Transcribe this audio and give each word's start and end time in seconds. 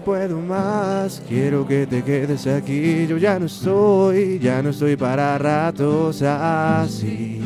Puedo 0.00 0.40
más, 0.40 1.22
quiero 1.28 1.66
que 1.66 1.86
te 1.86 2.02
quedes 2.02 2.46
aquí, 2.46 3.06
yo 3.06 3.16
ya 3.16 3.38
no 3.38 3.46
estoy, 3.46 4.38
ya 4.38 4.62
no 4.62 4.70
estoy 4.70 4.96
para 4.96 5.38
ratos 5.38 6.22
así. 6.22 7.40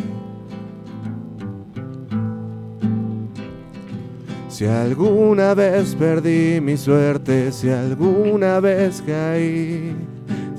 Si 4.48 4.66
alguna 4.66 5.54
vez 5.54 5.96
perdí 5.96 6.60
mi 6.60 6.76
suerte, 6.76 7.50
si 7.50 7.70
alguna 7.70 8.60
vez 8.60 9.02
caí, 9.04 9.96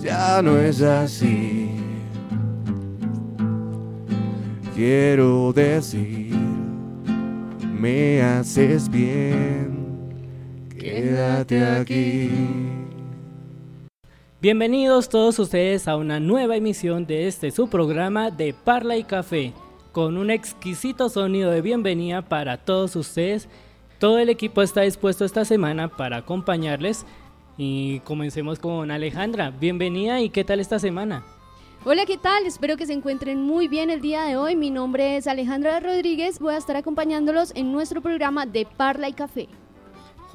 ya 0.02 0.42
no 0.42 0.58
es 0.58 0.82
así. 0.82 1.72
Quiero 4.76 5.54
decir, 5.54 6.36
me 7.80 8.22
haces 8.22 8.90
bien 8.90 9.75
Quédate 10.86 11.66
aquí. 11.66 12.30
Bienvenidos 14.40 15.10
todos 15.10 15.40
ustedes 15.40 15.88
a 15.88 15.98
una 15.98 16.20
nueva 16.20 16.58
emisión 16.58 17.08
de 17.08 17.28
este 17.28 17.50
su 17.50 17.68
programa 17.70 18.30
de 18.30 18.54
Parla 18.54 18.96
y 18.96 19.04
Café, 19.04 19.52
con 19.92 20.16
un 20.16 20.30
exquisito 20.30 21.10
sonido 21.10 21.50
de 21.50 21.64
bienvenida 21.64 22.22
para 22.22 22.58
todos 22.58 22.96
ustedes. 22.96 23.50
Todo 23.98 24.20
el 24.20 24.30
equipo 24.30 24.62
está 24.62 24.82
dispuesto 24.82 25.26
esta 25.26 25.44
semana 25.44 25.88
para 25.88 26.18
acompañarles 26.18 27.04
y 27.58 28.02
comencemos 28.02 28.60
con 28.60 28.92
Alejandra. 28.92 29.50
Bienvenida 29.50 30.22
y 30.22 30.30
qué 30.30 30.44
tal 30.44 30.60
esta 30.60 30.78
semana. 30.78 31.24
Hola, 31.84 32.06
¿qué 32.06 32.20
tal? 32.20 32.46
Espero 32.46 32.78
que 32.78 32.86
se 32.86 32.94
encuentren 32.94 33.42
muy 33.42 33.68
bien 33.68 33.90
el 33.90 34.02
día 34.02 34.22
de 34.26 34.38
hoy. 34.38 34.56
Mi 34.56 34.70
nombre 34.70 35.18
es 35.18 35.26
Alejandra 35.26 35.80
Rodríguez. 35.80 36.38
Voy 36.38 36.54
a 36.54 36.58
estar 36.58 36.76
acompañándolos 36.76 37.54
en 37.56 37.72
nuestro 37.72 38.02
programa 38.04 38.46
de 38.46 38.68
Parla 38.68 39.10
y 39.10 39.14
Café. 39.14 39.50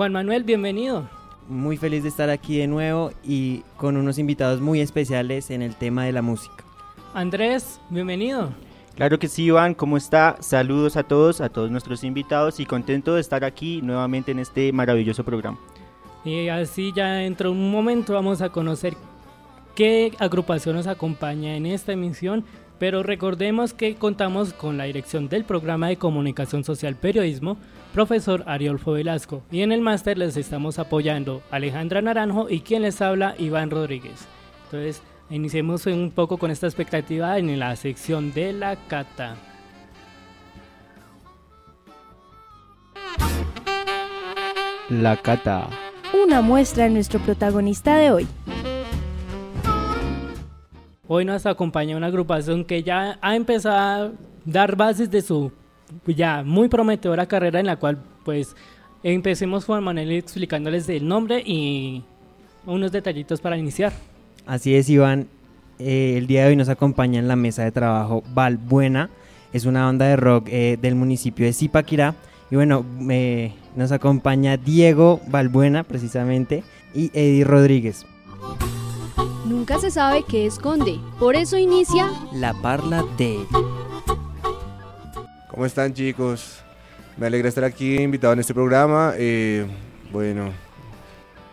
Juan 0.01 0.15
Manuel, 0.15 0.45
bienvenido. 0.45 1.07
Muy 1.47 1.77
feliz 1.77 2.05
de 2.05 2.09
estar 2.09 2.31
aquí 2.31 2.57
de 2.57 2.67
nuevo 2.67 3.13
y 3.23 3.59
con 3.77 3.99
unos 3.99 4.19
invitados 4.19 4.59
muy 4.59 4.81
especiales 4.81 5.51
en 5.51 5.61
el 5.61 5.77
tema 5.77 6.07
de 6.07 6.13
la 6.13 6.23
música. 6.23 6.65
Andrés, 7.13 7.79
bienvenido. 7.91 8.49
Claro 8.95 9.19
que 9.19 9.29
sí, 9.29 9.45
Iván, 9.45 9.75
¿cómo 9.75 9.99
está? 9.99 10.39
Saludos 10.41 10.97
a 10.97 11.03
todos, 11.03 11.43
a 11.43 11.51
todos 11.51 11.71
nuestros 11.71 12.03
invitados 12.03 12.61
y 12.61 12.65
contento 12.65 13.15
de 13.15 13.21
estar 13.21 13.45
aquí 13.45 13.83
nuevamente 13.83 14.33
en 14.33 14.39
este 14.39 14.73
maravilloso 14.73 15.23
programa. 15.23 15.59
Y 16.25 16.49
así 16.49 16.95
ya 16.97 17.17
dentro 17.17 17.51
de 17.51 17.57
un 17.59 17.71
momento 17.71 18.15
vamos 18.15 18.41
a 18.41 18.49
conocer 18.49 18.97
qué 19.75 20.15
agrupación 20.19 20.77
nos 20.77 20.87
acompaña 20.87 21.57
en 21.57 21.67
esta 21.67 21.93
emisión, 21.93 22.47
pero 22.81 23.03
recordemos 23.03 23.75
que 23.75 23.95
contamos 23.95 24.55
con 24.55 24.79
la 24.79 24.85
dirección 24.85 25.29
del 25.29 25.45
programa 25.45 25.89
de 25.89 25.99
comunicación 25.99 26.65
social 26.65 26.97
periodismo, 26.97 27.59
profesor 27.93 28.43
Ariolfo 28.47 28.93
Velasco. 28.93 29.43
Y 29.51 29.61
en 29.61 29.71
el 29.71 29.83
máster 29.83 30.17
les 30.17 30.39
estamos 30.39 30.79
apoyando 30.79 31.43
Alejandra 31.51 32.01
Naranjo 32.01 32.49
y 32.49 32.61
quien 32.61 32.81
les 32.81 33.03
habla 33.03 33.35
Iván 33.39 33.71
Rodríguez. 33.71 34.27
Entonces, 34.65 35.03
iniciemos 35.29 35.85
un 35.85 36.11
poco 36.11 36.39
con 36.39 36.51
esta 36.51 36.67
expectativa 36.67 37.37
en 37.37 37.59
la 37.59 37.77
sección 37.77 38.33
de 38.33 38.55
la 38.55 38.77
cata. 38.89 39.37
La 44.89 45.19
cata. 45.19 45.69
Una 46.25 46.41
muestra 46.41 46.85
de 46.85 46.91
nuestro 46.91 47.21
protagonista 47.21 47.99
de 47.99 48.11
hoy. 48.11 48.27
Hoy 51.13 51.25
nos 51.25 51.45
acompaña 51.45 51.97
una 51.97 52.07
agrupación 52.07 52.65
que 52.65 52.85
ya 52.85 53.19
ha 53.21 53.35
empezado 53.35 53.77
a 53.77 54.13
dar 54.45 54.77
bases 54.77 55.11
de 55.11 55.23
su 55.23 55.51
ya 56.07 56.45
muy 56.45 56.69
prometedora 56.69 57.27
carrera 57.27 57.59
en 57.59 57.67
la 57.67 57.75
cual 57.75 57.99
pues 58.25 58.55
empecemos 59.03 59.65
Juan 59.65 59.83
Manuel 59.83 60.13
explicándoles 60.13 60.89
el 60.89 61.09
nombre 61.09 61.43
y 61.45 62.05
unos 62.65 62.93
detallitos 62.93 63.41
para 63.41 63.59
iniciar. 63.59 63.93
Así 64.47 64.77
es 64.77 64.89
Iván, 64.89 65.27
eh, 65.81 66.15
el 66.17 66.29
día 66.29 66.45
de 66.45 66.51
hoy 66.51 66.57
nos 66.57 66.69
acompaña 66.69 67.19
en 67.19 67.27
la 67.27 67.35
mesa 67.35 67.65
de 67.65 67.73
trabajo 67.73 68.23
Valbuena, 68.33 69.11
es 69.53 69.65
una 69.65 69.87
banda 69.87 70.07
de 70.07 70.15
rock 70.15 70.47
eh, 70.49 70.79
del 70.81 70.95
municipio 70.95 71.45
de 71.45 71.53
Zipaquirá 71.53 72.15
y 72.53 72.55
bueno, 72.55 72.85
nos 73.75 73.91
acompaña 73.91 74.57
Diego 74.57 75.21
Valbuena 75.27 75.83
precisamente 75.83 76.63
y 76.95 77.11
Eddie 77.15 77.43
Rodríguez. 77.43 78.07
Nunca 79.45 79.79
se 79.79 79.91
sabe 79.91 80.25
qué 80.29 80.47
esconde, 80.47 80.99
por 81.19 81.37
eso 81.37 81.59
inicia 81.59 82.09
La 82.33 82.55
Parla 82.55 83.05
de... 83.19 83.39
¿Cómo 85.49 85.67
están 85.67 85.93
chicos? 85.93 86.61
Me 87.17 87.27
alegra 87.27 87.49
estar 87.49 87.65
aquí 87.65 87.97
invitado 87.97 88.33
en 88.33 88.39
este 88.41 88.55
programa. 88.55 89.13
Eh, 89.17 89.67
bueno, 90.11 90.51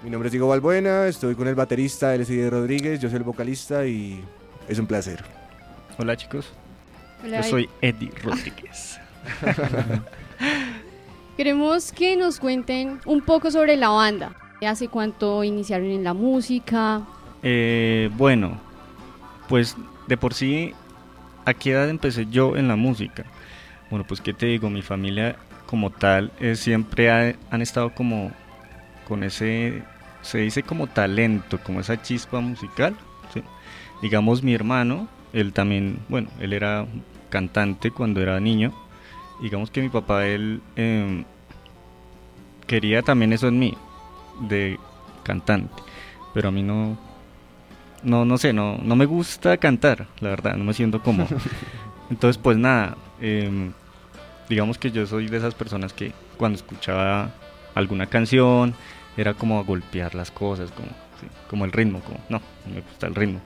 mi 0.03 0.09
nombre 0.09 0.27
es 0.27 0.31
Diego 0.31 0.47
Balbuena, 0.47 1.07
estoy 1.07 1.35
con 1.35 1.47
el 1.47 1.55
baterista 1.55 2.15
LCD 2.15 2.49
Rodríguez, 2.49 3.01
yo 3.01 3.09
soy 3.09 3.17
el 3.17 3.23
vocalista 3.23 3.85
y 3.85 4.23
es 4.69 4.79
un 4.79 4.87
placer. 4.87 5.23
Hola 5.97 6.15
chicos, 6.15 6.49
yo 7.29 7.43
soy 7.43 7.69
Eddie 7.81 8.11
Rodríguez. 8.23 8.99
Queremos 11.35 11.91
que 11.91 12.15
nos 12.15 12.39
cuenten 12.39 12.99
un 13.05 13.21
poco 13.21 13.51
sobre 13.51 13.75
la 13.75 13.89
banda. 13.89 14.35
¿Hace 14.65 14.87
cuánto 14.87 15.43
iniciaron 15.43 15.87
en 15.87 16.03
la 16.03 16.13
música? 16.13 17.03
Eh, 17.43 18.09
bueno, 18.17 18.59
pues 19.47 19.75
de 20.07 20.17
por 20.17 20.33
sí, 20.33 20.73
¿a 21.45 21.53
qué 21.53 21.71
edad 21.71 21.89
empecé 21.89 22.27
yo 22.29 22.57
en 22.57 22.67
la 22.67 22.75
música? 22.75 23.25
Bueno, 23.89 24.05
pues 24.07 24.21
qué 24.21 24.33
te 24.33 24.47
digo, 24.47 24.69
mi 24.69 24.81
familia 24.81 25.37
como 25.65 25.91
tal 25.91 26.31
eh, 26.39 26.55
siempre 26.55 27.35
han 27.49 27.61
estado 27.61 27.93
como 27.93 28.31
con 29.07 29.23
ese, 29.23 29.83
se 30.21 30.39
dice 30.39 30.63
como 30.63 30.87
talento, 30.87 31.59
como 31.63 31.79
esa 31.79 32.01
chispa 32.01 32.39
musical. 32.39 32.95
Digamos 34.01 34.43
mi 34.43 34.53
hermano, 34.53 35.07
él 35.33 35.53
también, 35.53 35.99
bueno, 36.09 36.29
él 36.39 36.53
era 36.53 36.85
cantante 37.29 37.91
cuando 37.91 38.21
era 38.21 38.39
niño. 38.39 38.73
Digamos 39.41 39.71
que 39.71 39.81
mi 39.81 39.89
papá, 39.89 40.25
él 40.25 40.61
em, 40.75 41.23
quería 42.67 43.01
también 43.01 43.33
eso 43.33 43.47
en 43.47 43.59
mí, 43.59 43.77
de 44.41 44.79
cantante. 45.23 45.81
Pero 46.33 46.49
a 46.49 46.51
mí 46.51 46.61
no, 46.61 46.97
no, 48.03 48.25
no 48.25 48.37
sé, 48.37 48.53
no, 48.53 48.77
no 48.77 48.95
me 48.95 49.05
gusta 49.05 49.57
cantar, 49.57 50.07
la 50.19 50.29
verdad, 50.29 50.55
no 50.55 50.63
me 50.63 50.73
siento 50.73 51.01
como... 51.01 51.27
Entonces, 52.09 52.37
pues 52.41 52.57
nada, 52.57 52.95
Em, 53.19 53.73
digamos 54.47 54.77
que 54.77 54.91
yo 54.91 55.05
soy 55.07 55.27
de 55.27 55.37
esas 55.37 55.55
personas 55.55 55.93
que 55.93 56.13
cuando 56.37 56.57
escuchaba 56.57 57.31
alguna 57.73 58.07
canción 58.07 58.75
era 59.17 59.33
como 59.33 59.59
a 59.59 59.63
golpear 59.63 60.13
las 60.15 60.31
cosas, 60.31 60.71
como, 60.71 60.89
como 61.49 61.65
el 61.65 61.71
ritmo, 61.71 62.01
como 62.01 62.19
no, 62.29 62.41
me 62.71 62.81
gusta 62.81 63.07
el 63.07 63.15
ritmo. 63.15 63.41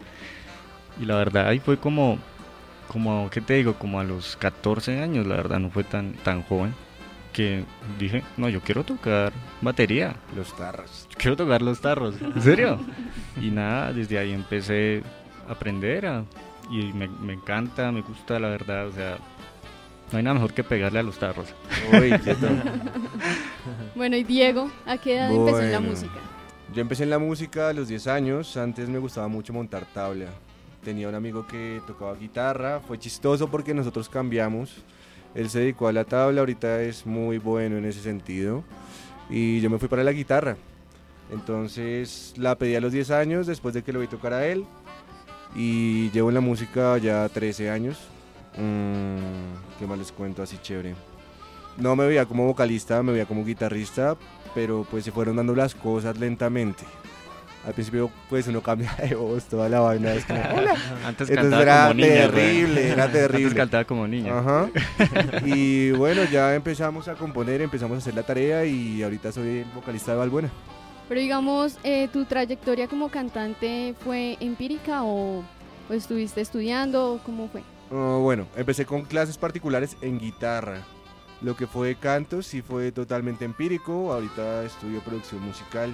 Y 0.99 1.05
la 1.05 1.15
verdad 1.15 1.47
ahí 1.47 1.59
fue 1.59 1.77
como, 1.77 2.17
como, 2.87 3.29
¿qué 3.29 3.39
te 3.41 3.55
digo? 3.55 3.75
Como 3.75 3.99
a 3.99 4.03
los 4.03 4.35
14 4.35 5.01
años, 5.01 5.25
la 5.25 5.37
verdad 5.37 5.59
no 5.59 5.69
fue 5.69 5.83
tan, 5.83 6.13
tan 6.13 6.43
joven, 6.43 6.75
que 7.33 7.63
dije, 7.99 8.23
no, 8.37 8.49
yo 8.49 8.61
quiero 8.61 8.83
tocar 8.83 9.33
batería. 9.61 10.15
Los 10.35 10.55
tarros. 10.55 11.07
Quiero 11.17 11.35
tocar 11.35 11.61
los 11.61 11.81
tarros, 11.81 12.15
¿en 12.21 12.41
serio? 12.41 12.79
y 13.41 13.49
nada, 13.49 13.93
desde 13.93 14.17
ahí 14.17 14.31
empecé 14.31 15.03
a 15.47 15.53
aprender 15.53 16.09
y 16.69 16.93
me, 16.93 17.07
me 17.07 17.33
encanta, 17.33 17.91
me 17.91 18.01
gusta 18.01 18.39
la 18.39 18.49
verdad, 18.49 18.87
o 18.87 18.91
sea, 18.91 19.17
no 20.11 20.17
hay 20.17 20.23
nada 20.23 20.33
mejor 20.33 20.53
que 20.53 20.63
pegarle 20.63 20.99
a 20.99 21.03
los 21.03 21.17
tarros. 21.17 21.47
Uy, 21.93 22.11
bueno, 23.95 24.17
y 24.17 24.23
Diego, 24.23 24.69
¿a 24.85 24.97
qué 24.97 25.15
edad 25.15 25.31
empezó 25.31 25.61
en 25.61 25.71
la 25.71 25.79
música? 25.79 26.19
Yo 26.73 26.81
empecé 26.81 27.03
en 27.03 27.09
la 27.09 27.19
música 27.19 27.69
a 27.69 27.73
los 27.73 27.87
10 27.87 28.07
años. 28.07 28.57
Antes 28.57 28.89
me 28.89 28.99
gustaba 28.99 29.27
mucho 29.27 29.53
montar 29.53 29.85
tabla. 29.93 30.27
Tenía 30.83 31.07
un 31.07 31.15
amigo 31.15 31.45
que 31.47 31.81
tocaba 31.85 32.15
guitarra. 32.15 32.79
Fue 32.79 32.97
chistoso 32.97 33.49
porque 33.49 33.73
nosotros 33.73 34.09
cambiamos. 34.09 34.81
Él 35.35 35.49
se 35.49 35.59
dedicó 35.59 35.87
a 35.87 35.93
la 35.93 36.03
tabla, 36.03 36.41
ahorita 36.41 36.81
es 36.81 37.05
muy 37.05 37.37
bueno 37.37 37.77
en 37.77 37.85
ese 37.85 38.01
sentido. 38.01 38.63
Y 39.29 39.61
yo 39.61 39.69
me 39.69 39.77
fui 39.79 39.87
para 39.87 40.03
la 40.03 40.11
guitarra. 40.11 40.57
Entonces 41.31 42.33
la 42.37 42.55
pedí 42.55 42.75
a 42.75 42.81
los 42.81 42.91
10 42.91 43.11
años 43.11 43.47
después 43.47 43.73
de 43.73 43.83
que 43.83 43.93
lo 43.93 43.99
vi 43.99 44.07
tocar 44.07 44.33
a 44.33 44.45
él. 44.45 44.65
Y 45.55 46.09
llevo 46.11 46.29
en 46.29 46.35
la 46.35 46.41
música 46.41 46.97
ya 46.97 47.27
13 47.29 47.69
años. 47.69 47.97
Mm, 48.57 49.79
¿Qué 49.79 49.87
más 49.87 49.97
les 49.97 50.11
cuento 50.11 50.43
así 50.43 50.57
chévere? 50.61 50.95
no 51.77 51.95
me 51.95 52.07
veía 52.07 52.25
como 52.25 52.45
vocalista, 52.45 53.01
me 53.03 53.11
veía 53.11 53.25
como 53.25 53.45
guitarrista, 53.45 54.17
pero 54.53 54.85
pues 54.89 55.05
se 55.05 55.11
fueron 55.11 55.37
dando 55.37 55.55
las 55.55 55.75
cosas 55.75 56.17
lentamente. 56.17 56.83
Al 57.65 57.73
principio 57.73 58.09
pues 58.29 58.47
uno 58.47 58.61
cambia 58.61 58.91
de 59.07 59.13
voz, 59.15 59.45
toda 59.45 59.69
la 59.69 59.79
vaina 59.81 60.13
es 60.13 60.25
como, 60.25 60.39
hola. 60.39 60.73
Antes 61.05 61.29
Entonces 61.29 61.35
cantaba 61.35 61.61
era 61.61 61.81
como 61.83 61.93
niña. 61.95 62.07
terrible, 62.31 62.87
era 62.89 63.03
Antes 63.03 63.21
terrible. 63.21 63.55
cantaba 63.55 63.83
como 63.85 64.07
niña. 64.07 64.39
Ajá. 64.39 64.69
Y 65.45 65.91
bueno, 65.91 66.23
ya 66.31 66.55
empezamos 66.55 67.07
a 67.07 67.13
componer, 67.15 67.61
empezamos 67.61 67.95
a 67.95 67.97
hacer 67.99 68.15
la 68.15 68.23
tarea 68.23 68.65
y 68.65 69.03
ahorita 69.03 69.31
soy 69.31 69.59
el 69.59 69.65
vocalista 69.75 70.11
de 70.13 70.17
Valbuena. 70.17 70.49
Pero 71.07 71.19
digamos, 71.21 71.77
eh, 71.83 72.07
¿tu 72.11 72.25
trayectoria 72.25 72.87
como 72.87 73.09
cantante 73.09 73.93
fue 74.03 74.37
empírica 74.39 75.03
o, 75.03 75.43
o 75.89 75.93
estuviste 75.93 76.41
estudiando? 76.41 77.19
¿Cómo 77.25 77.47
fue? 77.49 77.61
Ah, 77.91 78.17
bueno, 78.21 78.47
empecé 78.55 78.85
con 78.85 79.03
clases 79.03 79.37
particulares 79.37 79.97
en 80.01 80.17
guitarra. 80.19 80.79
Lo 81.41 81.55
que 81.57 81.67
fue 81.67 81.95
canto 81.95 82.41
sí 82.41 82.61
fue 82.61 82.91
totalmente 82.91 83.43
empírico. 83.45 84.13
Ahorita 84.13 84.63
estudio 84.63 85.01
producción 85.01 85.41
musical. 85.41 85.93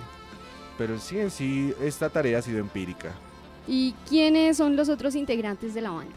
Pero 0.78 1.00
sí, 1.00 1.20
en 1.20 1.32
sí, 1.32 1.74
esta 1.82 2.10
tarea 2.10 2.40
ha 2.40 2.42
sido 2.42 2.60
empírica. 2.60 3.12
¿Y 3.68 3.94
quiénes 4.08 4.58
son 4.58 4.76
los 4.76 4.90
otros 4.90 5.16
integrantes 5.16 5.74
de 5.74 5.82
la 5.82 5.90
banda? 5.90 6.16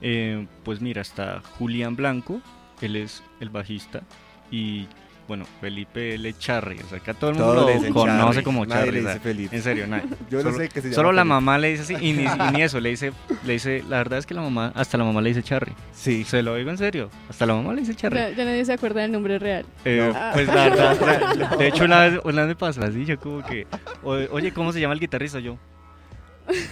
Eh, 0.00 0.46
pues 0.64 0.80
mira, 0.80 1.00
está 1.00 1.40
Julián 1.58 1.96
Blanco, 1.96 2.40
él 2.80 2.96
es 2.96 3.22
el 3.40 3.48
bajista, 3.48 4.02
y 4.50 4.86
bueno, 5.26 5.44
Felipe 5.60 6.14
L. 6.14 6.32
Charri, 6.38 6.78
o 6.80 6.88
sea, 6.88 7.00
que 7.00 7.10
a 7.10 7.14
todo 7.14 7.30
el 7.30 7.36
mundo 7.36 7.54
lo 7.54 7.92
conoce 7.92 8.32
Charry, 8.32 8.44
como 8.44 8.66
nadie 8.66 8.84
Charri. 8.86 8.92
le 8.92 9.00
o 9.00 9.02
sea, 9.04 9.12
dice 9.14 9.20
Felipe. 9.22 9.56
en 9.56 9.62
serio, 9.62 9.86
nadie. 9.86 10.04
Yo 10.30 10.38
no 10.38 10.44
solo, 10.44 10.56
sé 10.58 10.68
qué 10.68 10.80
se 10.82 10.88
llama 10.88 10.94
solo 10.94 11.12
la 11.12 11.24
mamá 11.24 11.58
le 11.58 11.68
dice 11.70 11.82
así, 11.82 11.94
y 11.94 12.12
ni, 12.12 12.24
y 12.24 12.52
ni 12.52 12.62
eso, 12.62 12.80
le 12.80 12.90
dice, 12.90 13.12
le 13.44 13.52
dice, 13.54 13.82
la 13.88 13.98
verdad 13.98 14.18
es 14.18 14.26
que 14.26 14.34
la 14.34 14.42
mamá, 14.42 14.72
hasta 14.74 14.98
la 14.98 15.04
mamá 15.04 15.20
le 15.22 15.30
dice 15.30 15.42
Charry. 15.42 15.72
Sí. 15.92 16.24
Se 16.24 16.42
lo 16.42 16.54
digo 16.56 16.70
en 16.70 16.78
serio, 16.78 17.10
hasta 17.28 17.46
la 17.46 17.54
mamá 17.54 17.72
le 17.72 17.80
dice 17.80 17.94
Charry. 17.94 18.16
Ya, 18.16 18.30
ya 18.30 18.44
nadie 18.44 18.64
se 18.64 18.72
acuerda 18.72 19.00
del 19.02 19.12
nombre 19.12 19.38
real. 19.38 19.64
Eh, 19.84 20.10
No. 20.12 20.32
Pues 20.34 20.46
la 20.46 20.54
verdad, 20.68 21.56
de 21.58 21.66
hecho 21.68 21.84
una 21.84 22.00
vez, 22.08 22.20
una 22.24 22.40
vez 22.42 22.48
me 22.48 22.56
pasó 22.56 22.82
así, 22.82 23.04
yo 23.04 23.18
como 23.18 23.42
que, 23.44 23.66
oye, 24.02 24.52
¿cómo 24.52 24.72
se 24.72 24.80
llama 24.80 24.94
el 24.94 25.00
guitarrista? 25.00 25.38
Yo, 25.40 25.56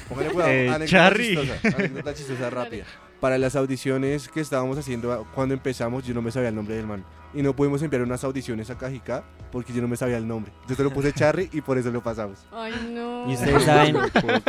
Póngale 0.08 0.30
cuidado, 0.30 0.50
Eh, 0.50 0.68
anécdota 0.68 0.86
Charry. 0.86 1.36
chistosa, 1.36 1.76
anécdota 1.76 2.14
chistosa 2.14 2.50
rápida. 2.50 2.84
Para 3.20 3.38
las 3.38 3.54
audiciones 3.56 4.28
que 4.28 4.40
estábamos 4.40 4.76
haciendo 4.78 5.26
cuando 5.34 5.54
empezamos, 5.54 6.04
yo 6.04 6.12
no 6.12 6.20
me 6.22 6.30
sabía 6.32 6.48
el 6.50 6.54
nombre 6.54 6.74
del 6.74 6.86
man. 6.86 7.04
Y 7.34 7.42
no 7.42 7.54
pudimos 7.56 7.80
enviar 7.82 8.02
unas 8.02 8.22
audiciones 8.24 8.68
a 8.70 8.76
Cajicá 8.76 9.24
porque 9.50 9.72
yo 9.72 9.80
no 9.82 9.88
me 9.88 9.96
sabía 9.96 10.18
el 10.18 10.26
nombre. 10.28 10.52
Yo 10.68 10.76
te 10.76 10.82
lo 10.84 10.90
puse 10.90 11.12
Charry 11.12 11.48
y 11.52 11.60
por 11.62 11.78
eso 11.78 11.90
lo 11.90 12.02
pasamos. 12.02 12.38
Ay, 12.52 12.72
no. 12.92 13.30
¿Y 13.30 13.34
ustedes 13.34 13.62
saben, 13.64 13.96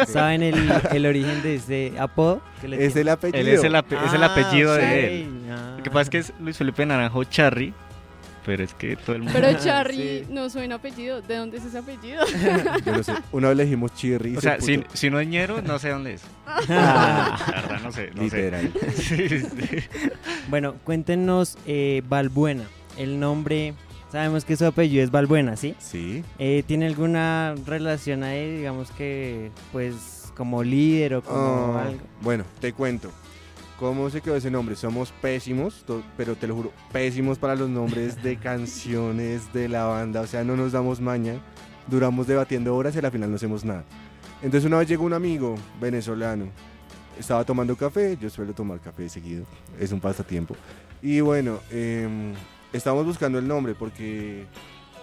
saben 0.07 0.43
el, 0.43 0.71
el 0.91 1.05
origen 1.05 1.41
de 1.41 1.55
ese 1.55 1.93
apodo? 1.97 2.41
que 2.61 2.67
le 2.67 2.85
Es 2.85 2.95
el 2.95 3.07
apellido. 3.09 3.39
él 3.39 3.47
es 3.49 3.63
el, 3.63 3.75
ape- 3.75 3.97
es 4.05 4.13
el 4.13 4.23
Ah, 4.23 4.27
apellido 4.27 4.73
de 4.75 5.21
él. 5.21 5.41
Ah. 5.51 5.75
Lo 5.77 5.83
que 5.83 5.89
pasa 5.89 6.01
es 6.03 6.09
que 6.09 6.17
es 6.19 6.33
Luis 6.39 6.57
Felipe 6.57 6.85
Naranjo 6.85 7.23
Charry, 7.25 7.73
pero 8.45 8.63
es 8.63 8.73
que 8.73 8.95
todo 8.95 9.15
el 9.15 9.23
mundo... 9.23 9.39
Pero 9.39 9.57
Charry 9.59 9.95
Sí. 10.25 10.25
no 10.29 10.49
suena 10.49 10.75
apellido. 10.75 11.21
¿De 11.21 11.35
dónde 11.37 11.57
es 11.57 11.65
ese 11.65 11.77
apellido? 11.77 12.23
Yo 12.85 12.91
no 12.97 13.03
sé. 13.03 13.13
Una 13.31 13.47
vez 13.49 13.57
le 13.57 13.63
dijimos 13.65 13.93
Chirri. 13.95 14.35
O 14.37 14.41
se 14.41 14.47
sea, 14.47 14.61
si, 14.61 14.83
si 14.93 15.09
no 15.09 15.19
es 15.19 15.27
ñero, 15.27 15.61
no 15.61 15.79
sé 15.79 15.89
dónde 15.89 16.13
es. 16.13 16.21
Ah. 16.45 17.37
La 17.47 17.61
verdad, 17.61 17.79
no 17.83 17.91
sé. 17.91 18.11
No 18.15 18.23
Literal. 18.23 18.71
sé. 18.95 19.29
Sí, 19.29 19.39
sí. 19.39 19.77
Bueno, 20.49 20.75
cuéntenos, 20.83 21.57
eh, 21.65 22.01
Valbuena, 22.07 22.63
el 22.97 23.19
nombre, 23.19 23.73
sabemos 24.11 24.45
que 24.45 24.55
su 24.57 24.65
apellido 24.65 25.03
es 25.03 25.11
Valbuena, 25.11 25.55
¿sí? 25.55 25.75
Sí. 25.79 26.23
Eh, 26.39 26.63
¿Tiene 26.67 26.85
alguna 26.87 27.55
relación 27.65 28.23
ahí, 28.23 28.57
digamos 28.57 28.91
que, 28.91 29.51
pues, 29.71 30.31
como 30.35 30.63
líder 30.63 31.15
o 31.15 31.21
como 31.23 31.77
Ah, 31.77 31.83
algo? 31.87 31.99
bueno, 32.21 32.43
te 32.59 32.73
cuento. 32.73 33.11
¿Cómo 33.83 34.09
se 34.09 34.21
quedó 34.21 34.37
ese 34.37 34.49
nombre? 34.49 34.77
Somos 34.77 35.11
pésimos, 35.11 35.83
pero 36.15 36.37
te 36.37 36.47
lo 36.47 36.55
juro, 36.55 36.71
pésimos 36.93 37.37
para 37.37 37.53
los 37.53 37.67
nombres 37.67 38.23
de 38.23 38.37
canciones 38.39 39.51
de 39.51 39.67
la 39.67 39.83
banda. 39.83 40.21
O 40.21 40.25
sea, 40.25 40.45
no 40.45 40.55
nos 40.55 40.71
damos 40.71 41.01
maña. 41.01 41.33
Duramos 41.87 42.25
debatiendo 42.25 42.73
horas 42.77 42.95
y 42.95 42.99
al 42.99 43.11
final 43.11 43.29
no 43.29 43.35
hacemos 43.35 43.65
nada. 43.65 43.83
Entonces 44.41 44.65
una 44.65 44.77
vez 44.77 44.87
llegó 44.87 45.03
un 45.03 45.11
amigo 45.11 45.55
venezolano. 45.81 46.45
Estaba 47.19 47.43
tomando 47.43 47.75
café, 47.75 48.17
yo 48.21 48.29
suelo 48.29 48.53
tomar 48.53 48.79
café 48.79 49.09
seguido, 49.09 49.43
es 49.77 49.91
un 49.91 49.99
pasatiempo. 49.99 50.55
Y 51.01 51.19
bueno, 51.19 51.59
em, 51.69 52.33
estábamos 52.71 53.05
buscando 53.05 53.37
el 53.37 53.45
nombre 53.45 53.75
porque 53.75 54.45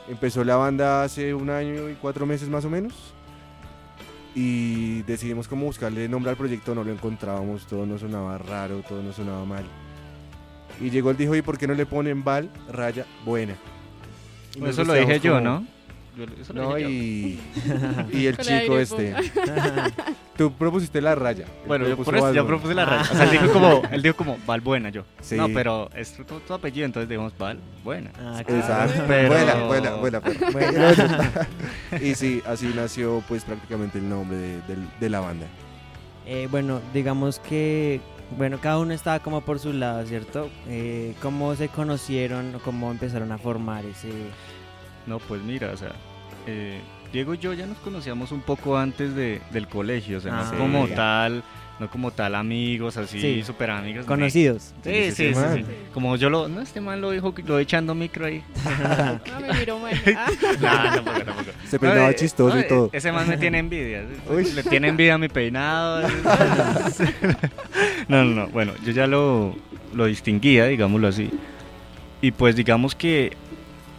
empezó 0.09 0.43
la 0.43 0.57
banda 0.57 1.03
hace 1.03 1.35
un 1.35 1.51
año 1.51 1.91
y 1.91 1.97
cuatro 1.97 2.25
meses 2.25 2.49
más 2.49 2.65
o 2.65 2.71
menos 2.71 3.13
y 4.35 5.03
decidimos 5.03 5.49
cómo 5.49 5.67
buscarle 5.67 6.09
nombre 6.09 6.31
al 6.31 6.37
proyecto, 6.37 6.75
no 6.75 6.85
lo 6.85 6.93
encontrábamos, 6.93 7.67
todo 7.67 7.85
nos 7.87 8.01
sonaba 8.01 8.39
raro, 8.39 8.83
todo 8.89 9.03
nos 9.03 9.17
sonaba 9.17 9.45
mal. 9.45 9.65
Y 10.81 10.91
llegó 10.91 11.11
el 11.11 11.17
dijo, 11.17 11.35
¿y 11.35 11.43
por 11.43 11.59
qué 11.59 11.67
no 11.67 11.75
le 11.75 11.85
ponen 11.87 12.25
Val, 12.25 12.49
raya, 12.73 13.05
buena? 13.25 13.55
Eso 14.65 14.85
lo 14.85 14.95
dije 14.95 15.21
yo, 15.21 15.35
como- 15.35 15.45
¿no? 15.45 15.67
Yo- 16.17 16.25
eso 16.41 16.53
lo 16.53 16.63
No, 16.71 16.79
y, 16.79 17.39
y 18.13 18.27
el 18.27 18.37
Con 18.37 18.45
chico 18.45 18.79
este. 18.79 19.15
Tú 20.37 20.53
propusiste 20.53 21.01
la 21.03 21.15
raya. 21.15 21.45
Bueno, 21.67 21.87
yo, 21.87 21.97
por 21.97 22.15
eso, 22.15 22.33
yo 22.33 22.45
Valbuena. 22.45 22.47
propuse 22.47 22.75
la 22.75 22.85
raya. 22.87 23.03
O 23.03 23.15
sea, 23.15 23.25
él 23.25 23.31
dijo 23.31 23.53
como, 23.53 23.83
él 23.93 24.03
dijo 24.03 24.17
como 24.17 24.39
Valbuena, 24.47 24.89
yo. 24.89 25.03
Sí. 25.21 25.37
No, 25.37 25.49
pero 25.49 25.91
es 25.95 26.15
tu, 26.15 26.25
tu 26.25 26.55
apellido, 26.55 26.87
entonces 26.87 27.09
digamos 27.09 27.37
Valbuena. 27.39 28.11
Ah, 28.19 28.41
Exacto. 28.41 29.03
Pero- 29.07 29.29
Buena, 29.29 29.55
buena, 29.67 29.91
buena. 29.97 30.21
y 32.01 32.15
sí, 32.15 32.43
así 32.47 32.73
nació 32.75 33.23
pues 33.29 33.45
prácticamente 33.45 33.99
el 33.99 34.09
nombre 34.09 34.37
de 34.99 35.11
la 35.11 35.21
banda. 35.21 35.47
Eh, 36.27 36.49
bueno, 36.51 36.81
digamos 36.95 37.39
que, 37.41 38.01
bueno, 38.39 38.59
cada 38.61 38.79
uno 38.79 38.93
estaba 38.95 39.19
como 39.21 39.41
por 39.43 39.59
su 39.59 39.73
lado, 39.73 40.05
¿cierto? 40.07 40.49
Eh, 40.69 41.15
¿Cómo 41.21 41.55
se 41.57 41.69
conocieron 41.69 42.55
o 42.55 42.59
cómo 42.61 42.91
empezaron 42.91 43.33
a 43.33 43.39
formar 43.39 43.85
ese...? 43.85 44.09
No, 45.07 45.19
pues 45.19 45.43
mira, 45.43 45.71
o 45.73 45.77
sea, 45.77 45.93
eh, 46.47 46.81
Diego 47.13 47.35
y 47.35 47.39
yo 47.39 47.53
ya 47.55 47.67
nos 47.67 47.79
conocíamos 47.79 48.31
un 48.33 48.41
poco 48.43 48.77
antes 48.79 49.15
de, 49.15 49.41
del 49.53 49.67
colegio, 49.69 50.19
o 50.19 50.21
sea, 50.21 50.41
Ah, 50.41 50.51
no 50.53 50.59
como 50.59 50.87
sí. 50.87 50.93
tal, 50.95 51.43
no 51.81 51.91
como 51.91 52.11
tal 52.13 52.35
amigos, 52.37 52.97
así, 52.99 53.21
Sí. 53.21 53.43
súper 53.43 53.71
amigos. 53.71 54.05
Conocidos. 54.07 54.75
Sí, 54.85 55.11
sí, 55.11 55.35
sí, 55.35 55.35
sí. 55.35 55.65
Como 55.95 56.15
yo 56.17 56.29
lo, 56.31 56.47
no, 56.47 56.61
este 56.61 56.81
man 56.81 57.01
lo 57.01 57.11
dijo, 57.11 57.35
lo 57.47 57.59
echando 57.59 57.95
micro 57.95 58.27
ahí. 58.27 58.43
No, 59.27 59.41
me 59.41 59.53
miró 59.59 59.79
mal. 59.81 59.93
Ah. 60.17 60.27
No, 60.61 60.95
tampoco, 60.95 61.21
tampoco. 61.25 61.51
Se 61.69 61.79
peinaba 61.79 62.03
No, 62.03 62.09
eh, 62.11 62.15
chistoso 62.15 62.55
no, 62.55 62.61
y 62.61 62.69
todo. 62.69 62.87
eh, 62.87 62.91
Ese 62.99 63.11
man 63.11 63.27
me 63.29 63.37
tiene 63.39 63.59
envidia. 63.59 64.05
Uy. 64.31 64.45
Le 64.53 64.63
tiene 64.63 64.89
envidia 64.89 65.15
a 65.15 65.19
mi 65.19 65.29
peinado. 65.29 66.07
no, 68.09 68.25
no, 68.25 68.35
no. 68.35 68.47
Bueno, 68.49 68.73
yo 68.85 68.93
ya 68.93 69.07
lo, 69.07 69.57
lo 69.95 70.07
distinguía, 70.07 70.67
digámoslo 70.67 71.09
así. 71.09 71.31
Y 72.23 72.33
pues 72.33 72.55
digamos 72.57 72.95
que 72.95 73.37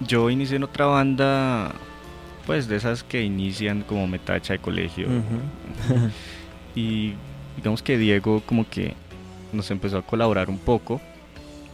yo 0.07 0.29
inicié 0.29 0.57
en 0.57 0.63
otra 0.63 0.85
banda, 0.85 1.71
pues 2.45 2.67
de 2.67 2.77
esas 2.77 3.03
que 3.03 3.21
inician 3.21 3.83
como 3.83 4.07
metacha 4.07 4.53
de 4.53 4.59
colegio. 4.59 5.07
Y 6.73 7.15
digamos 7.57 7.83
que 7.83 7.97
Diego 7.97 8.41
como 8.45 8.65
que 8.69 8.93
nos 9.51 9.69
empezó 9.71 9.97
a 9.97 10.01
colaborar 10.03 10.49
un 10.49 10.57
poco. 10.57 11.01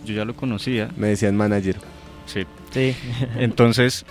Yo 0.03 0.15
ya 0.15 0.25
lo 0.25 0.35
conocía. 0.35 0.89
Me 0.97 1.09
decían 1.09 1.35
manager. 1.37 1.77
Sí, 2.25 2.45
Sí. 2.71 2.95
entonces, 3.37 4.05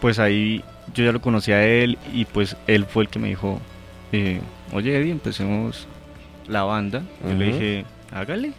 pues 0.00 0.18
ahí 0.18 0.64
yo 0.94 1.04
ya 1.04 1.12
lo 1.12 1.20
conocía 1.20 1.56
a 1.56 1.64
él 1.64 1.96
y 2.12 2.24
pues 2.24 2.56
él 2.66 2.86
fue 2.86 3.04
el 3.04 3.08
que 3.08 3.18
me 3.18 3.28
dijo, 3.28 3.60
eh, 4.10 4.40
oye 4.72 4.98
Eddie, 4.98 5.12
empecemos 5.12 5.86
la 6.48 6.64
banda. 6.64 7.02
Yo 7.24 7.34
le 7.34 7.44
dije, 7.46 7.84
hágale, 8.10 8.52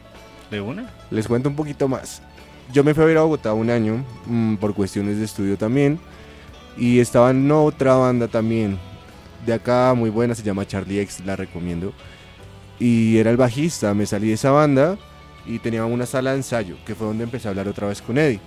de 0.52 0.62
una. 0.62 0.90
Les 1.12 1.28
cuento 1.28 1.50
un 1.50 1.56
poquito 1.56 1.88
más. 1.88 2.22
Yo 2.72 2.84
me 2.84 2.93
fui 2.93 3.03
a 3.03 3.08
ver 3.08 3.17
a 3.17 3.22
Bogotá 3.22 3.53
un 3.53 3.70
año 3.70 4.03
mm, 4.25 4.55
por 4.55 4.74
cuestiones 4.74 5.17
de 5.17 5.25
estudio 5.25 5.58
también. 5.58 6.00
Y 6.77 7.00
estaba 7.00 7.32
en 7.32 7.51
otra 7.51 7.96
banda 7.96 8.27
también. 8.27 8.79
De 9.46 9.53
acá, 9.53 9.93
muy 9.96 10.10
buena, 10.10 10.34
se 10.34 10.43
llama 10.43 10.65
Charlie 10.65 11.00
X, 11.01 11.22
la 11.25 11.36
recomiendo. 11.36 11.93
Y 12.79 13.17
era 13.17 13.29
el 13.29 13.38
bajista, 13.38 13.93
me 13.93 14.05
salí 14.05 14.29
de 14.29 14.34
esa 14.34 14.51
banda 14.51 14.98
y 15.46 15.60
tenía 15.60 15.86
una 15.86 16.05
sala 16.05 16.32
de 16.32 16.38
ensayo, 16.38 16.77
que 16.86 16.96
fue 16.96 17.08
donde 17.08 17.25
empecé 17.25 17.48
a 17.48 17.51
hablar 17.51 17.67
otra 17.67 17.88
vez 17.88 18.01
con 18.01 18.17
Eddie. 18.17 18.39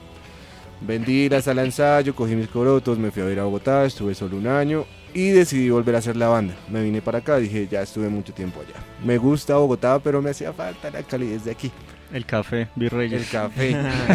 Vendí 0.81 1.29
la 1.29 1.41
sala 1.41 1.63
de 1.63 1.69
ensayo, 1.69 2.15
cogí 2.15 2.35
mis 2.35 2.49
corotos, 2.49 2.99
me 2.99 3.11
fui 3.11 3.23
a 3.23 3.27
ver 3.27 3.41
a 3.41 3.45
Bogotá, 3.45 3.85
estuve 3.85 4.15
solo 4.15 4.37
un 4.37 4.47
año 4.47 4.85
y 5.17 5.31
decidí 5.31 5.71
volver 5.71 5.95
a 5.95 5.99
hacer 5.99 6.15
la 6.15 6.29
banda. 6.29 6.55
Me 6.69 6.83
vine 6.83 7.01
para 7.01 7.19
acá, 7.19 7.39
dije, 7.39 7.67
ya 7.67 7.81
estuve 7.81 8.11
mucho 8.11 8.35
tiempo 8.35 8.61
allá. 8.61 8.79
Me 9.03 9.17
gusta 9.17 9.57
Bogotá, 9.57 9.99
pero 9.99 10.21
me 10.21 10.29
hacía 10.29 10.53
falta 10.53 10.91
la 10.91 11.03
calidez 11.03 11.47
de 11.47 11.53
aquí. 11.53 11.73
El 12.13 12.27
café, 12.27 12.61
El 12.63 12.69
Virreyes. 12.77 13.27
café. 13.31 13.75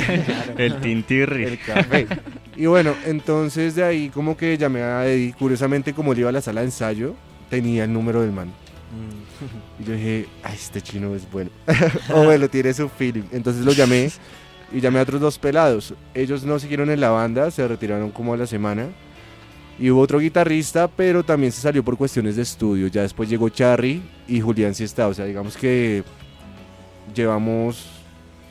El, 0.58 0.79
tintirri. 0.79 1.46
el 1.46 1.60
café. 1.60 2.08
Y 2.55 2.67
bueno, 2.67 2.93
entonces 3.08 3.74
de 3.74 3.84
ahí 3.84 4.10
como 4.10 4.38
que 4.38 4.60
llamé 4.60 4.84
a 4.84 5.08
Eddie. 5.08 5.34
Curiosamente, 5.34 5.91
como 5.93 6.13
él 6.13 6.20
iba 6.20 6.29
a 6.29 6.34
la 6.34 6.41
sala 6.41 6.62
de 6.62 6.67
ensayo, 6.67 7.15
tenía 7.50 7.86
el 7.86 7.91
número 7.91 8.22
del 8.22 8.31
man. 8.31 8.50
Mm. 8.50 9.81
Y 9.81 9.86
yo 9.86 9.93
dije, 9.93 10.27
ay, 10.43 10.53
este 10.53 10.81
chino 10.81 11.15
es 11.15 11.29
bueno. 11.31 11.50
o 12.13 12.25
bueno, 12.25 12.48
tiene 12.48 12.75
su 12.75 12.88
feeling. 12.89 13.24
Entonces 13.31 13.65
lo 13.65 13.72
llamé 13.72 14.12
y 14.72 14.79
llamé 14.79 15.00
a 15.00 15.01
otros 15.01 15.20
dos 15.20 15.39
pelados. 15.39 15.96
Ellos 16.13 16.43
no 16.43 16.60
siguieron 16.60 16.91
en 16.91 17.01
la 17.01 17.10
banda, 17.10 17.50
se 17.50 17.67
retiraron 17.67 18.12
como 18.12 18.36
a 18.36 18.38
la 18.38 18.46
semana. 18.46 18.89
Y 19.80 19.90
hubo 19.90 20.01
otro 20.01 20.20
guitarrista, 20.20 20.88
pero 20.88 21.24
también 21.24 21.51
se 21.51 21.62
salió 21.62 21.84
por 21.84 21.98
cuestiones 21.98 22.36
de 22.36 22.44
estudio. 22.44 22.88
Ya 22.88 23.01
después 23.01 23.28
llegó 23.30 23.50
Charry 23.50 24.01
y 24.28 24.40
Julián 24.42 24.75
sí 24.75 24.84
está. 24.84 25.08
O 25.08 25.13
sea, 25.13 25.25
digamos 25.25 25.58
que 25.58 26.04
llevamos 27.16 27.86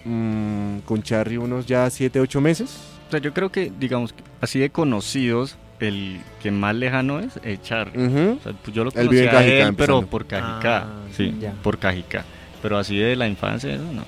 mm, 0.04 0.78
con 0.80 1.02
Charry 1.02 1.36
unos 1.36 1.66
ya 1.66 1.88
7, 1.88 2.20
8 2.20 2.40
meses. 2.40 2.76
O 3.08 3.10
sea, 3.10 3.20
yo 3.20 3.32
creo 3.32 3.50
que, 3.50 3.72
digamos, 3.78 4.14
así 4.40 4.58
de 4.58 4.70
conocidos, 4.70 5.56
el 5.80 6.20
que 6.42 6.50
más 6.50 6.74
lejano 6.74 7.20
es 7.20 7.38
el 7.42 7.60
Charry. 7.62 7.98
Ujú. 8.06 8.38
O 8.38 8.42
sea, 8.42 8.52
pues 8.62 8.74
yo 8.74 8.84
lo 8.84 8.90
Él 8.94 9.08
vive 9.08 9.24
en 9.24 9.30
conocía 9.30 9.64
a 9.64 9.68
él, 9.68 9.74
pero 9.74 10.06
por 10.06 10.26
Cajicá, 10.26 10.78
Ah, 10.78 10.94
sí, 11.16 11.34
ya. 11.40 11.52
por 11.62 11.78
Cajicá. 11.78 12.24
Pero 12.62 12.76
así 12.76 12.96
de 12.98 13.16
la 13.16 13.26
infancia, 13.28 13.72
eso 13.74 13.84
no. 13.92 14.04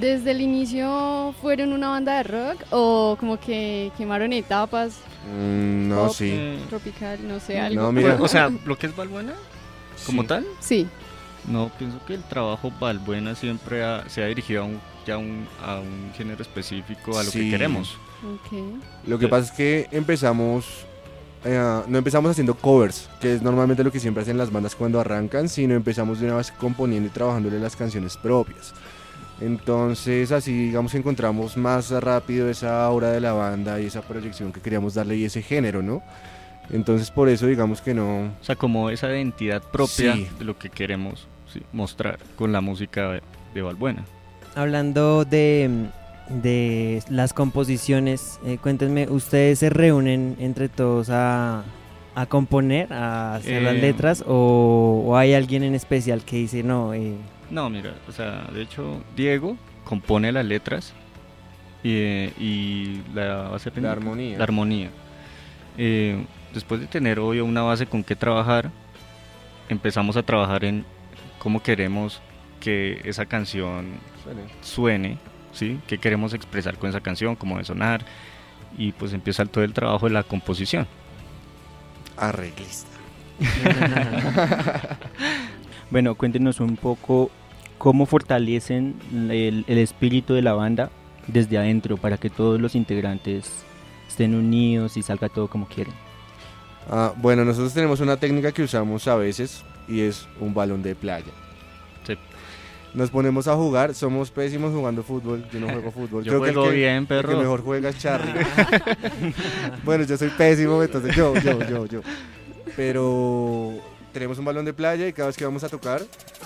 ¿Desde 0.00 0.30
el 0.32 0.40
inicio 0.40 1.34
fueron 1.40 1.72
una 1.72 1.88
banda 1.90 2.16
de 2.18 2.22
rock 2.24 2.60
o 2.70 3.16
como 3.18 3.38
que 3.38 3.90
quemaron 3.96 4.32
etapas 4.32 4.98
Mm, 5.26 5.88
no, 5.88 6.06
Pop. 6.06 6.14
sí. 6.14 6.30
Eh, 6.32 6.58
tropical, 6.68 7.18
no 7.26 7.38
sé, 7.40 7.58
algo? 7.60 7.82
No, 7.82 7.92
mira. 7.92 8.16
o 8.20 8.28
sea, 8.28 8.48
lo 8.64 8.78
que 8.78 8.86
es 8.86 8.96
Valbuena, 8.96 9.34
como 10.06 10.22
Sí. 10.22 10.28
tal, 10.28 10.46
Sí. 10.60 10.86
no, 11.46 11.70
pienso 11.78 11.98
que 12.06 12.14
el 12.14 12.22
trabajo 12.22 12.72
Valbuena 12.80 13.34
siempre 13.34 13.84
ha- 13.84 14.08
se 14.08 14.22
ha 14.22 14.26
dirigido 14.26 14.62
a 14.62 14.64
un, 14.66 14.80
ya 15.06 15.14
a 15.14 15.18
un, 15.18 15.46
a 15.62 15.80
un 15.80 16.12
género 16.16 16.40
específico, 16.40 17.18
a 17.18 17.24
lo 17.24 17.30
Sí. 17.30 17.40
que 17.40 17.50
queremos. 17.50 17.96
Ok. 18.24 18.58
Lo 19.06 19.18
que 19.18 19.28
pasa 19.28 19.46
es 19.46 19.52
que 19.52 19.88
empezamos, 19.90 20.64
eh, 21.44 21.82
no 21.86 21.98
empezamos 21.98 22.30
haciendo 22.30 22.54
covers, 22.54 23.10
que 23.20 23.34
es 23.34 23.42
normalmente 23.42 23.84
lo 23.84 23.92
que 23.92 24.00
siempre 24.00 24.22
hacen 24.22 24.38
las 24.38 24.50
bandas 24.50 24.74
cuando 24.76 24.98
arrancan, 25.00 25.48
sino 25.48 25.74
empezamos 25.74 26.20
de 26.20 26.26
una 26.26 26.36
vez 26.36 26.52
componiendo 26.52 27.08
y 27.08 27.10
trabajándole 27.10 27.58
las 27.58 27.76
canciones 27.76 28.16
propias. 28.16 28.72
Entonces 29.40 30.32
así 30.32 30.52
digamos 30.52 30.92
que 30.92 30.98
encontramos 30.98 31.56
más 31.56 31.90
rápido 31.90 32.48
esa 32.48 32.84
aura 32.84 33.10
de 33.12 33.20
la 33.20 33.32
banda 33.32 33.80
y 33.80 33.86
esa 33.86 34.02
proyección 34.02 34.52
que 34.52 34.60
queríamos 34.60 34.94
darle 34.94 35.16
y 35.16 35.24
ese 35.24 35.42
género, 35.42 35.82
¿no? 35.82 36.02
Entonces 36.70 37.10
por 37.10 37.28
eso 37.28 37.46
digamos 37.46 37.80
que 37.80 37.94
no... 37.94 38.24
O 38.40 38.44
sea, 38.44 38.56
como 38.56 38.90
esa 38.90 39.08
identidad 39.08 39.62
propia 39.62 40.14
Sí. 40.14 40.28
de 40.38 40.44
lo 40.44 40.58
que 40.58 40.68
queremos 40.70 41.26
sí, 41.52 41.62
mostrar 41.72 42.18
con 42.36 42.52
la 42.52 42.60
música 42.60 43.20
de, 43.54 43.62
Valbuena. 43.62 44.04
Hablando 44.54 45.24
de, 45.24 45.86
de 46.28 47.02
las 47.10 47.32
composiciones, 47.32 48.38
eh, 48.44 48.58
cuéntenme, 48.62 49.08
¿ustedes 49.08 49.58
se 49.60 49.70
reúnen 49.70 50.36
entre 50.38 50.68
todos 50.68 51.10
a, 51.10 51.64
a 52.14 52.26
componer, 52.26 52.92
a 52.92 53.36
hacer 53.36 53.62
las 53.62 53.74
Eh, 53.74 53.78
letras 53.80 54.22
o, 54.26 55.04
o 55.06 55.16
hay 55.16 55.34
alguien 55.34 55.62
en 55.64 55.74
especial 55.74 56.22
que 56.24 56.36
dice, 56.36 56.62
no, 56.62 56.94
eh, 56.94 57.14
No, 57.50 57.70
mira, 57.70 57.94
o 58.06 58.12
sea, 58.12 58.46
de 58.52 58.62
hecho, 58.62 59.02
Diego 59.16 59.56
compone 59.84 60.30
las 60.32 60.44
letras 60.44 60.92
y, 61.82 61.92
eh, 61.92 62.32
y 62.38 63.02
la 63.14 63.48
base 63.48 63.70
La 63.80 63.92
armonía. 63.92 64.36
La 64.36 64.44
armonía. 64.44 64.90
Eh, 65.78 66.24
después 66.52 66.80
de 66.80 66.86
tener, 66.86 67.18
obvio, 67.18 67.44
una 67.44 67.62
base 67.62 67.86
con 67.86 68.04
qué 68.04 68.14
trabajar, 68.14 68.70
empezamos 69.68 70.16
a 70.16 70.22
trabajar 70.22 70.64
en 70.64 70.84
cómo 71.38 71.62
queremos 71.62 72.20
que 72.60 73.00
esa 73.04 73.24
canción 73.26 73.86
suene, 74.60 75.18
¿sí? 75.52 75.80
¿Qué 75.86 75.98
queremos 75.98 76.34
expresar 76.34 76.76
con 76.76 76.90
esa 76.90 77.00
canción? 77.00 77.36
¿Cómo 77.36 77.54
debe 77.54 77.64
sonar? 77.64 78.04
Y 78.76 78.92
pues 78.92 79.14
empieza 79.14 79.46
todo 79.46 79.64
el 79.64 79.72
trabajo 79.72 80.06
de 80.06 80.12
la 80.12 80.22
composición. 80.22 80.86
Arreglista. 82.16 82.88
Bueno, 85.90 86.14
cuéntenos 86.14 86.60
un 86.60 86.76
poco 86.76 87.30
cómo 87.78 88.06
fortalecen 88.06 88.94
el, 89.30 89.64
el 89.66 89.78
espíritu 89.78 90.34
de 90.34 90.42
la 90.42 90.52
banda 90.54 90.90
desde 91.26 91.58
adentro 91.58 91.96
para 91.96 92.16
que 92.18 92.30
todos 92.30 92.60
los 92.60 92.74
integrantes 92.74 93.50
estén 94.08 94.34
unidos 94.34 94.96
y 94.96 95.02
salga 95.02 95.28
todo 95.28 95.48
como 95.48 95.66
quieren. 95.66 95.94
Ah, 96.90 97.12
bueno, 97.16 97.44
nosotros 97.44 97.72
tenemos 97.74 98.00
una 98.00 98.16
técnica 98.16 98.52
que 98.52 98.62
usamos 98.62 99.06
a 99.08 99.16
veces 99.16 99.62
y 99.86 100.00
es 100.00 100.26
un 100.40 100.54
balón 100.54 100.82
de 100.82 100.94
playa. 100.94 101.32
Sí. 102.06 102.14
Nos 102.94 103.10
ponemos 103.10 103.46
a 103.48 103.54
jugar, 103.54 103.94
somos 103.94 104.30
pésimos 104.30 104.72
jugando 104.72 105.02
fútbol, 105.02 105.44
yo 105.52 105.60
no 105.60 105.68
juego 105.72 105.90
fútbol. 105.90 106.24
Yo 106.24 106.32
Creo 106.32 106.42
que 106.42 106.48
el 106.48 106.54
juego 106.54 106.70
que- 106.70 106.76
bien, 106.76 106.94
el 106.96 107.02
que 107.02 107.08
perro. 107.08 107.38
mejor 107.38 107.62
juega 107.62 107.90
es 107.90 107.98
Charlie. 107.98 108.32
bueno, 109.84 110.04
yo 110.04 110.16
soy 110.16 110.30
pésimo, 110.30 110.82
entonces 110.82 111.14
yo, 111.14 111.34
yo, 111.36 111.58
yo, 111.68 111.86
yo. 111.86 112.00
Pero 112.76 113.74
tenemos 114.18 114.36
un 114.40 114.44
balón 114.44 114.64
de 114.64 114.72
playa 114.72 115.06
y 115.06 115.12
cada 115.12 115.28
vez 115.28 115.36
que 115.36 115.44
vamos 115.44 115.62
a 115.62 115.68
tocar, 115.68 116.02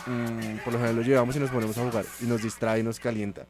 mm, 0.07 0.59
por 0.63 0.75
lo 0.75 0.79
general 0.79 0.97
lo 0.97 1.03
llevamos 1.03 1.35
y 1.37 1.39
nos 1.39 1.49
ponemos 1.49 1.79
a 1.79 1.85
jugar 1.89 2.05
y 2.21 2.27
nos 2.27 2.43
distrae 2.43 2.81
y 2.81 2.83
nos 2.83 3.01
calienta. 3.01 3.47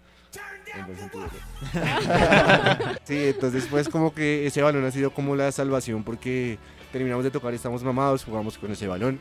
En 0.78 0.86
buen 0.86 0.96
sentido, 0.96 1.24
¿no? 1.24 2.94
sí, 3.04 3.24
entonces 3.26 3.66
pues 3.68 3.88
como 3.88 4.14
que 4.14 4.46
ese 4.46 4.62
balón 4.62 4.84
ha 4.84 4.92
sido 4.92 5.12
como 5.12 5.34
la 5.34 5.50
salvación 5.50 6.04
porque 6.04 6.56
terminamos 6.92 7.24
de 7.24 7.32
tocar 7.32 7.52
y 7.52 7.56
estamos 7.56 7.82
mamados, 7.82 8.24
jugamos 8.24 8.56
con 8.56 8.70
ese 8.70 8.86
balón. 8.86 9.18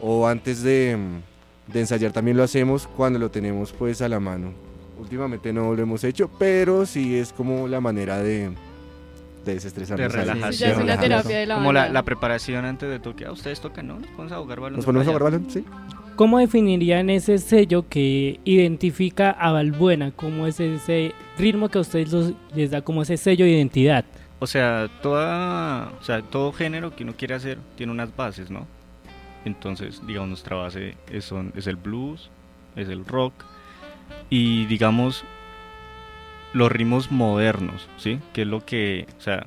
O 0.00 0.26
antes 0.26 0.64
de, 0.64 0.96
mm, 0.98 1.72
de 1.72 1.80
ensayar 1.80 2.10
también 2.10 2.36
lo 2.36 2.42
hacemos 2.42 2.88
cuando 2.88 3.20
lo 3.20 3.30
tenemos 3.30 3.72
pues 3.72 4.02
a 4.02 4.08
la 4.08 4.18
mano. 4.18 4.52
Últimamente 4.98 5.52
no 5.52 5.72
lo 5.72 5.82
hemos 5.82 6.02
hecho, 6.02 6.28
pero 6.36 6.84
sí 6.84 7.16
es 7.16 7.32
como 7.32 7.68
la 7.68 7.80
manera 7.80 8.18
de, 8.18 8.50
de 9.44 9.54
desestresarnos. 9.54 10.12
De 10.12 10.18
relajación. 10.20 10.52
Sí, 10.52 10.58
ya 10.60 10.66
es 10.70 10.76
una 10.76 10.82
Relajarnos. 10.96 11.22
terapia 11.22 11.38
de 11.38 11.46
la 11.46 11.54
Como 11.56 11.72
la, 11.72 11.88
la 11.88 12.02
preparación 12.04 12.64
antes 12.64 12.88
de 12.88 12.98
toque. 12.98 13.24
Ah, 13.26 13.32
ustedes 13.32 13.60
tocan, 13.60 13.86
¿no? 13.88 13.94
Nos 13.98 14.08
ponemos 14.10 14.32
a 14.32 14.38
jugar 14.38 14.60
balón. 14.60 14.76
¿Nos 14.76 14.84
ponemos 14.84 15.06
a 15.06 15.10
jugar 15.10 15.22
balón? 15.24 15.46
Sí. 15.50 15.64
¿Cómo 16.16 16.38
definirían 16.38 17.08
ese 17.10 17.38
sello 17.38 17.88
que 17.88 18.38
identifica 18.44 19.30
a 19.30 19.50
Valbuena? 19.52 20.12
¿Cómo 20.12 20.46
es 20.46 20.60
ese 20.60 21.14
ritmo 21.38 21.68
que 21.70 21.78
a 21.78 21.80
ustedes 21.80 22.12
los- 22.12 22.32
les 22.54 22.70
da 22.70 22.82
como 22.82 23.02
ese 23.02 23.16
sello 23.16 23.44
de 23.46 23.52
identidad? 23.52 24.04
O 24.38 24.46
sea, 24.46 24.88
toda, 25.02 25.90
o 26.00 26.04
sea, 26.04 26.20
todo 26.22 26.52
género 26.52 26.94
que 26.94 27.04
uno 27.04 27.14
quiere 27.16 27.34
hacer 27.34 27.58
tiene 27.76 27.92
unas 27.92 28.14
bases, 28.14 28.50
¿no? 28.50 28.66
Entonces, 29.44 30.02
digamos, 30.06 30.28
nuestra 30.28 30.56
base 30.56 30.96
es, 31.10 31.24
son- 31.24 31.52
es 31.56 31.66
el 31.66 31.76
blues, 31.76 32.30
es 32.76 32.88
el 32.88 33.04
rock 33.06 33.32
y, 34.30 34.66
digamos, 34.66 35.24
los 36.54 36.70
ritmos 36.70 37.10
modernos, 37.10 37.88
¿sí? 37.96 38.18
Que 38.32 38.42
es 38.42 38.48
lo 38.48 38.64
que, 38.64 39.06
o 39.18 39.20
sea, 39.20 39.46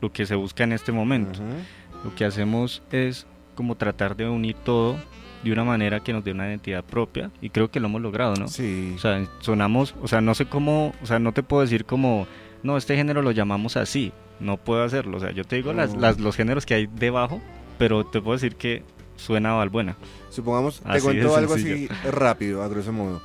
lo 0.00 0.12
que 0.12 0.26
se 0.26 0.34
busca 0.34 0.64
en 0.64 0.72
este 0.72 0.92
momento. 0.92 1.40
Ujú. 1.40 2.08
Lo 2.08 2.14
que 2.14 2.24
hacemos 2.24 2.82
es 2.92 3.26
como 3.54 3.74
tratar 3.76 4.16
de 4.16 4.28
unir 4.28 4.54
todo 4.64 4.96
de 5.42 5.52
una 5.52 5.64
manera 5.64 6.00
que 6.00 6.12
nos 6.12 6.24
dé 6.24 6.32
una 6.32 6.48
identidad 6.48 6.84
propia 6.84 7.30
y 7.40 7.50
creo 7.50 7.70
que 7.70 7.80
lo 7.80 7.86
hemos 7.88 8.00
logrado, 8.02 8.34
¿no? 8.34 8.48
Sí. 8.48 8.92
O 8.96 8.98
sea, 8.98 9.24
sonamos, 9.40 9.94
o 10.02 10.08
sea, 10.08 10.20
no 10.20 10.34
sé 10.34 10.46
cómo, 10.46 10.92
o 11.02 11.06
sea, 11.06 11.18
no 11.18 11.32
te 11.32 11.42
puedo 11.42 11.62
decir 11.62 11.84
como, 11.84 12.26
no, 12.62 12.76
este 12.76 12.96
género 12.96 13.22
lo 13.22 13.30
llamamos 13.32 13.76
así, 13.76 14.12
no 14.40 14.56
puedo 14.56 14.82
hacerlo, 14.84 15.16
o 15.16 15.20
sea, 15.20 15.30
yo 15.32 15.44
te 15.44 15.56
digo 15.56 15.72
las, 15.72 15.94
No. 15.94 16.00
las- 16.00 16.18
los 16.20 16.36
géneros 16.36 16.66
que 16.66 16.74
hay 16.74 16.86
debajo, 16.86 17.40
pero 17.78 18.04
te 18.04 18.20
puedo 18.20 18.36
decir 18.36 18.56
que 18.56 18.82
suena 19.16 19.52
a 19.52 19.54
Valbuena. 19.54 19.96
Supongamos, 20.30 20.80
te 20.80 20.88
Así 20.88 21.02
cuento 21.02 21.36
algo 21.36 21.54
así 21.54 21.88
rápido, 22.12 22.62
a 22.62 22.68
grosso 22.68 22.92
modo. 22.92 23.20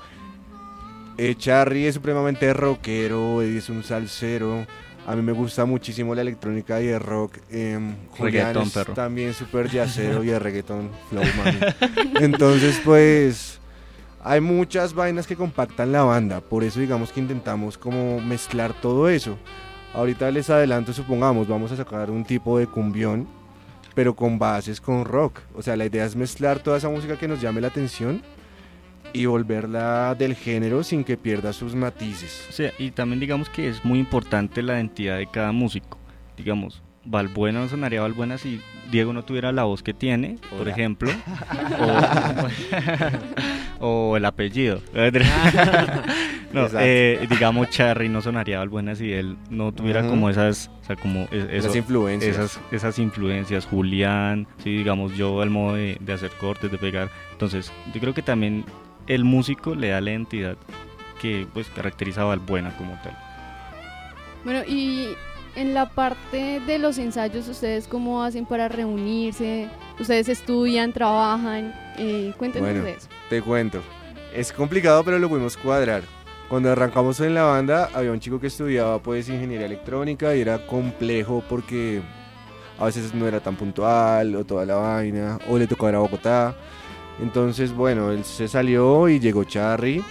Eh, 1.18 1.36
Charry 1.36 1.86
es 1.86 1.96
supremamente 1.96 2.54
rockero, 2.54 3.42
Eddie 3.42 3.60
es 3.60 3.70
un 3.70 3.84
salsero. 3.84 4.66
A 5.06 5.16
mí 5.16 5.22
me 5.22 5.34
gusta 5.34 5.66
muchísimo 5.66 6.16
la 6.16 6.22
electrónica 6.22 6.82
y 6.82 6.88
el 6.88 7.00
rock. 7.00 7.38
Julián 7.50 7.98
Reggaetón, 8.18 8.64
es 8.64 8.74
perro. 8.74 8.94
también 8.94 9.34
súper 9.34 9.70
jazzero 9.70 10.24
y 10.24 10.30
el 10.30 10.40
reggaetón 10.40 10.90
flow. 11.10 11.24
Entonces, 12.22 12.82
pues, 12.86 13.60
hay 14.24 14.40
muchas 14.40 14.94
vainas 14.94 15.28
que 15.28 15.36
compactan 15.36 15.92
la 15.92 16.04
banda. 16.04 16.40
Por 16.40 16.64
eso, 16.64 16.80
digamos 16.80 17.12
que 17.12 17.20
intentamos 17.20 17.78
como 17.78 18.22
mezclar 18.22 18.74
todo 18.74 19.10
eso. 19.10 19.38
Ahorita 19.94 20.32
les 20.32 20.50
adelanto, 20.50 20.94
supongamos, 20.94 21.48
vamos 21.48 21.72
a 21.74 21.78
sacar 21.78 22.10
un 22.10 22.24
tipo 22.24 22.58
de 22.58 22.66
cumbión, 22.66 23.28
pero 23.94 24.16
con 24.16 24.40
bases 24.40 24.80
con 24.80 25.04
rock. 25.04 25.42
O 25.54 25.62
sea, 25.62 25.76
la 25.76 25.86
idea 25.86 26.06
es 26.06 26.16
mezclar 26.16 26.60
toda 26.60 26.78
esa 26.78 26.90
música 26.90 27.20
que 27.20 27.28
nos 27.28 27.42
llame 27.42 27.60
la 27.60 27.68
atención 27.68 28.24
y 29.14 29.26
volverla 29.28 30.16
del 30.18 30.36
género 30.36 30.84
sin 30.84 31.04
que 31.04 31.18
pierda 31.18 31.54
sus 31.54 31.76
matices. 31.76 32.46
O 32.50 32.52
sea, 32.52 32.72
y 32.80 32.92
también 32.92 33.20
digamos 33.20 33.50
que 33.50 33.70
es 33.70 33.86
muy 33.86 34.00
importante 34.00 34.62
la 34.64 34.74
identidad 34.74 35.18
de 35.18 35.28
cada 35.28 35.52
músico. 35.52 35.98
Digamos, 36.36 36.82
Valbuena 37.06 37.60
no 37.60 37.68
sonaría 37.70 38.02
Valbuena 38.02 38.38
si 38.38 38.60
Diego 38.90 39.14
no 39.14 39.24
tuviera 39.24 39.52
la 39.52 39.64
voz 39.66 39.84
que 39.84 39.94
tiene, 39.94 40.38
por 40.50 40.62
Hola. 40.62 40.72
ejemplo, 40.72 41.12
o, 43.80 44.12
o 44.14 44.18
el 44.18 44.26
apellido. 44.26 44.82
no, 46.54 46.68
eh, 46.80 47.26
digamos, 47.30 47.70
Charry 47.70 48.10
no 48.10 48.22
sonaría 48.22 48.60
Valbuena 48.60 48.96
si 48.96 49.12
él 49.12 49.38
no 49.50 49.72
tuviera 49.72 50.02
Ujú. 50.02 50.10
como 50.12 50.30
esas, 50.30 50.70
o 50.82 50.86
sea, 50.86 50.96
como 50.96 51.28
e- 51.32 51.48
Esas 51.52 51.72
eso- 51.72 51.78
influencias. 51.78 52.36
esas, 52.36 52.60
esas 52.72 53.00
influencias, 53.00 53.66
Julián, 53.66 54.48
sí, 54.64 54.76
digamos 54.78 55.16
yo, 55.16 55.42
el 55.44 55.50
modo 55.50 55.76
de, 55.76 55.98
de 56.00 56.14
hacer 56.14 56.32
cortes, 56.32 56.72
de 56.72 56.78
pegar. 56.78 57.10
Entonces, 57.32 57.72
yo 57.94 58.00
creo 58.00 58.14
que 58.14 58.22
también 58.22 58.64
el 59.08 59.24
músico 59.24 59.76
le 59.76 59.90
da 59.90 60.02
la 60.02 60.12
identidad 60.12 60.56
que 61.22 61.48
pues 61.54 61.68
caracteriza 61.70 62.22
a 62.22 62.26
Valbuena 62.26 62.76
como 62.78 62.94
tal. 63.02 63.18
Bueno, 64.44 64.62
y 64.68 65.10
en 65.56 65.74
la 65.74 65.90
parte 65.90 66.60
de 66.60 66.80
los 66.80 66.98
ensayos, 66.98 67.48
¿ustedes 67.48 67.88
cómo 67.88 68.24
hacen 68.24 68.46
para 68.46 68.68
reunirse? 68.68 69.70
¿Ustedes 70.00 70.28
estudian, 70.30 70.92
trabajan? 70.92 71.74
Eh, 71.98 72.34
cuéntenos 72.38 72.70
Bueno. 72.70 72.84
de 72.84 72.92
eso. 72.94 73.08
Te 73.30 73.42
cuento. 73.42 73.82
Es 74.34 74.52
complicado, 74.52 75.04
pero 75.04 75.20
lo 75.20 75.30
pudimos 75.30 75.56
cuadrar. 75.56 76.04
Cuando 76.50 76.72
arrancamos 76.72 77.20
en 77.20 77.34
la 77.36 77.44
banda, 77.44 77.90
había 77.94 78.12
un 78.12 78.20
chico 78.20 78.40
que 78.40 78.48
estudiaba 78.48 79.00
pues 79.00 79.30
ingeniería 79.30 79.66
electrónica 79.66 80.36
y 80.36 80.42
era 80.42 80.66
complejo 80.68 81.44
porque 81.48 82.02
a 82.80 82.86
veces 82.86 83.14
no 83.14 83.28
era 83.28 83.40
tan 83.40 83.56
puntual 83.56 84.36
o 84.36 84.44
toda 84.44 84.66
la 84.66 84.76
vaina, 84.76 85.40
o 85.50 85.58
le 85.58 85.68
tocaba 85.68 85.90
ir 85.92 85.96
a 85.96 86.00
Bogotá. 86.00 86.56
Entonces, 87.22 87.74
bueno, 87.74 88.12
él 88.12 88.24
se 88.24 88.48
salió 88.48 89.08
y 89.10 89.20
llegó 89.20 89.44
Charry. 89.44 90.04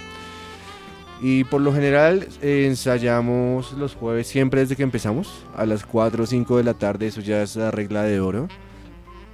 Y 1.21 1.43
por 1.45 1.61
lo 1.61 1.71
general 1.73 2.27
eh, 2.41 2.65
ensayamos 2.67 3.73
los 3.73 3.95
jueves 3.95 4.27
siempre 4.27 4.59
desde 4.61 4.75
que 4.75 4.83
empezamos, 4.83 5.45
a 5.55 5.65
las 5.65 5.85
4 5.85 6.23
o 6.23 6.25
5 6.27 6.57
de 6.57 6.63
la 6.65 6.73
tarde, 6.73 7.07
eso 7.07 7.21
ya 7.21 7.41
es 7.41 7.55
la 7.55 7.71
regla 7.71 8.03
de 8.03 8.19
oro. 8.19 8.47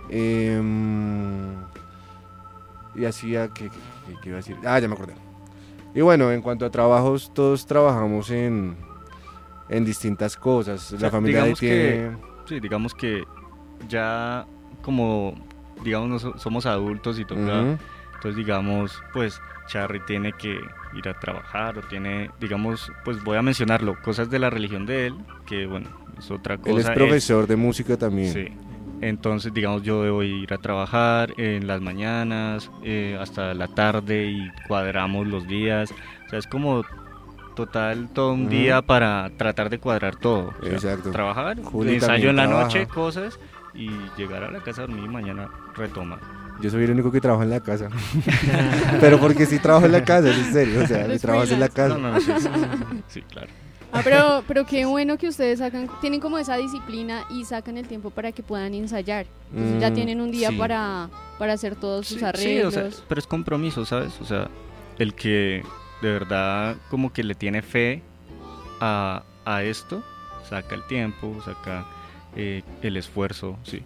Em, 0.09 1.55
y 2.95 3.05
así, 3.05 3.35
¿a 3.35 3.47
¿qué, 3.49 3.69
qué- 3.69 4.15
qué 4.21 4.29
iba 4.29 4.37
a 4.37 4.41
decir? 4.41 4.57
Ah, 4.65 4.79
ya 4.79 4.87
me 4.87 4.93
acordé. 4.95 5.13
Y 5.95 6.01
bueno, 6.01 6.31
en 6.31 6.41
cuanto 6.41 6.65
a 6.65 6.69
trabajos, 6.69 7.31
todos 7.33 7.65
trabajamos 7.65 8.29
en, 8.29 8.75
en 9.69 9.85
distintas 9.85 10.35
cosas. 10.37 10.91
La 10.93 10.99
sea, 10.99 11.11
familia 11.11 11.39
digamos 11.39 11.59
tiene... 11.59 11.75
que- 11.75 12.11
Sí, 12.45 12.59
digamos 12.59 12.93
que 12.95 13.23
ya 13.87 14.45
como, 14.81 15.33
digamos, 15.83 16.09
no 16.09 16.19
so- 16.19 16.37
somos 16.37 16.65
adultos 16.65 17.19
y 17.19 17.25
toca, 17.25 17.41
Ujú. 17.41 17.77
entonces 18.15 18.35
digamos, 18.35 19.01
pues 19.13 19.41
Charry 19.67 19.99
tiene 20.05 20.33
que 20.33 20.59
ir 20.95 21.07
a 21.09 21.19
trabajar 21.19 21.77
o 21.77 21.81
tiene, 21.81 22.31
digamos, 22.39 22.91
pues 23.05 23.23
voy 23.23 23.37
a 23.37 23.41
mencionarlo, 23.41 23.95
cosas 24.01 24.29
de 24.29 24.39
la 24.39 24.49
religión 24.49 24.85
de 24.85 25.07
él, 25.07 25.15
que 25.45 25.65
bueno, 25.67 25.87
es 26.17 26.29
otra 26.31 26.57
cosa. 26.57 26.71
Él 26.71 26.79
es 26.79 26.89
profesor 26.89 27.45
de 27.47 27.55
música 27.55 27.95
también. 27.97 28.33
Sí. 28.33 28.47
Entonces, 29.01 29.53
digamos, 29.53 29.83
yo 29.83 30.03
debo 30.03 30.23
ir 30.23 30.53
a 30.53 30.57
trabajar 30.57 31.33
en 31.37 31.67
las 31.67 31.79
mañanas, 31.79 32.69
eh, 32.83 33.17
hasta 33.21 33.53
la 33.53 33.67
tarde 33.69 34.25
y 34.25 34.51
cuadramos 34.67 35.25
los 35.27 35.47
días. 35.47 35.93
O 36.25 36.29
sea, 36.29 36.39
es 36.39 36.47
como 36.47 36.83
total 37.55 38.09
todo 38.13 38.33
un 38.33 38.49
día 38.49 38.81
para 38.81 39.29
tratar 39.37 39.69
de 39.69 39.79
cuadrar 39.79 40.15
todo. 40.15 40.53
O 40.59 40.63
sea, 40.65 40.73
Exacto. 40.73 41.11
Trabajar, 41.11 41.61
Juli 41.61 41.95
ensayo 41.95 42.29
en 42.29 42.35
la 42.37 42.45
trabaja. 42.47 42.65
noche, 42.65 42.87
cosas 42.87 43.39
y 43.73 43.89
llegar 44.17 44.43
a 44.43 44.51
la 44.51 44.61
casa 44.63 44.81
a 44.83 44.87
dormir 44.87 45.05
y 45.05 45.09
mañana 45.09 45.49
retomar. 45.75 46.19
Yo 46.61 46.69
soy 46.69 46.83
el 46.83 46.91
único 46.91 47.11
que 47.11 47.21
trabaja 47.21 47.43
en 47.45 47.51
la 47.51 47.61
casa. 47.61 47.87
Pero 48.99 49.19
porque 49.19 49.45
sí 49.45 49.59
trabajo 49.59 49.85
en 49.85 49.93
la 49.93 50.03
casa, 50.03 50.29
es 50.29 50.37
en 50.37 50.53
serio. 50.53 50.83
O 50.83 50.87
sea, 50.87 51.07
mi 51.07 51.17
trabajo 51.17 51.45
es 51.45 51.51
en 51.51 51.59
la 51.59 51.69
casa. 51.69 51.97
No, 51.97 51.99
no, 51.99 52.11
no, 52.11 52.19
sí, 52.19 52.31
sí, 52.37 52.49
sí, 53.07 53.21
claro. 53.21 53.47
Ah, 53.91 54.01
pero, 54.03 54.43
pero 54.47 54.65
qué 54.67 54.85
bueno 54.85 55.17
que 55.17 55.27
ustedes 55.27 55.57
sacan, 55.57 55.89
tienen 55.99 56.19
como 56.19 56.37
esa 56.37 56.55
disciplina 56.57 57.23
y 57.31 57.43
sacan 57.43 57.75
el 57.75 57.87
tiempo 57.87 58.11
para 58.11 58.31
que 58.31 58.43
puedan 58.43 58.75
ensayar. 58.75 59.25
Entonces 59.51 59.81
ya 59.81 59.89
Mm, 59.89 59.93
tienen 59.95 60.21
un 60.21 60.31
día 60.31 60.49
sí. 60.49 60.57
para, 60.57 61.09
para 61.39 61.53
hacer 61.53 61.75
todos 61.75 62.05
sus 62.07 62.21
arreglos. 62.21 62.67
o 62.67 62.71
sea, 62.71 62.89
pero 63.07 63.17
es 63.17 63.25
compromiso, 63.25 63.85
¿sabes? 63.85 64.13
O 64.21 64.25
sea, 64.25 64.47
el 64.99 65.15
que 65.15 65.63
de 66.03 66.11
verdad 66.11 66.75
como 66.91 67.11
que 67.11 67.23
le 67.23 67.33
tiene 67.33 67.63
fe 67.63 68.03
a, 68.79 69.23
a 69.43 69.63
esto, 69.63 70.03
saca 70.47 70.75
el 70.75 70.85
tiempo, 70.85 71.35
saca 71.43 71.83
eh, 72.35 72.63
el 72.81 72.97
esfuerzo, 72.97 73.57
sí. 73.63 73.81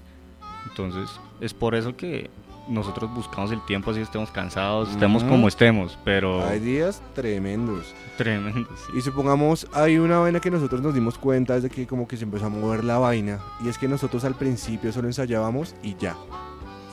Entonces, 0.70 1.10
es 1.42 1.54
por 1.54 1.76
eso 1.76 1.96
que 1.96 2.30
nosotros 2.68 3.14
buscamos 3.14 3.52
el 3.52 3.60
tiempo 3.66 3.92
así 3.92 4.00
estemos 4.00 4.32
cansados, 4.32 4.90
estemos 4.92 5.24
como 5.26 5.50
estemos, 5.50 5.98
pero 6.06 6.46
Hay 6.46 6.60
días 6.60 7.02
tremendos. 7.14 7.94
tremendo, 8.18 8.70
sí. 8.76 8.98
Y 8.98 9.02
supongamos, 9.02 9.68
hay 9.74 9.98
una 9.98 10.20
vaina 10.20 10.40
que 10.40 10.50
nosotros 10.50 10.82
nos 10.82 10.94
dimos 10.94 11.18
cuenta 11.18 11.56
desde 11.56 11.70
que 11.70 11.86
como 11.86 12.08
que 12.08 12.16
se 12.16 12.24
empezó 12.24 12.46
a 12.46 12.50
mover 12.50 12.84
la 12.86 12.98
vaina. 13.00 13.40
Y 13.64 13.68
es 13.68 13.78
que 13.78 13.88
nosotros 13.88 14.24
al 14.24 14.36
principio 14.36 14.92
solo 14.94 15.08
ensayábamos 15.08 15.76
y 15.84 15.96
ya. 15.96 16.16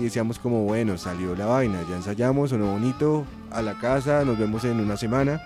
Y 0.01 0.05
decíamos 0.05 0.39
como, 0.39 0.65
bueno, 0.65 0.97
salió 0.99 1.37
la 1.37 1.47
vaina, 1.47 1.83
ya 1.89 1.97
ensayamos, 1.97 2.51
sonó 2.51 2.73
bonito, 2.73 3.25
a 3.51 3.63
la 3.63 3.75
casa, 3.79 4.25
nos 4.25 4.39
vemos 4.39 4.65
en 4.65 4.81
una 4.81 4.97
semana. 4.97 5.41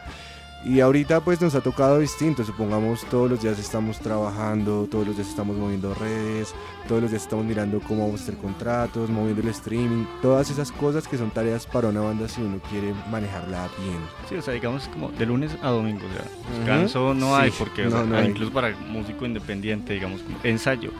Y 0.65 0.81
ahorita 0.81 1.21
pues 1.21 1.43
nos 1.43 1.55
ha 1.55 1.61
tocado 1.61 1.99
distinto, 1.99 2.43
supongamos 2.43 3.05
todos 3.11 3.31
los 3.31 3.43
días 3.43 3.59
estamos 3.59 3.99
trabajando, 3.99 4.89
todos 4.91 5.07
los 5.07 5.17
días 5.17 5.29
estamos 5.29 5.59
moviendo 5.59 5.93
redes, 5.93 6.55
todos 6.89 7.03
los 7.03 7.11
días 7.11 7.23
estamos 7.23 7.45
mirando 7.45 7.81
cómo 7.81 8.07
vamos 8.07 8.21
a 8.21 8.23
hacer 8.23 8.39
contratos, 8.39 9.11
moviendo 9.11 9.43
el 9.43 9.49
streaming, 9.49 10.07
todas 10.23 10.51
esas 10.51 10.73
cosas 10.73 11.07
que 11.07 11.19
son 11.19 11.31
tareas 11.31 11.67
para 11.67 11.89
una 11.89 12.01
banda 12.01 12.29
si 12.29 12.41
uno 12.41 12.61
quiere 12.71 12.95
manejarla 13.11 13.69
bien. 13.79 13.99
Sí, 14.27 14.37
o 14.37 14.43
sea, 14.43 14.55
digamos 14.55 14.89
como 14.89 15.11
de 15.11 15.27
lunes 15.27 15.55
a 15.61 15.69
domingo, 15.69 16.07
o 16.07 16.13
sea, 16.15 16.59
descanso 16.59 17.13
no 17.13 17.37
hay 17.37 17.51
porque, 17.51 17.83
o 17.83 17.91
no, 17.91 17.97
sea, 17.99 18.07
no 18.07 18.17
hay. 18.17 18.29
incluso 18.29 18.51
para 18.51 18.75
músico 18.89 19.27
independiente, 19.27 19.93
digamos, 19.93 20.23
como 20.23 20.39
ensayo. 20.45 20.93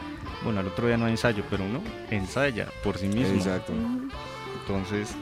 Bueno, 0.43 0.59
al 0.59 0.67
otro 0.67 0.85
día 0.85 0.97
no 0.97 1.05
hay 1.05 1.13
ensayo, 1.13 1.43
pero 1.49 1.63
uno 1.65 1.81
ensaya 2.11 2.67
por 2.83 2.99
sí 2.99 3.07
mismo. 3.07 3.33
Exacto. 3.33 3.73
Entonces, 4.61 5.15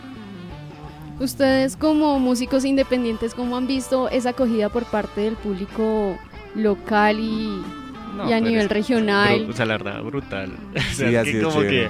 Ustedes 1.19 1.77
como 1.77 2.19
músicos 2.19 2.65
independientes, 2.65 3.33
¿cómo 3.33 3.55
han 3.57 3.67
visto 3.67 4.09
esa 4.09 4.29
acogida 4.29 4.69
por 4.69 4.83
parte 4.85 5.21
del 5.21 5.35
público 5.35 6.17
local 6.55 7.19
y, 7.19 7.61
no, 8.17 8.27
y 8.29 8.33
a 8.33 8.37
pero 8.37 8.45
nivel 8.49 8.65
es- 8.65 8.71
regional? 8.71 9.35
pero, 9.39 9.49
o 9.49 9.53
sea, 9.53 9.65
la 9.65 9.77
verdad, 9.77 10.01
brutal. 10.01 10.51
O 10.75 10.79
sea, 10.95 11.07
Sí, 11.09 11.15
es 11.15 11.21
así 11.21 11.31
que 11.31 11.37
es 11.39 11.43
como 11.43 11.61
chévere. 11.61 11.89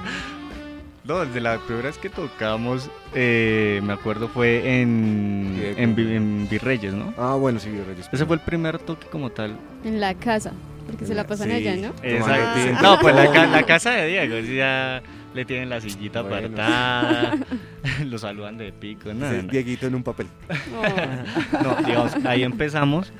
No, 1.06 1.18
desde 1.22 1.40
la 1.42 1.58
primera 1.58 1.88
vez 1.88 1.98
que 1.98 2.08
tocamos, 2.08 2.88
eh, 3.14 3.80
me 3.82 3.92
acuerdo 3.92 4.26
fue 4.28 4.80
en, 4.80 5.74
en, 5.76 5.94
Vi- 5.94 6.14
en 6.16 6.48
Virreyes, 6.48 6.94
¿no? 6.94 7.12
Ah, 7.18 7.34
bueno, 7.34 7.60
sí, 7.60 7.68
Reyes. 7.70 8.08
Ese 8.10 8.24
fue 8.24 8.36
el 8.36 8.42
primer 8.42 8.78
toque 8.78 9.06
como 9.08 9.28
tal. 9.30 9.54
En 9.84 10.00
la 10.00 10.14
casa, 10.14 10.52
porque 10.86 11.04
se 11.04 11.14
la 11.14 11.26
pasan 11.26 11.48
Sí. 11.48 11.56
allá, 11.56 11.76
¿no? 11.76 11.92
Tinto. 11.92 12.82
No, 12.82 12.98
pues 13.00 13.14
la, 13.14 13.46
la 13.48 13.62
casa 13.64 13.90
de 13.90 14.06
Diego, 14.06 14.36
sí, 14.46 14.56
ya 14.56 15.02
le 15.34 15.44
tienen 15.44 15.68
la 15.68 15.80
sillita 15.80 16.22
Bueno. 16.22 16.36
apartada, 16.36 17.36
lo 18.06 18.18
saludan 18.18 18.56
de 18.58 18.72
pico, 18.72 19.12
no, 19.12 19.26
es 19.30 19.44
no. 19.44 19.50
Dieguito 19.50 19.86
en 19.86 19.94
un 19.96 20.02
papel. 20.02 20.26
Oh. 20.74 21.62
No, 21.62 21.76
digamos, 21.86 22.14
ahí 22.24 22.42
empezamos 22.42 23.12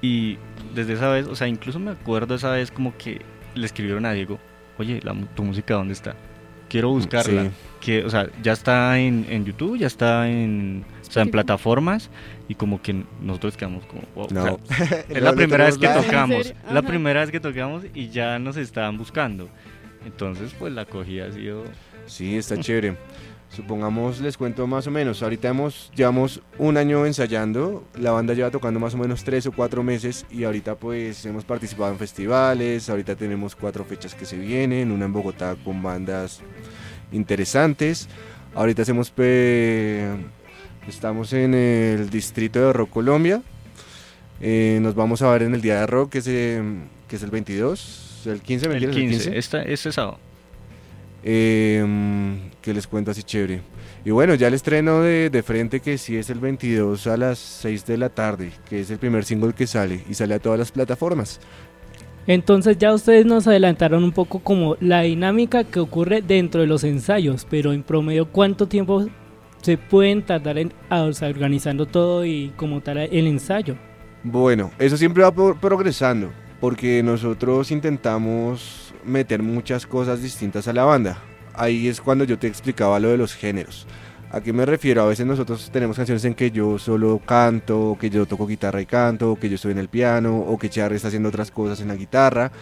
y 0.00 0.36
desde 0.74 0.94
esa 0.94 1.08
vez, 1.08 1.26
o 1.26 1.34
sea, 1.36 1.46
incluso 1.48 1.78
me 1.78 1.92
acuerdo 1.92 2.34
esa 2.34 2.50
vez 2.50 2.70
como 2.70 2.96
que 2.96 3.22
le 3.54 3.66
escribieron 3.66 4.04
a 4.06 4.12
Diego, 4.12 4.38
oye, 4.78 5.00
la 5.02 5.14
tu 5.34 5.44
música 5.44 5.74
dónde 5.74 5.92
está? 5.92 6.14
Quiero 6.68 6.88
buscarla. 6.88 7.44
Sí. 7.44 7.50
Que, 7.80 8.04
o 8.04 8.10
sea, 8.10 8.28
ya 8.42 8.52
está 8.52 8.98
en, 8.98 9.26
en 9.28 9.44
YouTube, 9.44 9.76
ya 9.76 9.86
está 9.86 10.28
en, 10.28 10.84
o 11.06 11.10
sea, 11.10 11.22
en 11.24 11.30
plataformas 11.30 12.10
y 12.48 12.54
como 12.54 12.80
que 12.80 13.04
nosotros 13.20 13.56
quedamos 13.56 13.84
como, 13.86 14.02
wow, 14.14 14.26
o 14.26 14.28
No. 14.32 14.58
sea, 14.68 15.00
es 15.08 15.08
No 15.20 15.20
la 15.20 15.32
primera 15.34 15.64
vez 15.66 15.76
que 15.78 15.88
tocamos, 15.88 16.54
la 16.72 16.82
primera 16.82 17.20
vez 17.20 17.30
que 17.30 17.40
tocamos 17.40 17.84
y 17.94 18.08
ya 18.08 18.38
nos 18.38 18.56
estaban 18.56 18.96
buscando. 18.98 19.48
Entonces, 20.04 20.54
pues 20.58 20.72
la 20.72 20.82
acogida 20.82 21.26
ha 21.26 21.32
sido 21.32 21.64
Sí, 22.06 22.36
está 22.36 22.58
chévere. 22.58 22.96
Supongamos, 23.48 24.20
les 24.20 24.36
cuento 24.36 24.66
más 24.66 24.86
o 24.86 24.90
menos. 24.90 25.22
Ahorita 25.22 25.48
hemos, 25.48 25.90
llevamos 25.94 26.40
un 26.58 26.76
año 26.76 27.04
ensayando. 27.04 27.84
La 27.98 28.10
banda 28.10 28.32
lleva 28.32 28.50
tocando 28.50 28.80
más 28.80 28.94
o 28.94 28.98
menos 28.98 29.24
tres 29.24 29.46
o 29.46 29.52
cuatro 29.52 29.82
meses. 29.82 30.24
Y 30.30 30.44
ahorita, 30.44 30.76
pues, 30.76 31.24
hemos 31.26 31.44
participado 31.44 31.92
en 31.92 31.98
festivales. 31.98 32.88
Ahorita 32.88 33.14
tenemos 33.14 33.54
cuatro 33.54 33.84
fechas 33.84 34.14
que 34.14 34.24
se 34.24 34.36
vienen. 34.38 34.90
Una 34.90 35.04
en 35.04 35.12
Bogotá 35.12 35.56
con 35.62 35.82
bandas 35.82 36.40
interesantes. 37.12 38.08
Ahorita 38.54 38.82
hacemos. 38.82 39.12
Estamos 40.88 41.32
en 41.32 41.54
el 41.54 42.10
distrito 42.10 42.58
de 42.58 42.72
Rock 42.72 42.90
Colombia. 42.90 43.42
Eh, 44.40 44.78
nos 44.82 44.94
vamos 44.94 45.22
a 45.22 45.30
ver 45.30 45.42
en 45.42 45.54
el 45.54 45.60
Día 45.60 45.80
de 45.80 45.86
Rock, 45.86 46.10
que 46.12 46.18
es, 46.18 46.26
eh, 46.26 46.62
que 47.06 47.16
es 47.16 47.22
el 47.22 47.30
22. 47.30 48.11
El 48.26 48.40
15, 48.40 48.68
¿me 48.68 48.76
el 48.76 48.84
entiendes? 48.84 49.22
15, 49.24 49.38
esta, 49.38 49.62
este 49.62 49.92
sábado. 49.92 50.18
Eh, 51.24 52.50
que 52.60 52.74
les 52.74 52.86
cuento 52.86 53.10
así 53.12 53.22
chévere. 53.22 53.60
Y 54.04 54.10
bueno, 54.10 54.34
ya 54.34 54.48
el 54.48 54.54
estreno 54.54 55.00
de, 55.02 55.30
de 55.30 55.42
frente 55.42 55.80
que 55.80 55.96
sí 55.98 56.16
es 56.16 56.30
el 56.30 56.40
22 56.40 57.06
a 57.06 57.16
las 57.16 57.38
6 57.38 57.86
de 57.86 57.96
la 57.96 58.08
tarde, 58.08 58.50
que 58.68 58.80
es 58.80 58.90
el 58.90 58.98
primer 58.98 59.24
single 59.24 59.52
que 59.52 59.66
sale 59.66 60.02
y 60.10 60.14
sale 60.14 60.34
a 60.34 60.38
todas 60.40 60.58
las 60.58 60.72
plataformas. 60.72 61.38
Entonces 62.26 62.78
ya 62.78 62.92
ustedes 62.92 63.26
nos 63.26 63.46
adelantaron 63.46 64.02
un 64.04 64.12
poco 64.12 64.40
como 64.40 64.76
la 64.80 65.02
dinámica 65.02 65.64
que 65.64 65.80
ocurre 65.80 66.22
dentro 66.22 66.60
de 66.60 66.66
los 66.66 66.82
ensayos, 66.84 67.46
pero 67.48 67.72
en 67.72 67.82
promedio 67.82 68.26
cuánto 68.28 68.66
tiempo 68.66 69.06
se 69.60 69.76
pueden 69.78 70.22
tardar 70.22 70.58
en 70.58 70.72
o 70.90 71.12
sea, 71.12 71.28
organizando 71.28 71.86
todo 71.86 72.24
y 72.26 72.52
como 72.56 72.80
tal 72.80 72.98
el 72.98 73.26
ensayo. 73.28 73.76
Bueno, 74.24 74.70
eso 74.78 74.96
siempre 74.96 75.22
va 75.24 75.32
por- 75.32 75.58
progresando, 75.58 76.32
porque 76.62 77.02
nosotros 77.02 77.72
intentamos 77.72 78.94
meter 79.04 79.42
muchas 79.42 79.84
cosas 79.84 80.22
distintas 80.22 80.68
a 80.68 80.72
la 80.72 80.84
banda. 80.84 81.18
Ahí 81.54 81.88
es 81.88 82.00
cuando 82.00 82.22
yo 82.22 82.38
te 82.38 82.46
explicaba 82.46 83.00
lo 83.00 83.08
de 83.08 83.16
los 83.18 83.34
géneros. 83.34 83.84
¿A 84.30 84.40
qué 84.40 84.52
me 84.52 84.64
refiero? 84.64 85.02
A 85.02 85.06
veces 85.06 85.26
nosotros 85.26 85.70
tenemos 85.72 85.96
canciones 85.96 86.24
en 86.24 86.34
que 86.34 86.52
yo 86.52 86.78
solo 86.78 87.20
canto, 87.26 87.90
o 87.90 87.98
que 87.98 88.10
yo 88.10 88.26
toco 88.26 88.46
guitarra 88.46 88.80
y 88.80 88.86
canto, 88.86 89.32
o 89.32 89.36
que 89.40 89.48
yo 89.48 89.56
estoy 89.56 89.72
en 89.72 89.78
el 89.78 89.88
piano, 89.88 90.38
o 90.38 90.56
que 90.56 90.70
Charry 90.70 90.94
está 90.94 91.08
haciendo 91.08 91.30
otras 91.30 91.50
cosas 91.50 91.80
en 91.80 91.88
la 91.88 91.96
guitarra. 91.96 92.52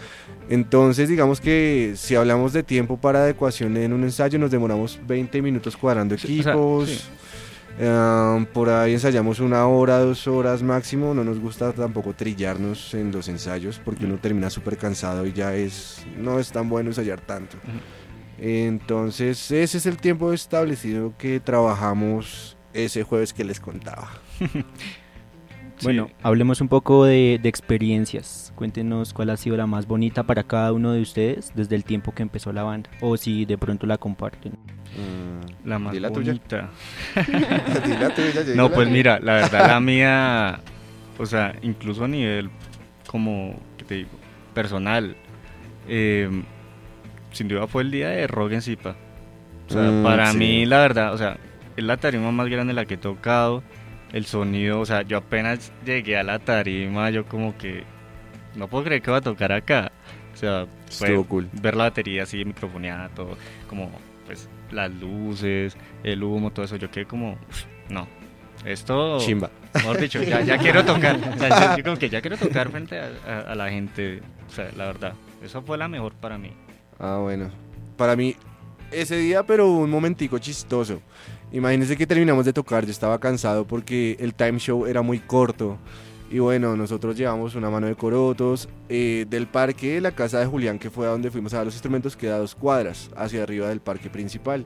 Entonces, 0.49 1.07
digamos 1.07 1.39
que 1.39 1.93
si 1.95 2.15
hablamos 2.15 2.53
de 2.53 2.63
tiempo 2.63 2.97
para 2.97 3.19
adecuación 3.19 3.77
en 3.77 3.93
un 3.93 4.01
ensayo, 4.03 4.39
nos 4.39 4.49
demoramos 4.49 4.99
20 5.05 5.43
minutos 5.43 5.77
cuadrando 5.77 6.17
Sí, 6.17 6.39
o 6.39 6.43
sea, 6.43 6.53
equipos. 6.53 6.89
sí. 6.89 7.01
Ehm, 7.83 8.45
por 8.45 8.69
ahí 8.69 8.93
ensayamos 8.93 9.39
una 9.39 9.65
hora, 9.65 9.97
dos 9.97 10.27
horas 10.27 10.61
máximo. 10.61 11.15
No 11.15 11.23
nos 11.23 11.39
gusta 11.39 11.73
tampoco 11.73 12.13
trillarnos 12.13 12.93
en 12.93 13.11
los 13.11 13.27
ensayos 13.27 13.81
porque 13.83 14.05
uno 14.05 14.19
termina 14.19 14.51
súper 14.51 14.77
cansado 14.77 15.25
y 15.25 15.33
ya 15.33 15.55
es 15.55 16.05
no 16.15 16.37
es 16.37 16.51
tan 16.51 16.69
bueno 16.69 16.91
ensayar 16.91 17.21
tanto. 17.21 17.57
Entonces 18.37 19.49
ese 19.49 19.79
es 19.79 19.85
el 19.87 19.97
tiempo 19.97 20.31
establecido 20.31 21.15
que 21.17 21.39
trabajamos 21.39 22.55
ese 22.71 23.01
jueves 23.01 23.33
que 23.33 23.43
les 23.43 23.59
contaba. 23.59 24.11
Bueno, 25.83 26.09
hablemos 26.23 26.61
un 26.61 26.67
poco 26.67 27.05
de, 27.05 27.39
de 27.41 27.49
experiencias. 27.49 28.51
Cuéntenos 28.55 29.13
cuál 29.13 29.29
ha 29.31 29.37
sido 29.37 29.57
la 29.57 29.67
más 29.67 29.87
bonita 29.87 30.23
para 30.23 30.43
cada 30.43 30.71
uno 30.73 30.91
de 30.91 31.01
ustedes 31.01 31.51
desde 31.55 31.75
el 31.75 31.83
tiempo 31.83 32.13
que 32.13 32.21
empezó 32.23 32.51
la 32.53 32.63
banda. 32.63 32.89
O 33.01 33.17
si 33.17 33.45
de 33.45 33.57
pronto 33.57 33.85
la 33.87 33.97
comparten. 33.97 34.53
Mm, 34.53 35.67
La 35.67 35.79
más 35.79 35.95
¿y 35.95 35.99
la 35.99 36.11
tuya? 36.11 36.33
bonita. 36.33 36.69
¿A 37.15 37.23
ti 37.83 37.91
la 37.99 38.13
tuya, 38.13 38.55
No, 38.55 38.69
pues 38.71 38.89
mira, 38.89 39.19
la 39.19 39.33
verdad 39.35 39.67
la 39.67 39.79
mía 39.81 40.59
o 41.17 41.25
sea, 41.25 41.55
incluso 41.61 42.03
a 42.03 42.07
nivel 42.07 42.49
como, 43.07 43.55
¿qué 43.77 43.85
te 43.85 43.95
digo? 43.95 44.09
Personal. 44.53 45.15
eh, 45.87 46.29
sin 47.31 47.47
duda 47.47 47.65
fue 47.67 47.83
el 47.83 47.91
día 47.91 48.09
de 48.09 48.27
rock 48.27 48.51
en 48.53 48.61
Zipa. 48.61 48.95
O 49.69 49.73
sea, 49.73 49.83
Mm, 49.89 50.03
para 50.03 50.31
sí. 50.31 50.37
mí, 50.37 50.65
la 50.65 50.79
verdad, 50.79 51.13
o 51.13 51.17
sea, 51.17 51.37
es 51.77 51.83
la 51.83 51.95
tarima 51.97 52.29
más 52.31 52.47
grande 52.49 52.71
en 52.71 52.75
la 52.75 52.83
que 52.85 52.95
he 52.95 52.97
tocado. 52.97 53.63
El 54.13 54.25
sonido, 54.25 54.79
o 54.81 54.85
sea, 54.85 55.03
yo 55.03 55.17
apenas 55.17 55.71
llegué 55.85 56.17
a 56.17 56.23
la 56.23 56.39
tarima, 56.39 57.09
yo 57.11 57.25
como 57.25 57.57
que 57.57 57.83
no 58.55 58.67
puedo 58.67 58.83
creer 58.83 59.01
que 59.01 59.11
va 59.11 59.17
a 59.17 59.21
tocar 59.21 59.51
acá. 59.51 59.91
O 60.33 60.37
sea, 60.37 60.65
fue 60.89 61.23
cool. 61.25 61.49
ver 61.61 61.75
la 61.75 61.85
batería 61.85 62.23
así 62.23 62.43
microfoneada, 62.43 63.09
todo, 63.09 63.37
como 63.69 63.91
pues 64.25 64.49
las 64.71 64.91
luces, 64.91 65.75
el 66.03 66.23
humo, 66.23 66.51
todo 66.51 66.65
eso. 66.65 66.75
Yo 66.77 66.89
quedé 66.91 67.05
como, 67.05 67.33
"Uf, 67.49 67.63
no, 67.89 68.07
esto, 68.65 69.19
Chimba. 69.19 69.49
mejor 69.73 69.99
dicho, 69.99 70.21
ya, 70.23 70.41
ya 70.41 70.57
quiero 70.57 70.83
tocar. 70.85 71.17
O 71.35 71.37
sea, 71.39 71.71
yo, 71.71 71.77
yo 71.77 71.83
como 71.83 71.97
que 71.97 72.09
ya 72.09 72.21
quiero 72.21 72.37
tocar 72.37 72.69
frente 72.69 72.99
a, 72.99 73.09
a- 73.27 73.51
a 73.51 73.55
la 73.55 73.69
gente. 73.69 74.21
O 74.49 74.51
sea, 74.53 74.69
la 74.75 74.85
verdad, 74.87 75.13
eso 75.43 75.61
fue 75.61 75.77
la 75.77 75.87
mejor 75.87 76.13
para 76.13 76.37
mí. 76.37 76.51
Ah, 76.99 77.17
bueno. 77.21 77.49
Para 77.97 78.15
mí, 78.15 78.35
ese 78.91 79.17
día, 79.17 79.43
pero 79.43 79.69
un 79.69 79.89
momentico 79.89 80.37
chistoso. 80.39 81.01
Imagínense 81.51 81.97
que 81.97 82.07
terminamos 82.07 82.45
de 82.45 82.53
tocar, 82.53 82.85
yo 82.85 82.91
estaba 82.91 83.19
cansado 83.19 83.67
porque 83.67 84.15
el 84.19 84.33
time 84.33 84.57
show 84.57 84.85
era 84.85 85.01
muy 85.01 85.19
corto. 85.19 85.77
Y 86.29 86.39
bueno, 86.39 86.77
nosotros 86.77 87.17
llevamos 87.17 87.55
una 87.55 87.69
mano 87.69 87.87
de 87.87 87.95
corotos. 87.95 88.69
eh, 88.87 89.25
del 89.29 89.47
parque 89.47 89.95
de 89.95 90.01
la 90.01 90.11
casa 90.13 90.39
de 90.39 90.45
Julián, 90.45 90.79
que 90.79 90.89
fue 90.89 91.05
a 91.05 91.09
donde 91.09 91.29
fuimos 91.29 91.53
a 91.53 91.57
ver 91.57 91.65
los 91.65 91.75
instrumentos, 91.75 92.15
queda 92.15 92.35
a 92.35 92.39
dos 92.39 92.55
cuadras, 92.55 93.11
hacia 93.17 93.43
arriba 93.43 93.67
del 93.67 93.81
parque 93.81 94.09
principal. 94.09 94.65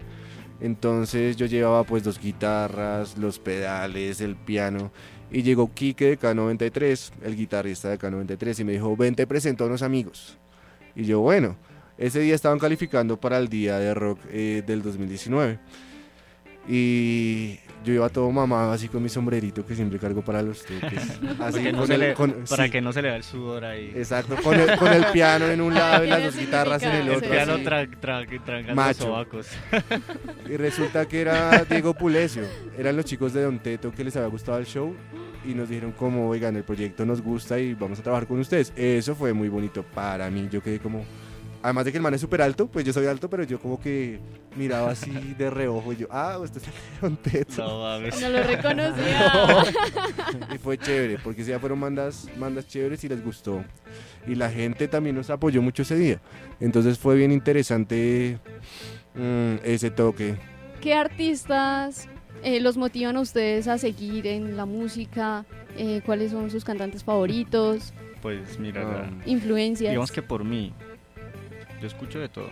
Entonces 0.61 1.35
yo 1.37 1.47
llevaba 1.47 1.83
pues 1.83 2.03
dos 2.03 2.19
guitarras, 2.19 3.17
los 3.17 3.39
pedales, 3.39 4.21
el 4.21 4.35
piano. 4.35 4.91
Y 5.31 5.41
llegó 5.41 5.73
Kike 5.73 6.05
de 6.05 6.19
K93, 6.19 7.11
el 7.23 7.35
guitarrista 7.35 7.89
de 7.89 7.97
K93, 7.97 8.59
y 8.59 8.63
me 8.63 8.73
dijo, 8.73 8.95
ven, 8.95 9.15
te 9.15 9.25
presento 9.25 9.63
a 9.63 9.67
unos 9.67 9.81
amigos. 9.81 10.37
Y 10.95 11.05
yo, 11.05 11.19
bueno, 11.19 11.57
ese 11.97 12.19
día 12.19 12.35
estaban 12.35 12.59
calificando 12.59 13.19
para 13.19 13.39
el 13.39 13.49
día 13.49 13.79
de 13.79 13.93
rock 13.95 14.19
eh, 14.29 14.63
del 14.65 14.83
2019. 14.83 15.59
Y 16.67 17.59
yo 17.83 17.93
iba 17.93 18.09
todo 18.09 18.31
mamado 18.31 18.71
así 18.71 18.87
con 18.87 19.03
mi 19.03 19.09
sombrerito 19.09 19.63
que 19.65 19.75
siempre 19.75 19.99
cargo 19.99 20.23
para 20.23 20.41
los 20.41 20.63
toques. 20.65 20.99
Así 21.19 21.35
Para 21.37 21.51
que 21.63 21.71
no 21.71 21.77
con 21.79 21.87
se 21.87 21.93
el- 21.93 21.99
le- 21.99 22.13
con- 22.15 22.31
para 22.49 22.65
sí, 22.65 22.71
que 22.71 22.81
no 22.81 22.91
se 22.93 23.01
le 23.03 23.07
vea 23.09 23.17
el 23.17 23.23
sudor 23.23 23.63
ahí. 23.65 23.91
Exacto, 23.95 24.35
con 24.43 24.59
el, 24.59 24.75
con 24.77 24.91
el 24.91 25.05
piano 25.13 25.45
en 25.47 25.61
un 25.61 25.73
lado 25.75 26.03
y 26.03 26.07
las 26.07 26.23
dos 26.23 26.35
guitarras 26.37 26.81
en 26.81 26.91
el 26.93 27.01
El 27.07 27.15
otro. 27.15 27.27
sí, 27.29 27.31
piano 27.31 27.57
tra, 27.63 27.87
tra, 28.01 28.93
sobacos. 28.95 29.47
Y 30.49 30.57
resulta 30.57 31.05
que 31.07 31.21
era 31.21 31.63
Diego 31.69 31.93
Pulecio. 31.93 32.43
Eran 32.77 32.95
los 32.95 33.05
chicos 33.05 33.33
de 33.33 33.43
Don 33.43 33.59
Teto 33.59 33.91
que 33.91 34.03
les 34.03 34.15
había 34.15 34.29
gustado 34.29 34.57
el 34.57 34.65
show 34.65 34.95
y 35.47 35.53
nos 35.53 35.69
dijeron 35.69 35.91
como, 35.91 36.27
oigan, 36.27 36.55
el 36.55 36.63
proyecto 36.63 37.05
nos 37.05 37.21
gusta 37.21 37.59
y 37.59 37.75
vamos 37.75 37.99
a 37.99 38.03
trabajar 38.03 38.27
con 38.27 38.39
ustedes. 38.39 38.73
Eso 38.75 39.13
fue 39.13 39.31
muy 39.33 39.47
bonito 39.49 39.83
para 39.83 40.27
mí. 40.31 40.47
Yo 40.51 40.63
quedé 40.63 40.79
como... 40.79 41.05
Además 41.65 41.85
de 41.85 41.91
que 41.91 41.97
el 41.97 42.03
man 42.03 42.13
es 42.13 42.21
súper 42.21 42.43
alto, 42.43 42.67
pues 42.67 42.85
yo 42.85 42.93
soy 42.93 43.07
alto, 43.07 43.27
pero 43.27 43.43
yo 43.43 43.59
como 43.59 43.79
que 43.81 44.19
miraba 44.55 44.91
así 44.91 45.09
de 45.35 45.49
reojo 45.49 45.93
y 45.93 45.95
yo, 45.97 46.07
ah, 46.11 46.37
usted 46.39 46.61
es 46.61 47.01
Don 47.01 47.17
Teto. 47.23 47.65
No 47.65 47.79
mames. 47.81 48.21
No 48.21 48.29
lo 48.29 48.43
reconocía. 48.43 49.63
Y 50.53 50.59
fue 50.59 50.77
chévere, 50.77 51.17
porque 51.23 51.43
ya 51.43 51.59
fueron 51.59 51.79
mandas, 51.79 52.27
mandas 52.37 52.67
chéveres 52.67 53.03
y 53.03 53.09
les 53.09 53.23
gustó. 53.23 53.63
Y 54.27 54.35
la 54.35 54.51
gente 54.51 54.87
también 54.87 55.15
nos 55.15 55.31
apoyó 55.31 55.59
mucho 55.63 55.81
ese 55.81 55.95
día. 55.95 56.21
Entonces 56.59 56.99
fue 56.99 57.15
bien 57.15 57.31
interesante 57.31 58.37
mm, 59.15 59.55
ese 59.63 59.89
toque. 59.89 60.35
¿Qué 60.81 60.93
artistas 60.93 62.07
eh, 62.43 62.59
los 62.59 62.77
motivan 62.77 63.17
a 63.17 63.21
ustedes 63.21 63.67
a 63.67 63.79
seguir 63.79 64.27
en 64.27 64.55
la 64.55 64.65
música? 64.67 65.45
Eh, 65.77 66.01
¿Cuáles 66.05 66.29
son 66.31 66.51
sus 66.51 66.63
cantantes 66.63 67.03
favoritos? 67.03 67.91
Pues 68.21 68.59
mira, 68.59 68.81
Ah. 69.07 69.09
¿Influencias? 69.25 69.89
digamos 69.91 70.11
que 70.11 70.21
por 70.21 70.43
mí, 70.43 70.73
yo 71.81 71.87
escucho 71.87 72.19
de 72.19 72.29
todo. 72.29 72.49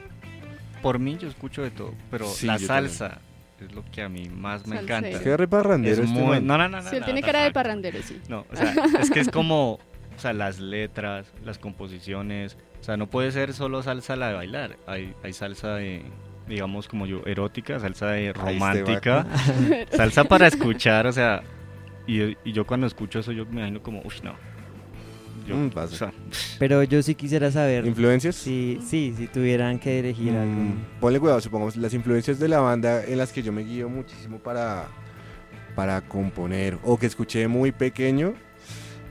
Por 0.82 1.00
mí 1.00 1.18
yo 1.20 1.28
escucho 1.30 1.62
de 1.62 1.72
todo, 1.72 1.94
pero 2.12 2.26
Sí, 2.28 2.46
la 2.46 2.60
salsa 2.60 3.20
es 3.62 3.74
lo 3.74 3.84
que 3.92 4.02
a 4.02 4.10
mí 4.10 4.30
más 4.30 4.68
me 4.68 4.76
Salsero. 4.78 4.98
encanta. 5.00 5.24
Qué 5.24 5.38
reparrandero 5.38 6.04
Es 6.04 6.10
este 6.10 6.20
muy... 6.20 6.42
No, 6.42 6.58
no, 6.58 6.68
no, 6.68 6.82
no. 6.82 6.90
Sí, 6.90 6.96
él 6.96 7.00
no, 7.02 7.06
tiene 7.06 7.22
no, 7.22 7.26
cara 7.28 7.44
de 7.44 7.52
parrandero, 7.52 8.00
sí. 8.04 8.20
No, 8.28 8.46
o 8.52 8.56
sea, 8.56 8.74
es 9.00 9.10
que 9.10 9.22
es 9.22 9.30
como, 9.30 9.74
o 9.74 9.80
sea, 10.18 10.34
las 10.34 10.60
letras, 10.60 11.32
las 11.46 11.58
composiciones, 11.60 12.58
o 12.82 12.84
sea, 12.84 12.98
no 12.98 13.08
puede 13.08 13.32
ser 13.32 13.54
solo 13.54 13.82
salsa 13.82 14.16
la 14.18 14.28
de 14.30 14.34
bailar, 14.34 14.78
hay, 14.88 15.14
hay 15.24 15.32
salsa 15.32 15.76
de, 15.76 16.04
digamos 16.48 16.90
como 16.90 17.06
yo, 17.06 17.22
erótica, 17.26 17.80
salsa 17.80 18.08
de 18.08 18.34
romántica, 18.34 19.26
salsa 19.92 20.26
para 20.26 20.48
escuchar, 20.48 21.08
o 21.08 21.14
sea, 21.14 21.44
y, 22.06 22.22
y 22.44 22.52
yo 22.52 22.68
cuando 22.68 22.88
escucho 22.88 23.20
eso 23.20 23.32
yo 23.32 23.46
me 23.46 23.62
imagino 23.62 23.82
como, 23.82 24.02
uff, 24.02 24.22
no. 24.24 24.36
Yo, 25.48 25.56
Mm, 25.58 25.68
o 25.68 25.72
pasa. 25.72 25.98
sea, 25.98 26.14
Pero 26.60 26.84
yo 26.84 27.02
sí 27.04 27.16
quisiera 27.16 27.52
saber 27.52 27.86
¿Influencias? 27.86 28.36
si, 28.36 28.80
sí, 28.88 29.14
si 29.18 29.28
tuvieran 29.28 29.80
que 29.80 30.00
elegir 30.00 30.32
Mm, 30.34 30.38
algún... 30.38 30.86
ponle 31.00 31.20
cuidado, 31.20 31.42
supongamos, 31.42 31.76
las 31.76 31.94
influencias 31.94 32.40
de 32.40 32.48
la 32.48 32.60
banda 32.60 33.04
en 33.06 33.18
las 33.18 33.32
que 33.34 33.42
yo 33.44 33.52
me 33.52 33.64
guío 33.64 33.90
muchísimo 33.90 34.40
para, 34.40 34.88
para 35.76 36.02
componer 36.02 36.78
o 36.84 36.98
que 36.98 37.08
escuché 37.08 37.48
muy 37.48 37.72
pequeño 37.72 38.34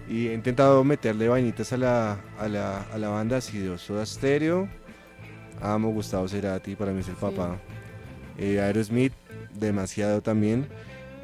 y 0.09 0.29
he 0.29 0.35
intentado 0.35 0.83
meterle 0.85 1.29
vainitas 1.29 1.73
a 1.73 1.77
la, 1.77 2.21
a 2.39 2.49
la, 2.49 2.83
a 2.93 2.99
la 2.99 3.09
banda, 3.09 3.37
así 3.37 3.59
de 3.59 3.77
Soda 3.79 4.05
Stereo, 4.07 4.69
amo 5.61 5.91
Gustavo 5.91 6.27
Cerati, 6.29 6.75
para 6.77 6.93
mí 6.93 7.01
es 7.01 7.09
el 7.09 7.15
Sí. 7.15 7.21
papá, 7.21 7.59
Eh, 8.39 8.59
Aerosmith, 8.61 9.13
demasiado 9.55 10.23
también. 10.23 10.67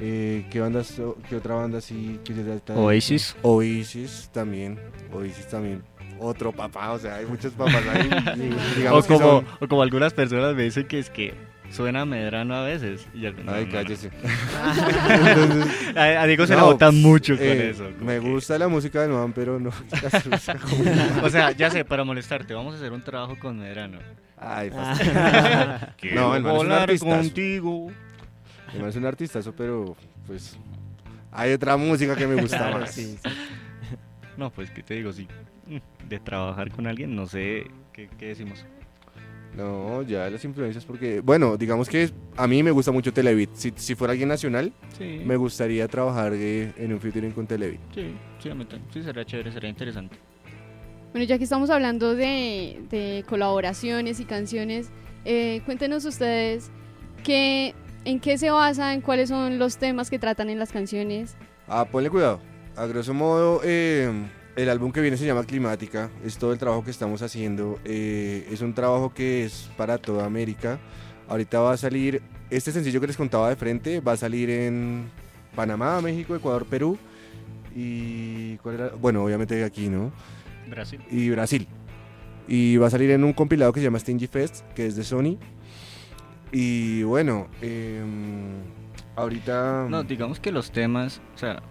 Eh, 0.00 0.44
¿qué, 0.50 0.60
bandas, 0.60 0.94
¿Qué 1.28 1.36
otra 1.36 1.56
banda 1.56 1.78
está- 1.78 2.74
Oasis. 2.74 3.36
Oasis 3.42 4.30
también, 4.32 4.78
Oasis 5.12 5.46
también. 5.48 5.82
Otro 6.20 6.52
papá, 6.52 6.92
o 6.92 6.98
sea, 6.98 7.16
hay 7.16 7.26
muchos 7.26 7.52
papás 7.52 7.82
ahí. 7.92 8.08
O 8.90 9.02
como, 9.02 9.18
son- 9.18 9.44
o 9.60 9.68
como 9.68 9.82
algunas 9.82 10.12
personas 10.14 10.54
me 10.54 10.64
dicen 10.64 10.86
que 10.86 10.98
es 10.98 11.10
que 11.10 11.34
suena 11.70 12.04
medrano 12.04 12.54
a 12.54 12.62
veces. 12.64 13.06
Y 13.14 13.22
no, 13.22 13.28
Ay, 13.52 13.66
no, 13.66 13.66
no. 13.66 13.72
cállese. 13.72 14.10
Entonces, 15.08 15.96
A, 15.96 16.22
a 16.22 16.26
Diego 16.26 16.46
se 16.46 16.54
le 16.54 16.60
no, 16.60 16.66
bota 16.66 16.90
mucho 16.90 17.36
con 17.36 17.44
eh, 17.46 17.70
eso. 17.70 17.88
Me 18.00 18.20
que- 18.20 18.28
gusta 18.30 18.58
la 18.58 18.68
música 18.68 19.02
del 19.02 19.10
man, 19.10 19.32
pero 19.32 19.58
no. 19.60 19.70
la 20.02 21.22
O 21.24 21.30
sea, 21.30 21.50
ya 21.52 21.70
sé, 21.70 21.84
para 21.84 22.04
molestarte, 22.04 22.54
vamos 22.54 22.74
a 22.74 22.76
hacer 22.78 22.92
un 22.92 23.02
trabajo 23.02 23.36
con 23.38 23.58
Medrano. 23.58 23.98
Ay. 24.36 24.70
Quiero 25.98 26.20
No, 26.20 26.36
el 26.36 26.42
man 26.42 26.52
es 26.52 26.60
un 26.60 26.66
volar 26.66 26.98
contigo. 26.98 27.90
Man 28.76 28.88
es 28.88 28.96
un 28.96 29.06
artistazo, 29.06 29.52
pero 29.54 29.96
pues 30.26 30.56
hay 31.32 31.52
otra 31.52 31.76
música 31.76 32.14
que 32.16 32.26
me 32.26 32.40
gusta 32.40 32.58
Claro, 32.58 32.80
más. 32.80 32.90
sí, 32.94 33.16
sí. 33.22 33.28
No, 34.36 34.50
pues, 34.50 34.70
¿qué 34.70 34.82
te 34.82 34.94
digo? 34.94 35.12
Sí, 35.12 35.26
mm, 35.66 36.08
de 36.08 36.20
trabajar 36.20 36.70
con 36.70 36.86
alguien, 36.86 37.14
no 37.16 37.26
sé 37.26 37.66
qué, 37.92 38.08
qué 38.18 38.26
decimos. 38.28 38.64
No, 39.56 40.02
ya 40.02 40.28
las 40.30 40.44
influencias 40.44 40.84
porque, 40.84 41.20
bueno, 41.20 41.56
digamos 41.56 41.88
que 41.88 42.10
a 42.36 42.46
mí 42.46 42.62
me 42.62 42.70
gusta 42.70 42.92
mucho 42.92 43.12
Televit. 43.12 43.50
Si, 43.54 43.72
si 43.74 43.94
fuera 43.94 44.12
alguien 44.12 44.28
nacional, 44.28 44.72
Sí, 44.96 45.22
me 45.24 45.36
gustaría 45.36 45.88
trabajar 45.88 46.32
eh, 46.34 46.72
en 46.76 46.92
un 46.92 47.00
featuring 47.00 47.32
con 47.32 47.46
Televit. 47.46 47.80
sí, 47.94 48.14
sí, 48.40 48.50
a 48.50 48.54
mí 48.54 48.66
sí, 48.92 49.02
será 49.02 49.24
chévere, 49.24 49.50
será 49.50 49.66
interesante. 49.68 50.16
Bueno, 51.12 51.26
ya 51.26 51.38
que 51.38 51.44
estamos 51.44 51.70
hablando 51.70 52.14
de, 52.14 52.82
de 52.90 53.24
colaboraciones 53.26 54.20
y 54.20 54.24
canciones, 54.26 54.90
eh, 55.24 55.62
cuéntenos 55.64 56.04
ustedes 56.04 56.70
qué, 57.24 57.74
en 58.08 58.20
qué 58.20 58.38
se 58.38 58.50
basan, 58.50 59.02
cuáles 59.02 59.28
son 59.28 59.58
los 59.58 59.76
temas 59.76 60.08
que 60.08 60.18
tratan 60.18 60.48
en 60.48 60.58
las 60.58 60.72
canciones. 60.72 61.36
Ah, 61.68 61.84
ponle 61.84 62.08
cuidado. 62.08 62.40
A 62.74 62.86
grosso 62.86 63.12
modo, 63.12 63.60
eh, 63.64 64.10
el 64.56 64.70
álbum 64.70 64.92
que 64.92 65.02
viene 65.02 65.18
se 65.18 65.26
llama 65.26 65.44
Climática. 65.44 66.08
Es 66.24 66.38
todo 66.38 66.52
el 66.52 66.58
trabajo 66.58 66.82
que 66.82 66.90
estamos 66.90 67.20
haciendo. 67.20 67.78
eh, 67.84 68.48
es 68.50 68.62
un 68.62 68.72
trabajo 68.72 69.12
que 69.12 69.44
es 69.44 69.68
para 69.76 69.98
toda 69.98 70.24
América. 70.24 70.78
Ahorita 71.28 71.60
va 71.60 71.72
a 71.72 71.76
salir, 71.76 72.22
este 72.48 72.72
sencillo 72.72 72.98
que 72.98 73.08
les 73.08 73.16
contaba 73.16 73.50
de 73.50 73.56
frente, 73.56 74.00
va 74.00 74.12
a 74.12 74.16
salir 74.16 74.48
en 74.48 75.10
Panamá, 75.54 76.00
México, 76.00 76.34
Ecuador, 76.34 76.64
Perú. 76.64 76.96
Y, 77.76 78.56
¿cuál 78.58 78.74
era? 78.76 78.88
Bueno, 78.98 79.22
obviamente 79.22 79.62
aquí, 79.64 79.88
¿no? 79.88 80.12
Brasil. 80.70 81.00
y 81.10 81.28
Brasil. 81.28 81.68
Y 82.46 82.78
va 82.78 82.86
a 82.86 82.90
salir 82.90 83.10
en 83.10 83.22
un 83.22 83.34
compilado 83.34 83.70
que 83.74 83.80
se 83.80 83.84
llama 83.84 83.98
Stingy 83.98 84.28
Fest, 84.28 84.64
que 84.74 84.86
es 84.86 84.96
de 84.96 85.04
Sony. 85.04 85.36
Y 86.52 87.02
bueno, 87.02 87.48
em, 87.60 88.62
ahorita... 89.16 89.86
No, 89.88 90.02
digamos 90.04 90.40
que 90.40 90.50
los 90.52 90.70
temas, 90.70 91.20
o 91.34 91.38
sea, 91.38 91.62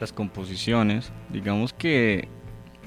las 0.00 0.12
composiciones, 0.12 1.12
digamos 1.30 1.72
que 1.72 2.28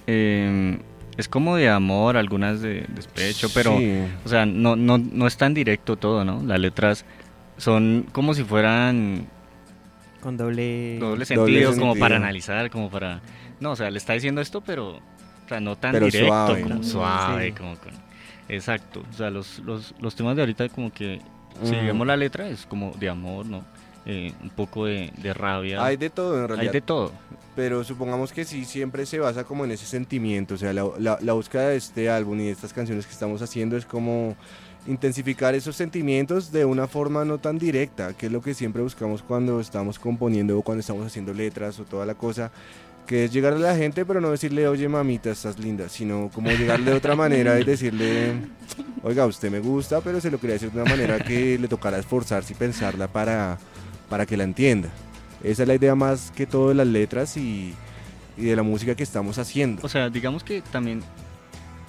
eh, 0.08 0.78
es 1.18 1.30
como 1.30 1.56
de 1.56 1.70
amor, 1.70 2.18
algunas 2.18 2.62
de 2.62 2.86
despecho, 2.90 3.48
pero, 3.54 3.78
Sí. 3.78 4.02
o 4.26 4.30
sea, 4.30 4.46
no, 4.46 4.76
no, 4.76 4.98
no 4.98 5.26
es 5.28 5.38
tan 5.38 5.54
directo 5.54 5.96
todo, 5.96 6.26
¿no? 6.26 6.44
Las 6.44 6.60
letras 6.60 7.06
son 7.58 8.06
como 8.12 8.34
si 8.34 8.44
fueran 8.44 9.28
Con 10.22 10.36
doble... 10.36 10.98
doble 11.00 11.24
sentido, 11.26 11.72
como 11.72 11.86
sentido. 11.94 12.00
para 12.04 12.16
analizar, 12.18 12.70
como 12.70 12.90
para... 12.90 13.22
No, 13.62 13.72
o 13.72 13.76
sea, 13.78 13.90
le 13.90 13.98
está 13.98 14.12
diciendo 14.14 14.42
esto, 14.42 14.60
pero 14.62 14.98
o 14.98 15.48
sea, 15.48 15.62
no 15.62 15.78
tan 15.78 15.94
Pero 15.94 16.08
directo, 16.08 16.28
suave, 16.28 16.62
como 16.64 16.76
¿no? 16.76 16.84
suave, 16.84 17.46
Sí. 17.48 17.52
como 17.54 17.76
con... 17.78 17.92
Exacto, 18.50 19.04
o 19.10 19.14
sea, 19.14 19.30
los, 19.32 19.60
los, 19.60 19.94
los 20.00 20.16
temas 20.16 20.36
de 20.36 20.42
ahorita 20.44 20.70
como 20.70 20.92
que, 20.92 21.20
si 21.64 21.72
vemos 21.72 22.06
la 22.06 22.16
letra, 22.18 22.48
es 22.48 22.66
como 22.66 22.92
de 23.00 23.10
amor, 23.10 23.46
¿no? 23.46 23.64
Eh, 24.06 24.34
un 24.44 24.50
poco 24.52 24.86
de, 24.86 25.12
de 25.18 25.34
rabia. 25.34 25.84
Hay 25.84 25.98
de 25.98 26.12
todo 26.12 26.40
en 26.40 26.48
realidad. 26.48 26.68
Hay 26.68 26.74
de 26.74 26.82
todo. 26.82 27.12
pero 27.56 27.84
supongamos 27.84 28.32
que 28.34 28.46
sí, 28.46 28.64
siempre 28.66 29.06
se 29.08 29.18
basa 29.20 29.46
como 29.46 29.66
en 29.66 29.72
ese 29.72 29.86
sentimiento, 29.88 30.54
o 30.56 30.58
sea, 30.58 30.74
la, 30.74 30.86
la- 31.00 31.18
la 31.22 31.34
búsqueda 31.34 31.70
de 31.70 31.78
este 31.78 32.10
álbum 32.10 32.40
y 32.40 32.44
de 32.46 32.52
estas 32.52 32.72
canciones 32.74 33.06
que 33.08 33.14
estamos 33.14 33.42
haciendo 33.42 33.78
es 33.78 33.86
como 33.86 34.36
intensificar 34.88 35.56
esos 35.56 35.76
sentimientos 35.76 36.52
de 36.52 36.66
una 36.66 36.86
forma 36.88 37.26
no 37.26 37.40
tan 37.40 37.58
directa, 37.58 38.14
que 38.14 38.28
es 38.28 38.32
lo 38.32 38.42
que 38.42 38.54
siempre 38.54 38.84
buscamos 38.84 39.24
cuando 39.24 39.60
estamos 39.60 39.98
componiendo 39.98 40.56
o 40.60 40.62
cuando 40.62 40.82
estamos 40.82 41.04
haciendo 41.08 41.34
letras 41.34 41.80
o 41.80 41.86
toda 41.86 42.06
la 42.06 42.14
cosa, 42.14 42.52
que 43.06 43.26
es 43.26 43.34
llegarle 43.34 43.68
a 43.68 43.72
la 43.72 43.78
gente, 43.78 44.06
pero 44.06 44.22
no 44.22 44.32
decirle, 44.32 44.68
oye 44.68 44.88
mamita, 44.88 45.32
estás 45.32 45.60
linda, 45.60 45.90
sino 45.90 46.30
como 46.34 46.50
llegarle 46.50 46.92
de 46.92 46.98
otra 46.98 47.16
manera 47.16 47.60
y 47.60 47.64
decirle, 47.64 48.34
oiga, 49.04 49.26
usted 49.26 49.52
me 49.52 49.60
gusta, 49.60 50.02
pero 50.02 50.20
se 50.22 50.32
lo 50.32 50.40
quería 50.40 50.54
decir 50.54 50.72
de 50.72 50.82
una 50.82 50.90
manera 50.90 51.20
que 51.20 51.58
le 51.60 51.68
tocara 51.68 51.98
esforzarse 51.98 52.54
y 52.54 52.56
pensarla 52.56 53.08
para, 53.08 53.58
para 54.10 54.26
que 54.26 54.38
la 54.38 54.44
entienda. 54.44 54.90
Esa 55.44 55.64
es 55.64 55.68
la 55.68 55.76
idea 55.76 55.96
más 55.96 56.32
que 56.32 56.48
todo 56.48 56.70
de 56.70 56.76
las 56.76 56.88
letras 56.88 57.38
y, 57.38 57.74
y 58.38 58.46
de 58.46 58.56
la 58.56 58.64
música 58.64 58.96
que 58.96 59.04
estamos 59.04 59.38
haciendo. 59.38 59.82
O 59.86 59.90
sea, 59.90 60.10
digamos 60.10 60.44
que 60.44 60.62
también 60.62 61.02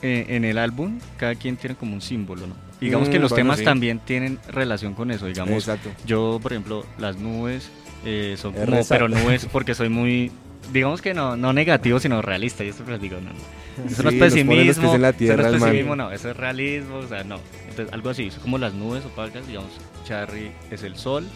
eh, 0.02 0.26
en 0.28 0.44
el 0.44 0.58
álbum 0.58 0.98
cada 1.16 1.34
quien 1.34 1.56
tiene 1.56 1.74
como 1.74 1.94
un 1.94 2.02
símbolo, 2.02 2.46
¿no? 2.46 2.54
Digamos 2.80 3.08
que 3.08 3.18
Mm, 3.18 3.22
los 3.22 3.30
bueno, 3.30 3.44
temas 3.44 3.58
sí. 3.60 3.64
también 3.64 3.98
tienen 4.00 4.38
relación 4.48 4.94
con 4.94 5.10
eso, 5.10 5.26
digamos. 5.26 5.54
Exacto. 5.54 5.90
Yo, 6.06 6.38
por 6.42 6.52
ejemplo, 6.52 6.84
las 6.98 7.16
nubes 7.16 7.70
eh, 8.04 8.36
son 8.38 8.52
como, 8.52 8.84
pero 8.86 9.08
nubes 9.08 9.46
porque 9.52 9.74
soy 9.74 9.88
muy, 9.88 10.30
digamos 10.72 11.02
que 11.02 11.14
no, 11.14 11.36
no 11.36 11.52
negativo, 11.52 11.98
sino 12.00 12.22
realista. 12.22 12.64
Y 12.64 12.68
esto 12.68 12.84
les 12.88 13.00
digo, 13.00 13.18
no, 13.20 13.30
no. 13.30 13.86
Eso 13.90 14.02
no 14.02 14.10
Sí, 14.10 14.16
es 14.16 14.22
los 14.22 14.32
pies 14.32 14.32
pesimismo, 14.32 14.94
en 14.94 15.02
la 15.02 15.08
eso 15.10 15.18
tierra, 15.18 15.42
no 15.42 15.48
es 15.56 15.62
pesimismo, 15.62 15.96
no, 15.96 16.10
eso 16.12 16.30
es 16.30 16.36
realismo, 16.36 16.96
o 16.96 17.06
sea, 17.06 17.24
no. 17.24 17.40
Entonces, 17.68 17.92
algo 17.92 18.10
así, 18.10 18.26
es 18.28 18.34
como 18.36 18.58
las 18.58 18.72
nubes 18.74 19.04
opacas, 19.04 19.46
digamos, 19.46 19.70
Charry 20.04 20.50
es 20.70 20.82
el 20.82 20.96
sol, 20.96 21.26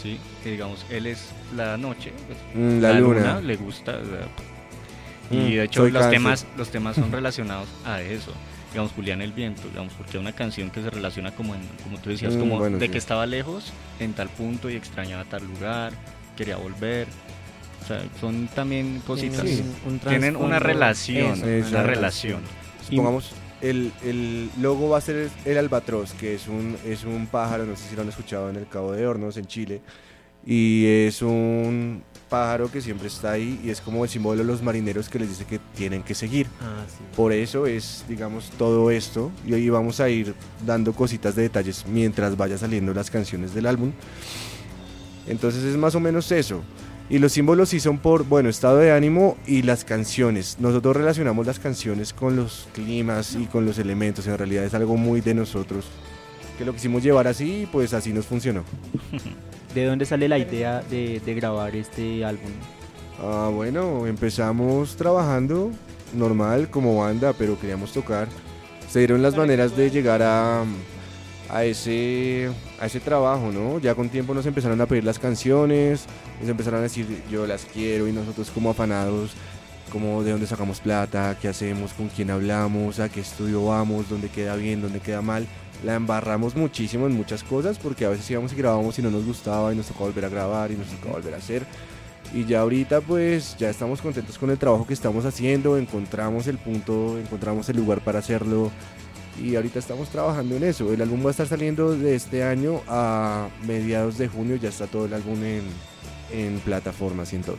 ¿sí? 0.00 0.18
Y 0.44 0.50
digamos, 0.50 0.84
él 0.90 1.06
es 1.06 1.30
la 1.56 1.76
noche, 1.76 2.12
pues, 2.26 2.38
Mm, 2.54 2.80
la 2.80 2.92
luna. 3.00 3.40
le 3.40 3.56
gusta, 3.56 3.92
o 3.92 4.04
sea, 4.04 4.28
y 5.30 5.36
Mm, 5.36 5.50
de 5.56 5.64
hecho 5.64 5.80
soy 5.82 5.90
los 5.90 6.02
cáncer. 6.02 6.18
temas, 6.18 6.46
los 6.56 6.70
temas 6.70 6.96
son 6.96 7.10
relacionados 7.12 7.68
a 7.84 8.00
eso. 8.00 8.32
Digamos, 8.70 8.92
Julián 8.92 9.20
el 9.22 9.32
Viento, 9.32 9.62
digamos, 9.68 9.92
porque 9.94 10.12
es 10.18 10.20
una 10.20 10.32
canción 10.32 10.70
que 10.70 10.82
se 10.82 10.90
relaciona 10.90 11.32
como 11.32 11.54
en, 11.54 11.62
como 11.82 11.98
tú 11.98 12.10
decías, 12.10 12.34
Mm, 12.34 12.38
como 12.38 12.58
bueno, 12.58 12.78
de 12.78 12.86
sí. 12.86 12.92
que 12.92 12.98
estaba 12.98 13.26
lejos 13.26 13.72
en 13.98 14.12
tal 14.12 14.28
punto 14.28 14.70
y 14.70 14.76
extrañaba 14.76 15.24
tal 15.24 15.44
lugar, 15.46 15.92
quería 16.36 16.56
volver. 16.56 17.08
Sea, 17.88 18.02
son 18.20 18.48
también 18.54 19.02
cositas. 19.06 19.40
Sí. 19.48 19.62
un- 19.86 19.98
Tienen 19.98 20.36
una 20.36 20.58
relación, 20.58 21.32
Eso. 21.32 21.42
una 21.44 21.56
Exacto. 21.56 21.86
relación. 21.86 22.40
Supongamos, 22.88 23.32
el, 23.60 23.92
el 24.04 24.50
logo 24.60 24.88
va 24.90 24.98
a 24.98 25.00
ser 25.00 25.30
el 25.44 25.58
albatros, 25.58 26.12
que 26.12 26.34
es 26.34 26.46
un, 26.48 26.76
es 26.86 27.04
un 27.04 27.26
pájaro, 27.26 27.64
no 27.66 27.74
sé 27.76 27.88
si 27.90 27.96
lo 27.96 28.02
han 28.02 28.08
escuchado 28.08 28.50
en 28.50 28.56
el 28.56 28.68
Cabo 28.68 28.92
de 28.92 29.06
Hornos, 29.06 29.36
en 29.36 29.46
Chile. 29.46 29.80
Y 30.46 30.86
es 30.86 31.20
un 31.20 32.02
pájaro 32.30 32.70
que 32.70 32.80
siempre 32.80 33.08
está 33.08 33.32
ahí 33.32 33.60
y 33.64 33.70
es 33.70 33.80
como 33.80 34.04
el 34.04 34.10
símbolo 34.10 34.38
de 34.38 34.44
los 34.44 34.62
marineros 34.62 35.08
que 35.08 35.18
les 35.18 35.28
dice 35.30 35.44
que 35.44 35.58
tienen 35.76 36.02
que 36.02 36.14
seguir. 36.14 36.46
Ah, 36.60 36.84
sí. 36.86 37.02
Por 37.16 37.32
eso 37.32 37.66
es, 37.66 38.04
digamos, 38.08 38.50
todo 38.56 38.90
esto. 38.90 39.30
Y 39.46 39.52
ahí 39.54 39.68
vamos 39.68 39.98
a 40.00 40.08
ir 40.08 40.34
dando 40.66 40.92
cositas 40.94 41.34
de 41.34 41.42
detalles 41.42 41.84
mientras 41.86 42.36
vaya 42.36 42.56
saliendo 42.56 42.94
las 42.94 43.10
canciones 43.10 43.54
del 43.54 43.66
álbum. 43.66 43.92
Entonces 45.26 45.64
es 45.64 45.76
más 45.76 45.94
o 45.94 46.00
menos 46.00 46.30
eso. 46.32 46.62
Y 47.10 47.18
los 47.18 47.32
símbolos 47.32 47.70
sí 47.70 47.80
son 47.80 47.98
por, 47.98 48.24
bueno, 48.24 48.50
estado 48.50 48.78
de 48.78 48.92
ánimo 48.92 49.38
y 49.46 49.62
las 49.62 49.84
canciones. 49.84 50.58
Nosotros 50.60 50.94
relacionamos 50.94 51.46
las 51.46 51.58
canciones 51.58 52.12
con 52.12 52.36
los 52.36 52.68
climas 52.74 53.34
y 53.34 53.46
con 53.46 53.64
los 53.64 53.78
elementos. 53.78 54.26
En 54.26 54.36
realidad 54.36 54.64
es 54.64 54.74
algo 54.74 54.96
muy 54.96 55.22
de 55.22 55.32
nosotros. 55.32 55.86
Que 56.58 56.66
lo 56.66 56.74
quisimos 56.74 57.02
llevar 57.02 57.26
así 57.26 57.62
y 57.62 57.66
pues 57.66 57.94
así 57.94 58.12
nos 58.12 58.26
funcionó. 58.26 58.62
¿De 59.74 59.84
dónde 59.86 60.04
sale 60.04 60.28
la 60.28 60.38
idea 60.38 60.82
de, 60.90 61.20
de 61.24 61.34
grabar 61.34 61.74
este 61.76 62.24
álbum? 62.24 62.50
Ah, 63.22 63.50
bueno, 63.54 64.06
empezamos 64.06 64.96
trabajando 64.96 65.70
normal 66.14 66.68
como 66.70 66.98
banda, 66.98 67.32
pero 67.32 67.58
queríamos 67.58 67.92
tocar. 67.92 68.28
Se 68.88 68.98
dieron 69.00 69.22
las 69.22 69.36
maneras 69.36 69.76
de 69.76 69.90
llegar 69.90 70.22
a, 70.22 70.64
a, 71.48 71.64
ese, 71.64 72.50
a 72.80 72.86
ese 72.86 73.00
trabajo, 73.00 73.50
¿no? 73.52 73.78
Ya 73.78 73.94
con 73.94 74.08
tiempo 74.08 74.34
nos 74.34 74.46
empezaron 74.46 74.80
a 74.80 74.86
pedir 74.86 75.04
las 75.04 75.18
canciones, 75.18 76.06
nos 76.40 76.48
empezaron 76.48 76.80
a 76.80 76.82
decir 76.82 77.22
yo 77.30 77.46
las 77.46 77.64
quiero 77.64 78.08
y 78.08 78.12
nosotros 78.12 78.50
como 78.50 78.70
afanados, 78.70 79.32
como 79.92 80.22
de 80.22 80.32
dónde 80.32 80.46
sacamos 80.46 80.80
plata, 80.80 81.36
qué 81.40 81.48
hacemos, 81.48 81.92
con 81.92 82.08
quién 82.08 82.30
hablamos, 82.30 83.00
a 83.00 83.08
qué 83.08 83.20
estudio 83.20 83.64
vamos, 83.66 84.08
dónde 84.08 84.28
queda 84.28 84.56
bien, 84.56 84.82
dónde 84.82 85.00
queda 85.00 85.22
mal. 85.22 85.46
La 85.84 85.94
embarramos 85.94 86.56
muchísimo 86.56 87.06
en 87.06 87.12
muchas 87.12 87.44
cosas 87.44 87.78
porque 87.78 88.04
a 88.04 88.08
veces 88.08 88.28
íbamos 88.30 88.52
y 88.52 88.56
grabábamos 88.56 88.98
y 88.98 89.02
no 89.02 89.10
nos 89.10 89.24
gustaba 89.24 89.72
y 89.72 89.76
nos 89.76 89.86
tocaba 89.86 90.06
volver 90.06 90.24
a 90.24 90.28
grabar 90.28 90.70
y 90.72 90.76
nos 90.76 90.88
tocaba 90.88 91.14
volver 91.14 91.34
a 91.34 91.38
hacer. 91.38 91.64
Y 92.34 92.44
ya 92.44 92.60
ahorita 92.60 93.00
pues 93.00 93.56
ya 93.56 93.70
estamos 93.70 94.02
contentos 94.02 94.36
con 94.38 94.50
el 94.50 94.58
trabajo 94.58 94.86
que 94.86 94.92
estamos 94.92 95.24
haciendo, 95.24 95.78
encontramos 95.78 96.46
el 96.46 96.58
punto, 96.58 97.16
encontramos 97.18 97.68
el 97.68 97.76
lugar 97.76 98.00
para 98.02 98.18
hacerlo 98.18 98.70
y 99.42 99.56
ahorita 99.56 99.78
estamos 99.78 100.08
trabajando 100.08 100.56
en 100.56 100.64
eso. 100.64 100.92
El 100.92 101.02
álbum 101.02 101.22
va 101.24 101.28
a 101.28 101.30
estar 101.30 101.46
saliendo 101.46 101.96
de 101.96 102.14
este 102.14 102.42
año 102.42 102.80
a 102.88 103.48
mediados 103.66 104.18
de 104.18 104.28
junio, 104.28 104.56
ya 104.56 104.68
está 104.68 104.86
todo 104.86 105.06
el 105.06 105.14
álbum 105.14 105.42
en, 105.42 105.62
en 106.32 106.58
plataformas 106.60 107.32
y 107.32 107.36
en 107.36 107.42
todo. 107.42 107.56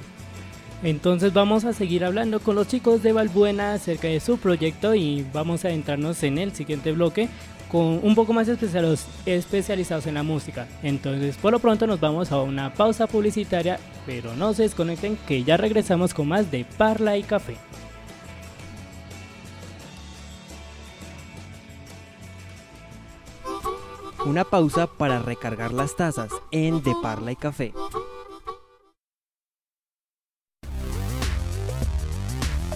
Entonces 0.82 1.34
vamos 1.34 1.66
a 1.66 1.74
seguir 1.74 2.06
hablando 2.06 2.40
con 2.40 2.56
los 2.56 2.68
chicos 2.68 3.04
de 3.04 3.12
Valbuena 3.12 3.74
acerca 3.74 4.08
de 4.08 4.20
su 4.22 4.38
proyecto 4.38 4.96
y 4.96 5.26
vamos 5.34 5.66
a 5.66 5.68
adentrarnos 5.68 6.24
en 6.24 6.38
el 6.38 6.54
siguiente 6.54 6.94
bloque 6.94 7.28
con 7.70 8.00
un 8.02 8.16
poco 8.16 8.34
más 8.34 8.48
especialos- 8.48 9.06
especializados 9.26 10.08
en 10.08 10.14
la 10.16 10.24
música. 10.24 10.68
Entonces 10.82 11.36
por 11.36 11.52
lo 11.52 11.60
pronto 11.60 11.86
nos 11.86 12.00
vamos 12.00 12.32
a 12.32 12.42
una 12.42 12.74
pausa 12.74 13.08
publicitaria, 13.08 13.78
pero 14.06 14.36
no 14.36 14.54
se 14.54 14.64
desconecten 14.64 15.18
que 15.28 15.44
ya 15.44 15.58
regresamos 15.58 16.14
con 16.14 16.30
más 16.30 16.50
de 16.50 16.66
Parla 16.78 17.18
y 17.18 17.24
Café. 17.24 17.58
Una 24.26 24.44
pausa 24.44 24.88
para 24.88 25.20
recargar 25.20 25.72
las 25.72 25.96
tazas 25.96 26.30
en 26.52 26.84
De 26.84 26.94
Parla 27.02 27.32
y 27.32 27.36
Café. 27.38 27.74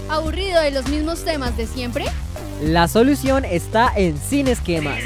¿Aburrido 0.09 0.61
de 0.61 0.71
los 0.71 0.87
mismos 0.87 1.25
temas 1.25 1.57
de 1.57 1.67
siempre? 1.67 2.05
La 2.61 2.87
solución 2.87 3.43
está 3.43 3.91
en 3.95 4.17
Sin 4.17 4.47
Esquemas. 4.47 5.01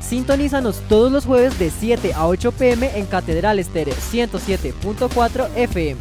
Sintonízanos 0.00 0.80
todos 0.88 1.12
los 1.12 1.26
jueves 1.26 1.58
de 1.58 1.70
7 1.70 2.14
a 2.14 2.26
8 2.26 2.52
pm 2.52 2.98
en 2.98 3.04
Catedral 3.04 3.58
Estéreo 3.58 3.94
107.4 3.94 5.50
FM. 5.54 6.00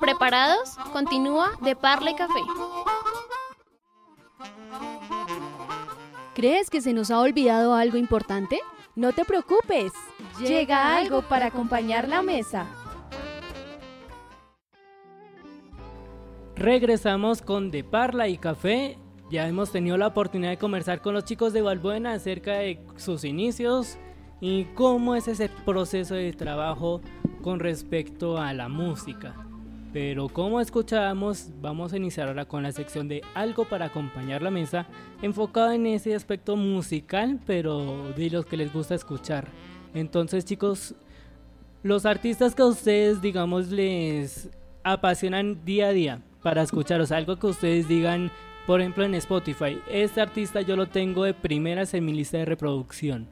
¿Preparados? 0.00 0.76
Continúa 0.92 1.50
de 1.60 1.76
Parle 1.76 2.14
Café. 2.16 2.40
¿Crees 6.34 6.70
que 6.70 6.80
se 6.80 6.92
nos 6.92 7.10
ha 7.10 7.20
olvidado 7.20 7.74
algo 7.74 7.96
importante? 7.96 8.60
No 8.94 9.12
te 9.12 9.24
preocupes, 9.24 9.92
llega 10.40 10.96
algo 10.96 11.22
para 11.22 11.46
acompañar 11.46 12.08
la 12.08 12.22
mesa. 12.22 12.66
Regresamos 16.56 17.40
con 17.42 17.70
De 17.70 17.84
Parla 17.84 18.28
y 18.28 18.38
Café. 18.38 18.98
Ya 19.30 19.46
hemos 19.46 19.70
tenido 19.70 19.96
la 19.96 20.08
oportunidad 20.08 20.50
de 20.50 20.58
conversar 20.58 21.00
con 21.00 21.14
los 21.14 21.24
chicos 21.24 21.52
de 21.52 21.62
Valbuena 21.62 22.12
acerca 22.12 22.54
de 22.54 22.84
sus 22.96 23.24
inicios 23.24 23.98
y 24.40 24.64
cómo 24.74 25.14
es 25.14 25.28
ese 25.28 25.48
proceso 25.48 26.14
de 26.14 26.32
trabajo 26.32 27.00
con 27.42 27.60
respecto 27.60 28.38
a 28.38 28.52
la 28.54 28.68
música. 28.68 29.47
Pero 29.92 30.28
como 30.28 30.60
escuchábamos, 30.60 31.50
vamos 31.60 31.92
a 31.92 31.96
iniciar 31.96 32.28
ahora 32.28 32.44
con 32.44 32.62
la 32.62 32.72
sección 32.72 33.08
de 33.08 33.22
algo 33.34 33.64
para 33.64 33.86
acompañar 33.86 34.42
la 34.42 34.50
mesa, 34.50 34.86
enfocado 35.22 35.72
en 35.72 35.86
ese 35.86 36.14
aspecto 36.14 36.56
musical, 36.56 37.40
pero 37.46 38.12
de 38.12 38.28
los 38.28 38.44
que 38.44 38.58
les 38.58 38.72
gusta 38.72 38.94
escuchar. 38.94 39.48
Entonces 39.94 40.44
chicos, 40.44 40.94
los 41.82 42.04
artistas 42.04 42.54
que 42.54 42.62
a 42.62 42.66
ustedes, 42.66 43.22
digamos, 43.22 43.68
les 43.68 44.50
apasionan 44.82 45.64
día 45.64 45.88
a 45.88 45.92
día 45.92 46.22
para 46.42 46.62
escucharos, 46.62 47.10
algo 47.10 47.38
que 47.38 47.46
ustedes 47.46 47.88
digan, 47.88 48.30
por 48.66 48.80
ejemplo 48.80 49.04
en 49.04 49.14
Spotify, 49.14 49.78
este 49.90 50.20
artista 50.20 50.60
yo 50.60 50.76
lo 50.76 50.86
tengo 50.86 51.24
de 51.24 51.32
primeras 51.32 51.94
en 51.94 52.04
mi 52.04 52.12
lista 52.12 52.36
de 52.36 52.44
reproducción. 52.44 53.26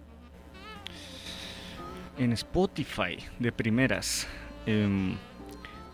En 2.19 2.33
Spotify, 2.33 3.19
de 3.39 3.53
primeras. 3.53 4.27
em, 4.65 5.17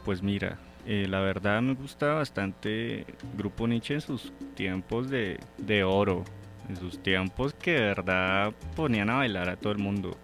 pues 0.05 0.23
mira, 0.23 0.59
eh, 0.87 1.07
la 1.09 1.21
verdad 1.21 1.63
me 1.63 1.75
gusta 1.75 2.15
bastante 2.15 3.07
Grupo 3.37 3.67
Nietzsche 3.69 3.95
en 3.95 4.01
sus 4.01 4.33
tiempos 4.55 5.11
de, 5.11 5.39
de 5.59 5.85
oro. 5.85 6.25
En 6.69 6.77
sus 6.77 7.03
tiempos 7.03 7.55
que 7.55 7.73
de 7.73 7.81
verdad 7.81 8.53
ponían 8.77 9.11
a 9.11 9.17
bailar 9.17 9.49
a 9.49 9.57
todo 9.57 9.73
el 9.73 9.79
mundo. 9.79 10.17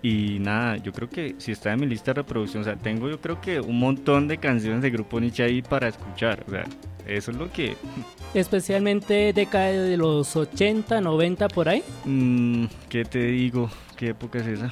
Y 0.00 0.38
nada, 0.40 0.76
yo 0.78 0.92
creo 0.92 1.08
que 1.08 1.36
si 1.38 1.52
está 1.52 1.72
en 1.72 1.80
mi 1.80 1.86
lista 1.86 2.12
de 2.12 2.22
reproducción, 2.22 2.62
o 2.62 2.64
sea, 2.64 2.76
tengo 2.76 3.08
yo 3.08 3.20
creo 3.20 3.40
que 3.40 3.60
un 3.60 3.78
montón 3.78 4.26
de 4.26 4.38
canciones 4.38 4.82
de 4.82 4.90
Grupo 4.90 5.20
Nietzsche 5.20 5.44
ahí 5.44 5.62
para 5.62 5.88
escuchar. 5.88 6.44
O 6.48 6.50
sea, 6.50 6.64
eso 7.06 7.30
es 7.30 7.36
lo 7.36 7.50
que... 7.52 7.76
Especialmente 8.34 9.32
década 9.32 9.70
de 9.70 9.96
los 9.96 10.34
80, 10.34 11.00
90 11.00 11.48
por 11.48 11.68
ahí. 11.68 11.82
mm, 12.04 12.64
¿Qué 12.88 13.04
te 13.04 13.26
digo? 13.26 13.70
¿Qué 13.96 14.08
época 14.08 14.38
es 14.38 14.46
esa? 14.46 14.70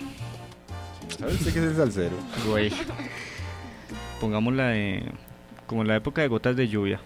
¿Sabes 1.19 1.39
qué 1.43 1.49
es 1.51 1.57
el 1.57 1.77
salsero? 1.77 2.17
Güey. 2.49 2.73
Pongamos 4.21 4.55
la 4.55 4.69
de. 4.69 5.03
Como 5.67 5.83
la 5.83 5.97
época 5.97 6.21
de 6.21 6.29
gotas 6.29 6.55
de 6.55 6.69
lluvia. 6.69 7.01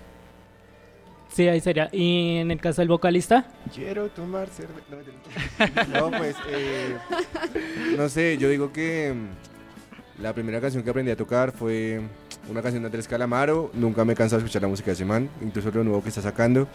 Sí, 1.28 1.48
ahí 1.48 1.60
sería. 1.60 1.88
¿Y 1.92 2.38
en 2.38 2.50
el 2.50 2.60
caso 2.60 2.82
del 2.82 2.88
vocalista? 2.88 3.46
Quiero 3.74 4.08
tomar 4.08 4.48
cerveza. 4.48 5.88
No, 5.88 6.10
pues, 6.10 6.36
eh, 6.48 6.96
no 7.96 8.08
sé, 8.08 8.36
yo 8.38 8.48
digo 8.48 8.72
que 8.72 9.14
mm, 9.14 10.22
la 10.22 10.32
primera 10.32 10.60
canción 10.60 10.82
que 10.82 10.90
aprendí 10.90 11.10
a 11.10 11.16
tocar 11.16 11.52
fue 11.52 12.00
una 12.48 12.62
canción 12.62 12.82
de 12.82 12.86
Andrés 12.86 13.08
Calamaro. 13.08 13.70
Nunca 13.74 14.04
me 14.04 14.12
he 14.12 14.16
cansado 14.16 14.40
de 14.40 14.46
escuchar 14.46 14.62
la 14.62 14.68
música 14.68 14.86
de 14.86 14.92
ese 14.92 15.04
man, 15.04 15.28
incluso 15.40 15.70
lo 15.70 15.84
nuevo 15.84 16.02
que 16.02 16.08
está 16.08 16.22
sacando. 16.22 16.68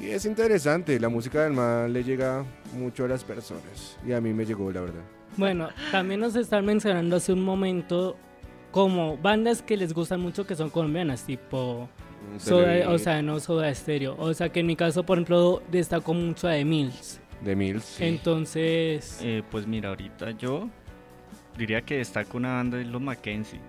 Y 0.00 0.08
es 0.08 0.26
interesante, 0.26 1.00
la 1.00 1.08
música 1.08 1.44
del 1.44 1.54
man 1.54 1.92
le 1.92 2.04
llega 2.04 2.44
mucho 2.74 3.04
a 3.04 3.08
las 3.08 3.24
personas. 3.24 3.98
Y 4.06 4.12
a 4.12 4.20
mí 4.20 4.32
me 4.32 4.44
llegó, 4.44 4.70
la 4.70 4.82
verdad. 4.82 5.02
Bueno, 5.36 5.68
también 5.90 6.20
nos 6.20 6.36
están 6.36 6.64
mencionando 6.66 7.16
hace 7.16 7.32
un 7.32 7.42
momento 7.42 8.16
como 8.76 9.16
bandas 9.16 9.62
que 9.62 9.74
les 9.78 9.94
gustan 9.94 10.20
mucho 10.20 10.46
que 10.46 10.54
son 10.54 10.68
colombianas, 10.68 11.24
tipo 11.24 11.88
Mm, 12.34 12.38
Soda, 12.40 12.90
o 12.90 12.98
sea, 12.98 13.22
no 13.22 13.40
Soda 13.40 13.74
Stereo. 13.74 14.16
O 14.18 14.34
sea, 14.34 14.48
que 14.50 14.60
en 14.60 14.66
mi 14.66 14.76
caso, 14.76 15.04
por 15.04 15.16
ejemplo, 15.18 15.62
destacó 15.70 16.14
mucho 16.14 16.48
a 16.48 16.52
The 16.52 16.64
Mills. 16.64 17.20
de 17.40 17.56
Mills. 17.56 17.84
sí. 17.84 18.04
Entonces, 18.04 19.18
Eh, 19.22 19.42
pues 19.50 19.66
mira, 19.66 19.90
ahorita 19.90 20.32
yo 20.32 20.68
diría 21.56 21.82
que 21.82 21.98
destaca 21.98 22.36
una 22.36 22.54
banda 22.54 22.78
de 22.78 22.84
los 22.84 23.00
Mackenzie. 23.00 23.60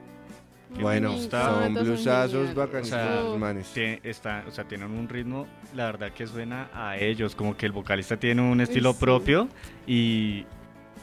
Bueno, 0.81 1.17
son 1.17 1.73
blusazos 1.73 2.49
geniales. 2.49 2.81
O 2.81 2.85
sea, 2.85 3.23
manes. 3.37 3.71
Está, 4.03 4.43
o 4.47 4.51
sea, 4.51 4.65
tienen 4.65 4.91
un 4.91 5.07
ritmo, 5.07 5.47
la 5.73 5.85
verdad 5.85 6.11
que 6.11 6.27
suena 6.27 6.69
a 6.73 6.97
ellos, 6.97 7.35
como 7.35 7.55
que 7.55 7.65
el 7.65 7.71
vocalista 7.71 8.17
tiene 8.17 8.41
un 8.41 8.59
estilo 8.59 8.91
sí. 8.91 8.99
propio 8.99 9.47
y, 9.85 10.45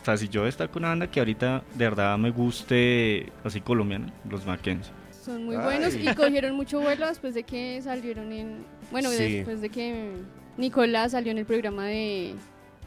o 0.04 0.06
sea, 0.06 0.18
si 0.18 0.28
yo 0.28 0.44
destaco 0.44 0.78
una 0.78 0.88
banda 0.88 1.10
que 1.10 1.18
ahorita 1.18 1.62
de 1.74 1.84
verdad 1.86 2.18
me 2.18 2.30
guste, 2.30 3.32
así 3.42 3.62
colombiana, 3.62 4.12
los 4.28 4.44
Mackenzie. 4.44 4.92
Son 5.10 5.42
muy 5.46 5.56
Ay. 5.56 5.62
buenos 5.64 5.94
y 5.94 6.04
cogieron 6.14 6.54
mucho 6.54 6.78
vuelo 6.78 7.08
después 7.08 7.32
de 7.32 7.42
que 7.42 7.80
salieron 7.80 8.30
en... 8.30 8.66
Bueno, 8.90 9.08
Sí. 9.08 9.36
después 9.36 9.62
de 9.62 9.70
que 9.70 10.10
Nicolás 10.58 11.12
salió 11.12 11.32
en 11.32 11.38
el 11.38 11.46
programa 11.46 11.86
de, 11.86 12.34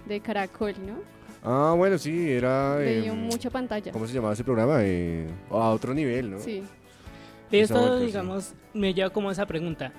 de 0.06 0.20
Caracol, 0.20 0.76
¿no? 0.86 0.94
Ah, 1.44 1.74
bueno, 1.76 1.98
sí, 1.98 2.30
era... 2.30 2.78
Le 2.78 3.02
dio 3.02 3.14
em, 3.14 3.20
mucha 3.20 3.50
pantalla. 3.50 3.92
¿Cómo 3.92 4.06
se 4.06 4.14
llamaba 4.14 4.34
ese 4.34 4.44
programa? 4.44 4.78
Eh, 4.84 5.26
a 5.50 5.70
otro 5.72 5.96
nivel, 5.96 6.30
¿no? 6.30 6.38
Sí. 6.40 6.62
Esto, 7.52 8.00
digamos, 8.00 8.54
me 8.76 8.94
lleva 8.94 9.10
como 9.10 9.30
a 9.30 9.32
esa 9.32 9.48
pregunta. 9.48 9.92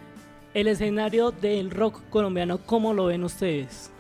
El 0.55 0.69
escenario 0.69 1.33
del 1.33 1.73
rock 1.73 2.01
colombiano, 2.11 2.59
¿cómo 2.59 2.95
lo 2.95 3.07
ven 3.07 3.25
ustedes? 3.25 3.91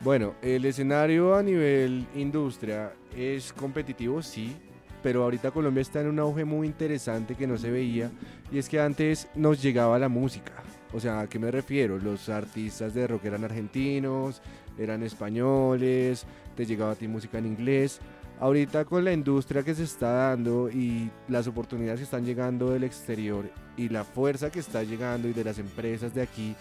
Bueno, 0.00 0.34
el 0.42 0.64
escenario 0.64 1.34
a 1.34 1.42
nivel 1.42 2.06
industria 2.14 2.92
es 3.16 3.52
competitivo, 3.52 4.22
sí, 4.22 4.56
pero 5.02 5.24
ahorita 5.24 5.50
Colombia 5.50 5.80
está 5.80 6.00
en 6.00 6.06
un 6.06 6.20
auge 6.20 6.44
muy 6.44 6.68
interesante 6.68 7.34
que 7.34 7.48
no 7.48 7.58
se 7.58 7.72
veía 7.72 8.10
y 8.52 8.58
es 8.58 8.68
que 8.68 8.80
antes 8.80 9.28
nos 9.34 9.60
llegaba 9.60 9.98
la 9.98 10.08
música. 10.08 10.52
O 10.92 11.00
sea, 11.00 11.20
¿a 11.20 11.26
qué 11.26 11.40
me 11.40 11.50
refiero? 11.50 11.98
Los 11.98 12.28
artistas 12.28 12.94
de 12.94 13.08
rock 13.08 13.24
eran 13.24 13.42
argentinos, 13.42 14.40
eran 14.78 15.02
españoles, 15.02 16.24
te 16.56 16.64
llegaba 16.64 16.92
a 16.92 16.94
ti 16.94 17.08
música 17.08 17.38
en 17.38 17.46
inglés. 17.46 18.00
Ahorita 18.38 18.84
con 18.84 19.04
la 19.04 19.12
industria 19.12 19.64
que 19.64 19.74
se 19.74 19.82
está 19.82 20.12
dando 20.12 20.70
y 20.70 21.10
las 21.26 21.48
oportunidades 21.48 21.98
que 21.98 22.04
están 22.04 22.24
llegando 22.24 22.70
del 22.70 22.84
exterior 22.84 23.50
y 23.76 23.88
la 23.88 24.04
fuerza 24.04 24.50
que 24.50 24.60
está 24.60 24.84
llegando 24.84 25.26
y 25.26 25.32
de 25.32 25.42
las 25.42 25.58
empresas 25.58 26.14
de 26.14 26.22
aquí, 26.22 26.54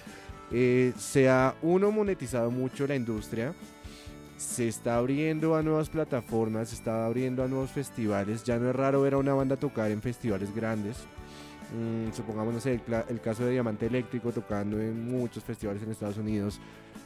eh, 0.51 0.93
se 0.97 1.29
ha 1.29 1.55
uno 1.61 1.91
monetizado 1.91 2.49
mucho 2.51 2.87
la 2.87 2.95
industria, 2.95 3.53
se 4.37 4.67
está 4.67 4.97
abriendo 4.97 5.55
a 5.55 5.63
nuevas 5.63 5.89
plataformas, 5.89 6.69
se 6.69 6.75
está 6.75 7.05
abriendo 7.05 7.43
a 7.43 7.47
nuevos 7.47 7.71
festivales. 7.71 8.43
Ya 8.43 8.57
no 8.57 8.69
es 8.69 8.75
raro 8.75 9.01
ver 9.01 9.15
a 9.15 9.17
una 9.17 9.33
banda 9.33 9.57
tocar 9.57 9.91
en 9.91 10.01
festivales 10.01 10.53
grandes. 10.55 10.97
Mm, 11.75 12.13
supongamos, 12.13 12.53
no 12.53 12.59
sé, 12.61 12.79
el, 13.09 13.19
caso 13.19 13.43
de 13.43 13.51
Diamante 13.51 13.87
Eléctrico 13.87 14.31
tocando 14.31 14.79
en 14.79 15.09
muchos 15.09 15.43
festivales 15.43 15.83
en 15.83 15.91
Estados 15.91 16.17
Unidos. 16.17 16.59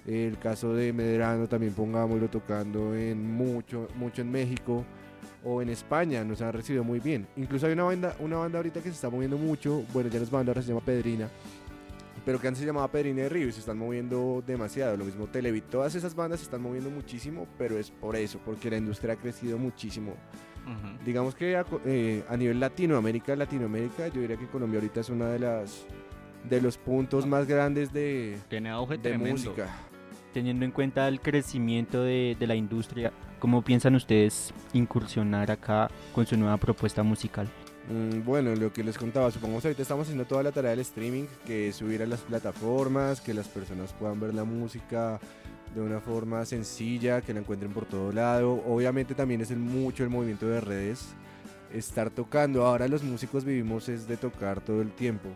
El 0.05 0.37
caso 0.37 0.73
de 0.73 0.93
Medrano 0.93 1.47
también 1.47 1.73
pongámoslo 1.73 2.27
tocando 2.29 2.95
en 2.95 3.33
mucho, 3.33 3.87
mucho 3.95 4.21
en 4.21 4.31
México 4.31 4.83
o 5.43 5.61
en 5.61 5.69
España. 5.69 6.23
Nos 6.23 6.41
han 6.41 6.53
recibido 6.53 6.83
muy 6.83 6.99
bien. 6.99 7.27
Incluso 7.37 7.65
hay 7.65 7.73
una 7.73 7.83
banda, 7.83 8.15
una 8.19 8.37
banda 8.37 8.59
ahorita 8.59 8.81
que 8.81 8.89
se 8.89 8.95
está 8.95 9.09
moviendo 9.09 9.37
mucho. 9.37 9.83
Bueno, 9.93 10.09
ya 10.09 10.19
no 10.19 10.25
es 10.25 10.31
banda, 10.31 10.51
ahora 10.51 10.61
se 10.61 10.67
llama 10.67 10.81
Pedrina 10.81 11.29
pero 12.25 12.39
que 12.39 12.47
antes 12.47 12.59
se 12.59 12.65
llamaba 12.65 12.87
Pedrina 12.91 13.23
de 13.23 13.29
Río 13.29 13.47
y 13.47 13.51
se 13.51 13.59
están 13.59 13.77
moviendo 13.77 14.43
demasiado. 14.45 14.97
Lo 14.97 15.05
mismo 15.05 15.27
Televid, 15.27 15.63
todas 15.69 15.95
esas 15.95 16.15
bandas 16.15 16.39
se 16.39 16.45
están 16.45 16.61
moviendo 16.61 16.89
muchísimo, 16.89 17.47
pero 17.57 17.77
es 17.77 17.89
por 17.91 18.15
eso, 18.15 18.39
porque 18.45 18.69
la 18.69 18.77
industria 18.77 19.13
ha 19.13 19.17
crecido 19.17 19.57
muchísimo. 19.57 20.13
Digamos 21.03 21.33
que 21.33 21.57
a, 21.57 21.65
eh, 21.85 22.23
a 22.29 22.37
nivel 22.37 22.59
Latinoamérica, 22.59 23.35
Latinoamérica, 23.35 24.07
yo 24.09 24.21
diría 24.21 24.37
que 24.37 24.45
Colombia 24.47 24.79
ahorita 24.79 24.99
es 24.99 25.09
una 25.09 25.29
de 25.29 25.39
las 25.39 25.85
de 26.47 26.61
los 26.61 26.77
puntos 26.77 27.25
más 27.25 27.47
grandes 27.47 27.91
de, 27.93 28.37
Tiene 28.47 28.69
auge 28.69 28.97
de 28.97 29.09
tremendo. 29.09 29.31
música. 29.31 29.67
Teniendo 30.33 30.65
en 30.65 30.71
cuenta 30.71 31.07
el 31.07 31.19
crecimiento 31.19 32.03
de, 32.03 32.35
de 32.39 32.47
la 32.47 32.55
industria, 32.55 33.11
¿cómo 33.39 33.61
piensan 33.63 33.95
ustedes 33.95 34.53
incursionar 34.73 35.51
acá 35.51 35.89
con 36.13 36.25
su 36.25 36.37
nueva 36.37 36.57
propuesta 36.57 37.03
musical? 37.03 37.47
Mm, 37.91 38.23
bueno, 38.23 38.55
lo 38.55 38.71
que 38.71 38.83
les 38.83 38.97
contaba, 38.97 39.29
supongamos 39.31 39.65
ahorita 39.65 39.81
estamos 39.81 40.03
haciendo 40.03 40.25
toda 40.25 40.43
la 40.43 40.51
tarea 40.51 40.71
del 40.71 40.79
streaming, 40.79 41.25
que 41.45 41.69
es 41.69 41.75
subir 41.75 42.01
a 42.01 42.05
las 42.05 42.21
plataformas, 42.21 43.19
que 43.19 43.33
las 43.33 43.47
personas 43.47 43.91
puedan 43.93 44.19
ver 44.19 44.33
la 44.33 44.43
música 44.45 45.19
de 45.75 45.81
una 45.81 45.99
forma 45.99 46.45
sencilla, 46.45 47.21
que 47.21 47.33
la 47.33 47.39
encuentren 47.41 47.71
por 47.73 47.85
todo 47.85 48.11
lado. 48.11 48.63
Obviamente 48.65 49.13
también 49.15 49.41
es 49.41 49.51
el- 49.51 49.57
mucho 49.59 50.03
el 50.03 50.09
movimiento 50.09 50.47
de 50.47 50.61
redes, 50.61 51.09
estar 51.73 52.09
tocando. 52.09 52.65
Ahora 52.65 52.87
los 52.87 53.03
músicos 53.03 53.43
vivimos 53.43 53.89
es 53.89 54.07
de 54.07 54.17
tocar 54.17 54.61
todo 54.61 54.81
el 54.81 54.91
tiempo. 54.91 55.29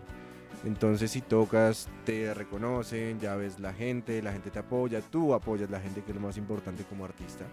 Entonces 0.65 1.11
si 1.11 1.21
tocas, 1.21 1.89
te 2.05 2.33
reconocen, 2.33 3.19
ya 3.19 3.35
ves 3.35 3.59
la 3.59 3.73
gente, 3.73 4.21
la 4.21 4.31
gente 4.31 4.49
te 4.49 4.59
apoya, 4.59 5.01
tú 5.01 5.33
apoyas 5.33 5.69
la 5.69 5.79
gente, 5.79 6.01
que 6.03 6.11
es 6.11 6.15
lo 6.15 6.21
más 6.21 6.37
importante 6.37 6.83
como 6.83 7.05
artista. 7.05 7.45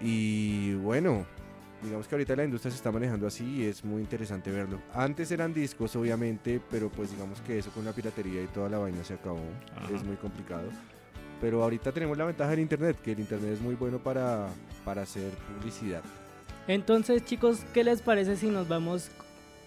Y 0.00 0.74
bueno, 0.74 1.26
digamos 1.86 2.06
que 2.06 2.14
ahorita 2.14 2.36
la 2.36 2.44
industria 2.44 2.70
se 2.70 2.76
está 2.76 2.92
manejando 2.92 3.26
así 3.26 3.44
y 3.44 3.64
es 3.64 3.84
muy 3.84 4.02
interesante 4.02 4.50
verlo. 4.50 4.80
Antes 4.92 5.30
eran 5.30 5.54
discos, 5.54 5.96
obviamente, 5.96 6.60
pero 6.70 6.90
pues 6.90 7.10
digamos 7.10 7.40
que 7.40 7.58
eso 7.58 7.70
con 7.70 7.84
la 7.84 7.92
piratería 7.92 8.42
y 8.42 8.46
toda 8.48 8.68
la 8.68 8.78
vaina 8.78 9.02
se 9.02 9.14
acabó. 9.14 9.40
Ajá. 9.74 9.94
Es 9.94 10.04
muy 10.04 10.16
complicado. 10.16 10.68
Pero 11.40 11.62
ahorita 11.62 11.92
tenemos 11.92 12.16
la 12.16 12.24
ventaja 12.24 12.50
del 12.50 12.60
internet, 12.60 12.98
que 13.02 13.12
el 13.12 13.20
internet 13.20 13.52
es 13.52 13.60
muy 13.60 13.74
bueno 13.74 13.98
para, 13.98 14.48
para 14.84 15.02
hacer 15.02 15.30
publicidad. 15.32 16.02
Entonces, 16.68 17.24
chicos, 17.24 17.64
¿qué 17.72 17.84
les 17.84 18.02
parece 18.02 18.36
si 18.36 18.48
nos 18.48 18.66
vamos, 18.66 19.10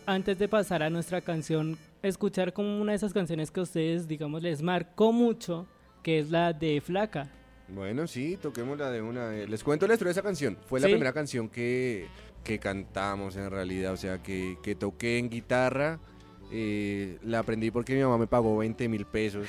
antes 0.06 0.38
de 0.38 0.48
pasar 0.48 0.84
a 0.84 0.90
nuestra 0.90 1.22
canción, 1.22 1.78
escuchar 2.02 2.54
como 2.54 2.82
una 2.82 2.92
de 2.92 2.98
esas 2.98 3.14
canciones 3.14 3.52
que 3.52 3.60
a 3.60 3.64
ustedes, 3.64 4.08
digamos, 4.08 4.42
les 4.42 4.62
marcó 4.62 5.12
mucho, 5.14 5.68
que 6.04 6.20
es 6.20 6.30
la 6.30 6.54
de 6.54 6.82
Flaca? 6.82 7.30
Bueno, 7.74 8.08
sí, 8.08 8.38
toquémosla 8.42 8.90
de 8.92 9.02
una. 9.02 9.32
Les 9.32 9.64
cuento 9.64 9.88
la 9.88 9.94
historia 9.94 10.10
de 10.10 10.20
esa 10.20 10.24
canción. 10.24 10.58
Fue 10.68 10.80
la 10.80 10.88
primera 10.88 11.14
canción 11.14 11.50
que, 11.50 12.08
que 12.44 12.60
cantamos 12.60 13.36
en 13.36 13.50
realidad, 13.50 13.94
o 13.94 13.98
sea, 13.98 14.22
que, 14.24 14.58
que 14.64 14.76
toqué 14.76 15.18
en 15.20 15.30
guitarra. 15.30 16.00
Eh, 16.52 17.18
la 17.24 17.40
aprendí 17.40 17.72
porque 17.72 17.94
mi 17.96 18.02
mamá 18.02 18.18
me 18.18 18.28
pagó 18.28 18.58
20 18.58 18.88
mil 18.90 19.06
pesos. 19.06 19.48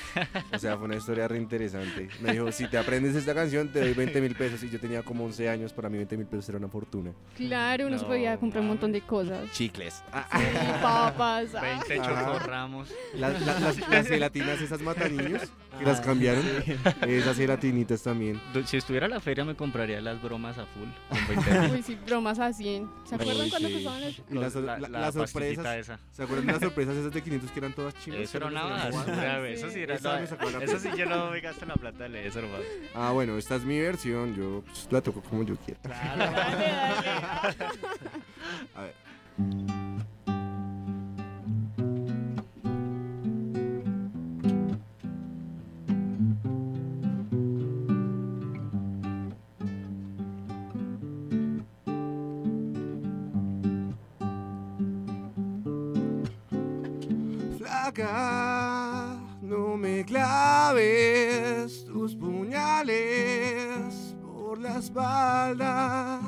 O 0.53 0.59
sea, 0.59 0.77
fue 0.77 0.87
una 0.87 0.97
historia 0.97 1.27
re 1.29 1.39
interesante. 1.39 2.09
Me 2.21 2.33
dijo, 2.33 2.51
si 2.53 2.67
te 2.69 2.79
aprendes 2.79 3.15
esta 3.17 3.35
canción, 3.35 3.69
te 3.69 3.81
doy 3.81 3.95
20 3.95 4.21
mil 4.21 4.35
pesos. 4.35 4.63
Y 4.63 4.71
yo 4.71 4.79
tenía 4.81 5.03
como 5.03 5.25
11 5.25 5.49
años, 5.49 5.73
para 5.73 5.89
mí 5.89 5.97
20 5.97 6.17
mil 6.17 6.27
pesos 6.27 6.49
era 6.49 6.59
una 6.59 6.69
fortuna. 6.69 7.13
Claro, 7.37 7.87
uno 7.87 7.99
se 7.99 8.05
podía 8.05 8.37
comprar 8.39 8.63
un 8.63 8.69
montón 8.69 8.93
de 8.93 9.01
cosas. 9.01 9.51
Chicles. 9.53 10.03
Ah, 10.13 10.27
Sí, 10.33 10.83
papas. 10.83 11.55
ah. 11.55 11.61
20 11.87 12.01
Ajá. 12.01 12.27
chocorramos. 12.33 12.93
Las, 13.15 13.41
las, 13.45 13.61
las- 13.61 13.89
las 13.89 14.07
gelatinas, 14.07 14.61
esas 14.61 14.81
mataniños, 14.81 15.43
que 15.79 15.85
las 15.85 16.01
cambiaron. 16.01 16.45
Esas 17.07 17.37
gelatinitas 17.37 18.03
también. 18.03 18.41
Si 18.67 18.77
estuviera 18.77 19.09
la 19.09 19.21
feria 19.21 19.45
me 19.45 19.55
compraría 19.55 20.01
las 20.01 20.21
bromas 20.23 20.59
a 20.59 20.67
full. 20.67 20.89
Con 21.09 21.29
20 21.37 21.61
mil. 21.61 21.71
Uy, 21.73 21.83
sí, 21.83 21.99
bromas 22.07 22.39
a 22.39 22.53
100. 22.53 22.89
¿Se 23.05 23.15
acuerdan 23.15 23.45
Uy, 23.45 23.51
cuando 23.51 23.69
sí. 23.69 23.75
Y 24.31 24.35
las, 24.35 24.55
La- 24.57 24.79
la- 24.79 24.89
la 24.89 25.01
las 25.01 25.15
pastillita 25.17 25.63
sorpresas. 25.63 25.77
esa. 25.79 25.99
¿Se 26.13 26.23
acuerdan 26.23 26.47
de 26.47 26.53
las 26.53 26.63
sorpresas 26.63 26.90
esas 26.97 27.13
de 27.13 27.23
500 27.23 27.51
que 27.51 27.59
eran 27.59 27.73
todas 27.73 27.95
chinas? 27.95 28.21
Eso 28.21 28.39
era 28.39 28.47
una 28.47 28.65
basura. 28.65 29.49
Eso 29.49 29.71
sí 29.71 29.81
era. 29.81 29.99
No, 29.99 30.17
eso 30.17 30.79
sí 30.79 30.89
yo 30.97 31.07
no 31.07 31.31
me 31.31 31.41
gasto 31.41 31.67
la 31.67 31.75
plata 31.75 32.09
de 32.09 32.27
eso, 32.27 32.39
hermano. 32.41 32.65
Ah, 32.95 33.11
bueno, 33.13 33.37
esta 33.39 33.57
es 33.57 33.65
mi 33.65 33.81
versión. 33.81 34.35
Yo 34.35 34.63
pues, 34.67 34.89
la 34.91 35.01
toco 35.01 35.21
como 35.23 35.43
yo 35.43 35.57
quiera. 35.57 35.81
A 38.75 38.83
ver. 38.83 38.95
Tus 62.81 62.81
puñales 62.81 64.17
por 64.23 64.59
la 64.59 64.79
espalda. 64.79 66.21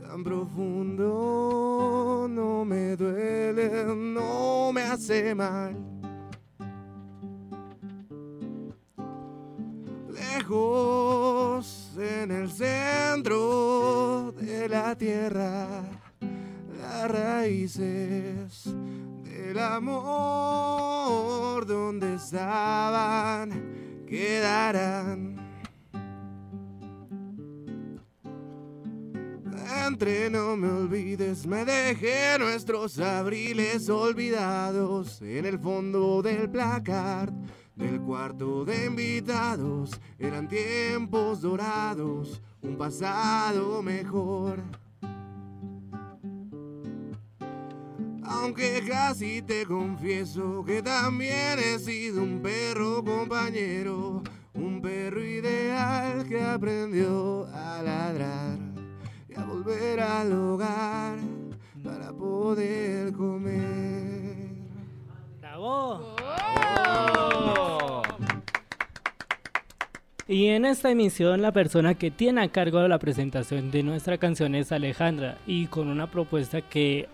tan 0.00 0.24
profundo, 0.24 2.26
no 2.28 2.64
me 2.64 2.96
duele, 2.96 3.94
no 3.94 4.72
me 4.72 4.82
hace 4.82 5.32
mal. 5.34 5.76
Lejos 10.10 11.92
en 11.98 12.30
el 12.30 12.50
centro 12.50 14.32
de 14.32 14.68
la 14.68 14.96
tierra, 14.96 15.82
las 16.78 17.10
raíces 17.10 18.74
del 19.24 19.58
amor 19.58 21.66
donde 21.66 22.14
estaban 22.14 23.50
quedarán. 24.06 25.31
Entre 29.86 30.30
no 30.30 30.56
me 30.56 30.68
olvides, 30.68 31.46
me 31.46 31.64
dejé 31.64 32.38
nuestros 32.38 32.98
abriles 33.00 33.88
olvidados 33.88 35.20
en 35.22 35.44
el 35.44 35.58
fondo 35.58 36.22
del 36.22 36.48
placard 36.48 37.32
del 37.74 38.00
cuarto 38.00 38.64
de 38.64 38.86
invitados. 38.86 39.90
Eran 40.18 40.46
tiempos 40.46 41.40
dorados, 41.40 42.40
un 42.62 42.76
pasado 42.76 43.82
mejor. 43.82 44.62
Aunque 48.22 48.84
casi 48.86 49.42
te 49.42 49.66
confieso 49.66 50.64
que 50.64 50.80
también 50.80 51.58
he 51.58 51.78
sido 51.78 52.22
un 52.22 52.40
perro 52.40 53.02
compañero, 53.04 54.22
un 54.54 54.80
perro 54.80 55.24
ideal 55.24 56.24
que 56.28 56.40
aprendió 56.40 57.46
a 57.52 57.82
ladrar 57.82 58.61
volver 59.62 60.00
al 60.00 60.32
hogar 60.32 61.18
para 61.84 62.12
poder 62.12 63.12
comer. 63.12 64.36
¡Bravo! 65.40 66.14
Y 70.28 70.46
en 70.46 70.64
esta 70.64 70.90
emisión 70.90 71.42
la 71.42 71.52
persona 71.52 71.94
que 71.94 72.10
tiene 72.10 72.42
a 72.42 72.48
cargo 72.48 72.80
de 72.80 72.88
la 72.88 72.98
presentación 72.98 73.70
de 73.70 73.82
nuestra 73.82 74.18
canción 74.18 74.54
es 74.54 74.72
Alejandra 74.72 75.38
y 75.46 75.66
con 75.66 75.88
una 75.88 76.10
propuesta 76.10 76.62
que 76.62 77.08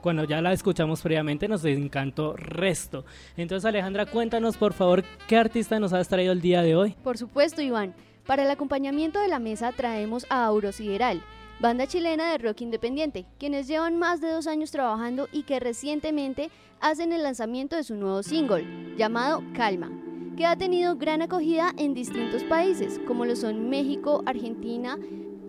cuando 0.00 0.24
ya 0.24 0.40
la 0.40 0.52
escuchamos 0.52 1.00
previamente 1.00 1.48
nos 1.48 1.64
encantó 1.64 2.34
resto. 2.36 3.04
Entonces 3.36 3.66
Alejandra, 3.66 4.06
cuéntanos 4.06 4.56
por 4.56 4.72
favor 4.72 5.04
qué 5.28 5.36
artista 5.36 5.78
nos 5.78 5.92
has 5.92 6.08
traído 6.08 6.32
el 6.32 6.40
día 6.40 6.62
de 6.62 6.74
hoy. 6.74 6.96
Por 7.04 7.16
supuesto, 7.18 7.62
Iván. 7.62 7.94
Para 8.26 8.42
el 8.42 8.50
acompañamiento 8.50 9.20
de 9.20 9.28
la 9.28 9.38
mesa 9.38 9.70
traemos 9.70 10.26
a 10.30 10.44
Auro 10.44 10.72
Sideral, 10.72 11.22
banda 11.58 11.86
chilena 11.86 12.30
de 12.30 12.38
rock 12.38 12.60
independiente, 12.60 13.26
quienes 13.38 13.66
llevan 13.66 13.98
más 13.98 14.20
de 14.20 14.30
dos 14.30 14.46
años 14.46 14.70
trabajando 14.70 15.28
y 15.32 15.44
que 15.44 15.60
recientemente 15.60 16.50
hacen 16.80 17.12
el 17.12 17.22
lanzamiento 17.22 17.76
de 17.76 17.84
su 17.84 17.94
nuevo 17.94 18.22
single, 18.22 18.94
llamado 18.96 19.42
Calma, 19.54 19.90
que 20.36 20.44
ha 20.44 20.56
tenido 20.56 20.96
gran 20.96 21.22
acogida 21.22 21.72
en 21.78 21.94
distintos 21.94 22.44
países, 22.44 23.00
como 23.06 23.24
lo 23.24 23.36
son 23.36 23.70
México, 23.70 24.22
Argentina, 24.26 24.98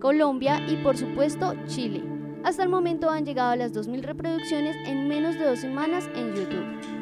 Colombia 0.00 0.60
y 0.68 0.76
por 0.76 0.96
supuesto 0.96 1.54
Chile. 1.66 2.02
Hasta 2.44 2.62
el 2.62 2.68
momento 2.68 3.10
han 3.10 3.26
llegado 3.26 3.50
a 3.50 3.56
las 3.56 3.74
2.000 3.74 4.02
reproducciones 4.02 4.76
en 4.86 5.08
menos 5.08 5.34
de 5.34 5.44
dos 5.44 5.58
semanas 5.58 6.08
en 6.14 6.34
YouTube. 6.34 6.97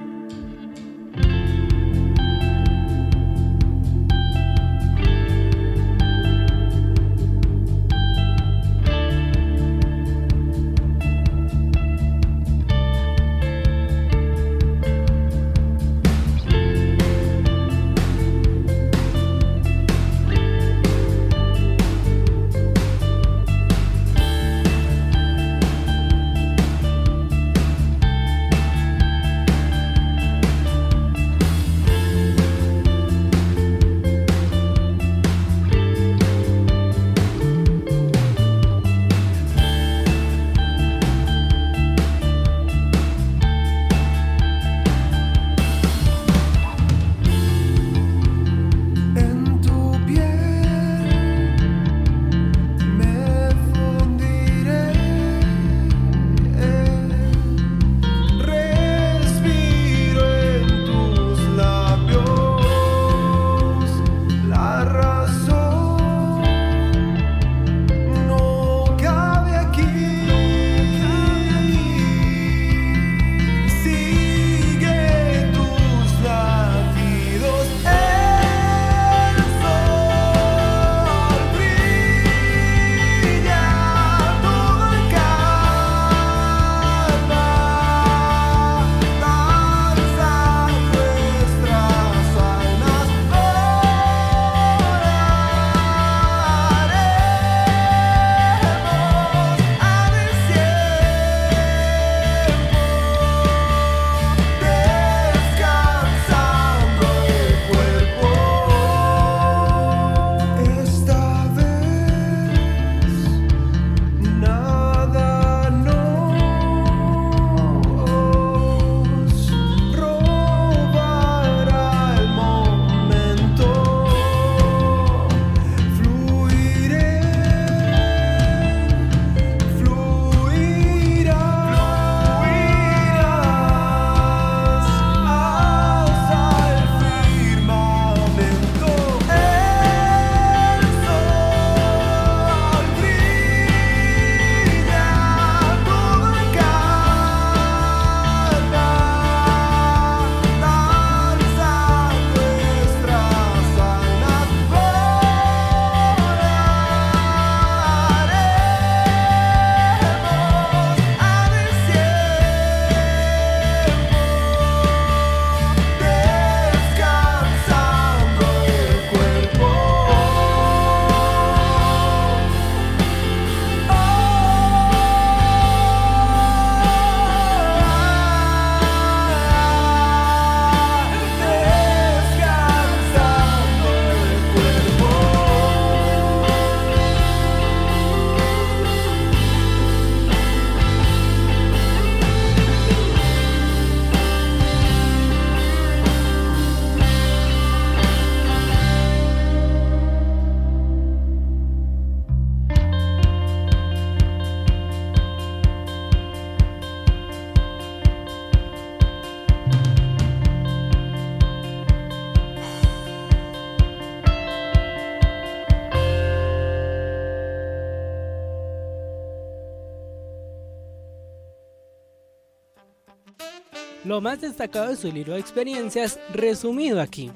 Lo 224.16 224.22
más 224.22 224.40
destacado 224.40 224.88
de 224.88 224.96
su 224.96 225.12
libro 225.12 225.34
de 225.34 225.40
experiencias 225.40 226.18
resumido 226.32 227.02
aquí. 227.02 227.30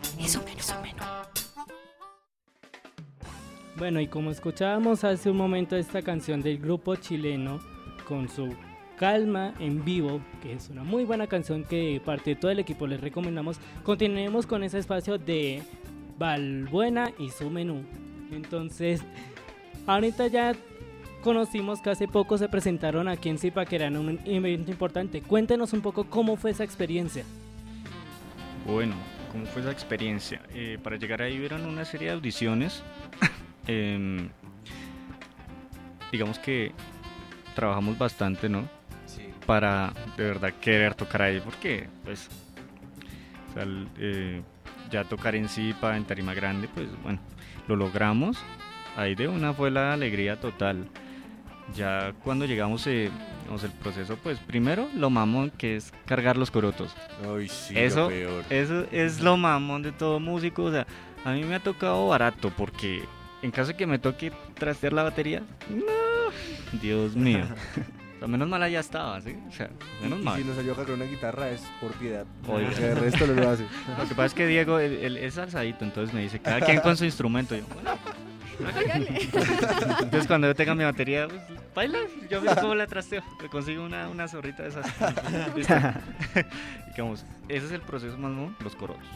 Bueno, 3.77 4.01
y 4.01 4.07
como 4.07 4.31
escuchábamos 4.31 5.05
hace 5.05 5.29
un 5.29 5.37
momento 5.37 5.77
esta 5.77 6.01
canción 6.01 6.41
del 6.41 6.57
grupo 6.57 6.97
chileno 6.97 7.61
con 8.09 8.31
su 8.31 8.49
Calma 8.97 9.53
en 9.61 9.85
vivo, 9.85 10.23
que 10.43 10.55
es 10.55 10.71
una 10.71 10.83
muy 10.83 11.05
buena 11.05 11.27
canción 11.27 11.65
que 11.65 12.01
parte 12.03 12.31
de 12.31 12.37
todo 12.37 12.51
el 12.51 12.61
equipo 12.61 12.87
les 12.87 13.03
recomendamos, 13.03 13.59
continuemos 13.83 14.47
con 14.47 14.65
ese 14.65 14.79
espacio 14.79 15.19
de 15.19 15.63
Valbuena 16.17 17.13
y 17.19 17.29
su 17.29 17.51
menú. 17.51 17.85
Entonces, 18.33 19.03
ahorita 19.87 20.29
ya 20.29 20.55
conocimos 21.21 21.81
que 21.81 21.91
hace 21.91 22.09
poco 22.09 22.39
se 22.39 22.49
presentaron 22.49 23.09
aquí 23.09 23.29
en 23.29 23.39
Zipaquera 23.39 23.87
en 23.87 23.97
un 23.97 24.21
evento 24.25 24.71
importante. 24.71 25.23
Cuéntenos 25.23 25.73
un 25.73 25.81
poco 25.81 26.05
cómo 26.05 26.37
fue 26.37 26.51
esa 26.51 26.65
experiencia. 26.65 27.25
Bueno, 28.67 28.95
¿cómo 29.33 29.47
fue 29.47 29.63
esa 29.63 29.71
experiencia? 29.71 30.43
Eh, 30.55 30.79
para 30.83 30.97
llegar 30.97 31.23
ahí 31.23 31.39
hubieron 31.39 31.65
una 31.65 31.85
serie 31.85 32.09
de 32.09 32.15
audiciones. 32.15 32.83
Em, 33.67 34.31
digamos 36.11 36.39
que 36.39 36.73
trabajamos 37.55 37.99
bastante, 37.99 38.49
¿no? 38.49 38.69
Sí. 39.07 39.23
Para 39.47 39.93
de 40.17 40.25
verdad 40.25 40.55
querer 40.61 40.95
tocar 40.95 41.23
ahí, 41.23 41.41
porque 41.41 41.87
pues 42.03 42.29
o 43.51 43.53
sea, 43.53 43.63
el, 43.63 43.87
eh, 43.99 44.43
ya 44.91 45.05
tocar 45.05 45.35
en 45.37 45.49
Zipa, 45.49 45.97
en 45.97 46.05
Tarima 46.05 46.35
Grande, 46.35 46.69
pues 46.75 46.89
bueno, 47.03 47.21
lo 47.69 47.77
logramos. 47.77 48.39
Ahí 48.97 49.15
de 49.15 49.29
una 49.29 49.53
fue 49.53 49.71
la 49.71 49.93
alegría 49.93 50.41
total. 50.41 50.89
Ya 51.77 52.13
cuando 52.25 52.45
llegamos, 52.47 52.87
eh, 52.87 53.11
digamos, 53.43 53.63
el 53.65 53.71
proceso, 53.71 54.17
pues 54.23 54.39
primero 54.39 54.89
lo 54.95 55.09
mamón 55.11 55.51
que 55.51 55.77
es 55.77 55.93
cargar 56.07 56.37
los 56.37 56.51
corotos. 56.51 56.95
Ay, 57.25 57.49
sí, 57.49 57.75
Eso- 57.79 58.03
lo 58.03 58.09
peor. 58.09 58.45
Eso 58.51 58.87
es 58.91 59.21
lo 59.21 59.37
mamón 59.37 59.83
de 59.83 59.93
todo 59.93 60.19
músico. 60.21 60.65
O 60.65 60.71
sea, 60.73 60.87
a 61.25 61.33
mí 61.33 61.45
me 61.45 61.55
ha 61.55 61.61
tocado 61.61 62.09
barato 62.09 62.51
porque 62.57 63.03
en 63.43 63.51
caso 63.51 63.69
de 63.69 63.77
que 63.77 63.87
me 63.87 63.99
toque 63.99 64.33
trastear 64.55 64.93
la 64.93 65.03
batería, 65.05 65.43
no, 65.69 66.79
Dios 66.81 67.15
mío. 67.17 67.45
O 68.21 68.23
sea, 68.25 68.29
menos 68.29 68.51
mal 68.51 68.63
allá 68.63 68.81
estaba, 68.81 69.19
¿sí? 69.23 69.35
O 69.49 69.51
sea, 69.51 69.71
menos 70.03 70.21
Y 70.21 70.23
mal. 70.23 70.37
si 70.39 70.45
nos 70.45 70.55
salió 70.55 70.75
a 70.75 70.77
cargar 70.77 70.95
una 70.95 71.07
guitarra 71.07 71.49
es 71.49 71.63
por 71.81 71.91
piedad. 71.95 72.27
Oiga. 72.47 72.69
Porque 72.69 72.87
el 72.91 72.97
resto 72.99 73.27
no 73.27 73.33
lo 73.33 73.49
hace. 73.49 73.63
Lo 73.99 74.05
que 74.07 74.11
pasa 74.15 74.27
es 74.27 74.35
que 74.35 74.47
Diego 74.47 74.79
él, 74.79 74.93
él 75.01 75.17
es 75.17 75.39
alzadito, 75.39 75.87
entonces 75.87 76.15
me 76.15 76.21
dice, 76.21 76.39
cada 76.39 76.61
quien 76.61 76.81
con 76.81 76.99
su 76.99 77.07
instrumento. 77.07 77.57
Yo, 77.57 77.63
bueno, 77.73 77.93
entonces 80.03 80.27
cuando 80.27 80.49
yo 80.49 80.55
tenga 80.55 80.75
mi 80.75 80.85
batería, 80.85 81.29
pues, 81.29 81.41
baila, 81.75 81.99
yo 82.29 82.41
veo 82.41 82.55
cómo 82.61 82.75
la 82.75 82.87
trasteo, 82.87 83.23
me 83.43 83.49
consigo 83.49 83.85
una, 83.85 84.09
una 84.09 84.27
zorrita 84.29 84.63
de 84.65 84.69
esas. 84.71 84.87
Digamos, 86.89 87.25
ese 87.49 87.67
es 87.67 87.73
el 87.73 87.81
proceso 87.83 88.17
más 88.19 88.33
¿no? 88.33 88.55
los 88.63 88.75
corotos. 88.77 89.07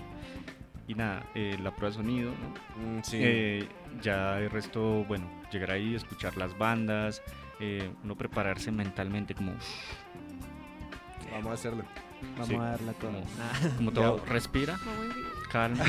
Y 0.86 0.94
nada, 0.94 1.22
eh, 1.34 1.56
la 1.62 1.70
prueba 1.74 1.96
de 1.96 2.02
sonido, 2.02 2.30
¿no? 2.30 2.98
Mm, 2.98 3.02
sí. 3.02 3.18
Eh, 3.20 3.68
ya 4.02 4.38
el 4.38 4.50
resto, 4.50 5.04
bueno, 5.04 5.26
llegar 5.50 5.70
ahí, 5.70 5.94
escuchar 5.94 6.36
las 6.36 6.56
bandas, 6.58 7.22
eh, 7.58 7.90
uno 8.04 8.14
prepararse 8.16 8.70
mentalmente 8.70 9.34
como, 9.34 9.52
Vamos 11.32 11.50
a 11.50 11.54
hacerlo. 11.54 11.84
Vamos 12.34 12.48
Sí. 12.48 12.54
a 12.54 12.58
darla 12.62 12.92
todo. 12.92 13.10
como, 13.12 13.24
Ah. 13.40 13.68
como 13.76 13.92
todo, 13.92 14.24
respira, 14.26 14.76
calma, 15.50 15.84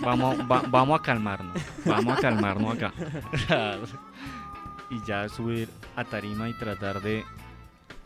vamos, 0.00 0.38
va- 0.50 0.62
vamos 0.68 0.98
a 0.98 1.02
calmarnos, 1.02 1.60
vamos 1.84 2.16
a 2.18 2.20
calmarnos 2.20 2.76
acá. 2.76 2.92
y 4.90 5.00
ya 5.06 5.28
subir 5.28 5.68
a 5.96 6.04
tarima 6.04 6.48
y 6.48 6.54
tratar 6.54 7.00
de, 7.00 7.24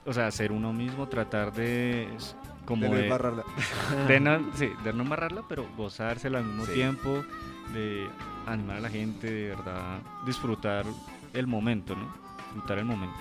o 0.05 0.13
sea, 0.13 0.31
ser 0.31 0.53
uno 0.53 0.73
mismo, 0.73 1.09
tratar 1.09 1.53
de, 1.53 2.09
como 2.65 2.83
De 2.85 2.89
no 2.91 2.97
de, 2.97 3.05
embarrarla. 3.05 3.45
de 4.09 4.21
no, 4.21 4.41
sí, 4.55 4.71
de 4.85 4.93
no 4.93 5.03
amarrarla, 5.03 5.43
pero 5.49 5.67
gozársela 5.77 6.39
al 6.39 6.45
mismo 6.45 6.67
Sí. 6.67 6.73
tiempo, 6.75 7.25
de 7.73 8.09
animar 8.47 8.77
a 8.77 8.81
la 8.81 8.91
gente, 8.91 9.31
de 9.31 9.49
verdad, 9.51 9.99
disfrutar 10.27 10.85
el 11.33 11.47
momento, 11.47 11.97
¿no? 11.97 12.07
Disfrutar 12.53 12.79
el 12.79 12.85
momento. 12.85 13.17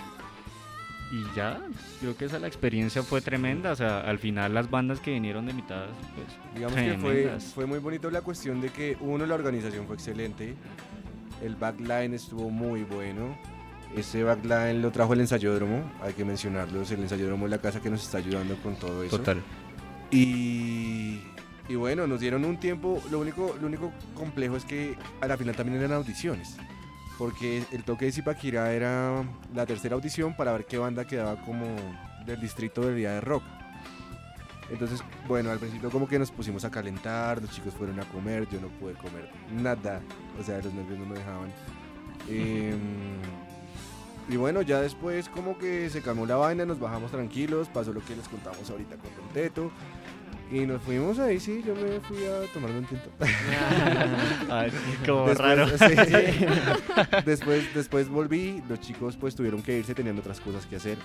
Y 1.12 1.24
ya, 1.36 1.62
creo 2.00 2.18
que 2.18 2.26
esa 2.26 2.40
la 2.40 2.48
experiencia 2.48 3.04
fue 3.04 3.22
tremenda, 3.22 3.72
o 3.72 3.76
sea, 3.76 4.00
al 4.02 4.18
final 4.18 4.54
las 4.56 4.70
bandas 4.72 5.00
que 5.00 5.12
vinieron 5.12 5.46
de 5.46 5.54
mitad, 5.54 5.86
pues, 6.16 6.28
Digamos 6.56 6.76
que 6.76 6.98
fue, 6.98 7.14
tremendas. 7.14 7.44
fue 7.54 7.66
muy 7.68 7.78
bonito 7.80 8.10
la 8.10 8.22
cuestión 8.22 8.60
de 8.62 8.70
que, 8.70 8.98
uno, 9.00 9.24
la 9.28 9.36
organización 9.36 9.86
fue 9.86 9.96
excelente. 9.96 10.56
El 11.44 11.56
backline 11.56 12.14
estuvo 12.16 12.50
muy 12.50 12.84
bueno. 12.84 13.38
Ese 13.96 14.24
backline 14.24 14.82
lo 14.82 14.92
trajo 14.92 15.14
el 15.14 15.22
ensayódromo, 15.22 15.84
hay 16.02 16.14
que 16.14 16.26
mencionarlos. 16.26 16.90
El 16.92 17.02
ensayódromo 17.02 17.46
es 17.46 17.52
la 17.52 17.60
casa 17.60 17.80
que 17.80 17.90
nos 17.90 18.04
está 18.04 18.18
ayudando 18.18 18.56
con 18.58 18.76
todo 18.76 19.04
eso. 19.04 19.18
Total. 19.18 19.42
Y, 20.10 21.22
y 21.68 21.76
bueno, 21.76 22.08
nos 22.08 22.20
dieron 22.20 22.44
un 22.46 22.60
tiempo. 22.60 23.02
Lo 23.12 23.20
único, 23.20 23.56
lo 23.62 23.68
único 23.68 23.92
complejo 24.16 24.56
es 24.58 24.66
que 24.66 24.96
a 25.22 25.28
la 25.28 25.38
final 25.38 25.56
también 25.56 25.80
eran 25.80 25.94
audiciones. 25.94 26.58
Porque 27.18 27.64
el 27.72 27.84
toque 27.84 28.06
de 28.06 28.12
Zipaquirá 28.12 28.74
era 28.74 29.24
la 29.54 29.66
tercera 29.68 29.96
audición 29.96 30.36
para 30.36 30.52
ver 30.54 30.66
qué 30.66 30.80
banda 30.80 31.06
quedaba 31.06 31.40
como 31.42 31.68
del 32.26 32.42
distrito 32.42 32.82
del 32.82 32.96
día 32.96 33.12
de 33.12 33.22
rock. 33.22 33.44
Entonces, 34.72 35.02
bueno, 35.28 35.52
al 35.52 35.60
principio 35.60 35.92
como 35.92 36.08
que 36.08 36.18
nos 36.18 36.32
pusimos 36.32 36.66
a 36.66 36.72
calentar, 36.72 37.42
los 37.42 37.52
chicos 37.52 37.74
fueron 37.76 38.00
a 38.00 38.06
comer, 38.06 38.48
yo 38.50 38.60
no 38.60 38.70
pude 38.80 38.94
comer 38.94 39.30
nada. 39.52 40.02
O 40.40 40.44
sea, 40.44 40.58
los 40.58 40.74
nervios 40.74 40.98
no 41.00 41.06
me 41.06 41.16
dejaban. 41.16 41.52
Em, 42.28 42.80
y 44.30 44.38
bueno, 44.38 44.62
ya 44.62 44.80
después 44.82 45.30
como 45.30 45.58
que 45.58 45.90
se 45.90 46.02
calmó 46.02 46.26
la 46.26 46.36
vaina, 46.36 46.66
nos 46.66 46.80
bajamos 46.80 47.12
tranquilos, 47.12 47.68
pasó 47.68 47.94
lo 47.94 48.04
que 48.04 48.16
les 48.16 48.28
contamos 48.28 48.70
ahorita 48.70 48.96
con 48.98 49.10
Don 49.16 49.34
Teto. 49.34 49.72
Y 50.52 50.68
nos 50.68 50.84
fuimos 50.84 51.18
ahí, 51.18 51.40
sí, 51.40 51.64
yo 51.66 51.74
me 51.74 52.00
fui 52.02 52.26
a 52.26 52.42
tomarme 52.54 52.80
un 52.80 52.86
tinto. 52.86 53.10
Ay, 54.50 54.72
como 55.06 55.26
Después, 55.26 55.38
raro. 55.40 55.68
sí. 55.78 56.46
después, 57.26 57.74
después 57.74 58.08
volví, 58.08 58.62
los 58.70 58.80
chicos 58.80 59.18
pues 59.18 59.34
tuvieron 59.36 59.64
que 59.64 59.80
irse 59.80 59.96
teniendo 59.96 60.22
otras 60.22 60.40
cosas 60.40 60.68
que 60.68 60.76
hacer. 60.76 60.98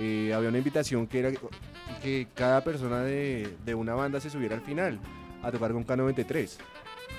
Eh, 0.00 0.32
había 0.34 0.48
una 0.48 0.58
invitación 0.58 1.06
que 1.06 1.20
era 1.20 1.30
que 2.02 2.26
cada 2.34 2.64
persona 2.64 3.02
de, 3.02 3.54
de 3.64 3.74
una 3.74 3.94
banda 3.94 4.18
se 4.20 4.30
subiera 4.30 4.56
al 4.56 4.62
final 4.62 4.98
a 5.42 5.52
tocar 5.52 5.72
con 5.72 5.86
K93. 5.86 6.58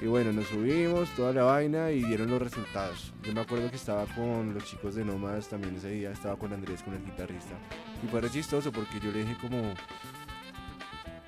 Y 0.01 0.07
bueno, 0.07 0.33
nos 0.33 0.47
subimos, 0.47 1.09
toda 1.15 1.31
la 1.33 1.43
vaina 1.43 1.91
y 1.91 2.03
dieron 2.03 2.29
los 2.29 2.41
resultados. 2.41 3.13
Yo 3.23 3.33
me 3.33 3.41
acuerdo 3.41 3.69
que 3.69 3.77
estaba 3.77 4.05
con 4.05 4.53
los 4.53 4.65
chicos 4.65 4.95
de 4.95 5.05
Nómadas 5.05 5.47
también 5.47 5.75
ese 5.75 5.89
día, 5.89 6.11
estaba 6.11 6.35
con 6.35 6.51
Andrés, 6.51 6.83
con 6.83 6.93
el 6.93 7.05
guitarrista. 7.05 7.57
Y 8.03 8.07
fue 8.07 8.21
re 8.21 8.29
chistoso 8.29 8.71
porque 8.71 8.99
yo 8.99 9.11
le 9.11 9.19
dije 9.19 9.37
como, 9.39 9.73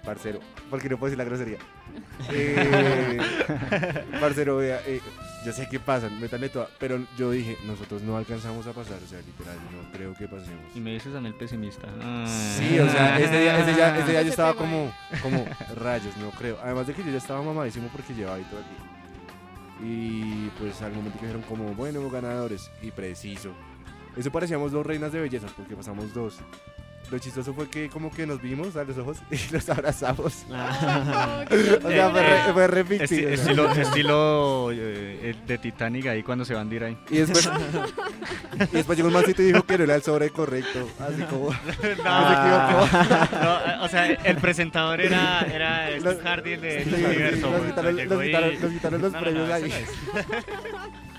parcero, 0.05 0.39
porque 0.69 0.89
no 0.89 0.97
puedo 0.97 1.09
decir 1.09 1.17
la 1.17 1.25
grosería. 1.25 1.57
Eh, 2.31 3.19
parcero, 4.19 4.57
vea, 4.57 4.81
eh, 4.85 5.01
yo 5.45 5.51
sé 5.51 5.67
que 5.69 5.79
pasan, 5.79 6.19
métanle 6.19 6.49
toda, 6.49 6.69
pero 6.79 6.99
yo 7.17 7.31
dije, 7.31 7.57
nosotros 7.65 8.01
no 8.01 8.17
alcanzamos 8.17 8.65
a 8.67 8.73
pasar, 8.73 8.97
o 9.03 9.07
sea, 9.07 9.19
literal, 9.19 9.57
no 9.71 9.91
creo 9.91 10.13
que 10.15 10.27
pasemos. 10.27 10.63
Y 10.73 10.79
me 10.79 10.93
dices 10.93 11.13
a 11.13 11.19
mí 11.19 11.27
el 11.27 11.35
pesimista. 11.35 11.87
Sí, 12.25 12.79
o 12.79 12.89
sea, 12.89 13.19
ese 13.19 13.39
día, 13.41 13.59
ese 13.59 13.73
día, 13.73 13.97
ese 13.99 14.11
día 14.11 14.21
yo 14.21 14.29
estaba 14.29 14.55
como, 14.55 14.93
como 15.21 15.45
rayos, 15.75 16.15
no 16.17 16.31
creo. 16.31 16.57
Además 16.63 16.87
de 16.87 16.93
que 16.93 17.03
yo 17.03 17.11
ya 17.11 17.17
estaba 17.17 17.41
mamadísimo 17.41 17.89
porque 17.89 18.13
llevaba 18.13 18.37
ahí 18.37 18.45
todo 18.49 18.59
el 18.61 18.65
día. 18.65 18.95
Y 19.83 20.49
pues 20.57 20.81
al 20.81 20.93
momento 20.93 21.19
que 21.19 21.25
dijeron 21.25 21.43
como, 21.43 21.73
bueno, 21.75 22.09
ganadores, 22.09 22.71
y 22.81 22.91
preciso. 22.91 23.51
Eso 24.15 24.31
parecíamos 24.31 24.71
dos 24.71 24.85
reinas 24.85 25.11
de 25.11 25.19
bellezas 25.19 25.51
porque 25.51 25.75
pasamos 25.75 26.13
dos. 26.13 26.37
Lo 27.11 27.19
chistoso 27.19 27.53
fue 27.53 27.69
que 27.69 27.87
como 27.89 28.11
que 28.11 28.25
nos 28.25 28.41
vimos 28.41 28.75
a 28.75 28.83
los 28.83 28.97
ojos 28.97 29.17
y 29.31 29.37
los 29.53 29.69
abrazamos. 29.69 30.45
No, 30.49 30.55
O 31.85 31.89
sea, 31.89 32.09
fue 32.09 32.23
re, 32.23 32.53
fue 32.53 32.67
re 32.67 32.81
Esti- 32.85 32.97
ficticio, 32.97 33.27
o 33.27 33.35
sea. 33.35 33.43
estilo 33.43 33.71
estilo 33.81 34.69
eh, 34.73 35.35
de 35.45 35.57
Titanic 35.59 36.07
ahí 36.07 36.23
cuando 36.23 36.43
se 36.45 36.53
van 36.55 36.67
de 36.69 36.75
ir 36.75 36.83
ahí. 36.83 36.97
Y 37.09 37.17
después, 37.17 37.49
y 38.71 38.75
después 38.75 38.97
llegó 38.97 39.07
un 39.09 39.13
mancito 39.13 39.41
y 39.41 39.45
dijo 39.45 39.63
que 39.63 39.77
no 39.77 39.83
era 39.83 39.95
el 39.95 40.01
sobre 40.03 40.29
correcto. 40.31 40.87
Así 40.99 41.21
como. 41.23 41.51
No, 42.03 43.41
no, 43.41 43.83
o 43.83 43.87
sea, 43.87 44.07
el 44.07 44.37
presentador 44.37 44.99
era, 45.01 45.41
era 45.41 45.91
Los- 45.91 46.15
el 46.15 46.61
de 46.61 46.83
Sí, 46.85 47.03
Universo. 47.05 47.49
nos 47.51 47.59
güey. 47.59 47.71
quitaron- 47.71 47.99
y- 47.99 48.07
quitaron- 48.27 48.59
nos 48.61 48.71
quitaron 48.71 49.01
los 49.01 49.11
No, 49.11 49.17
no, 49.19 49.23
premios 49.23 49.47
no, 49.49 49.53
ahí. 49.55 49.73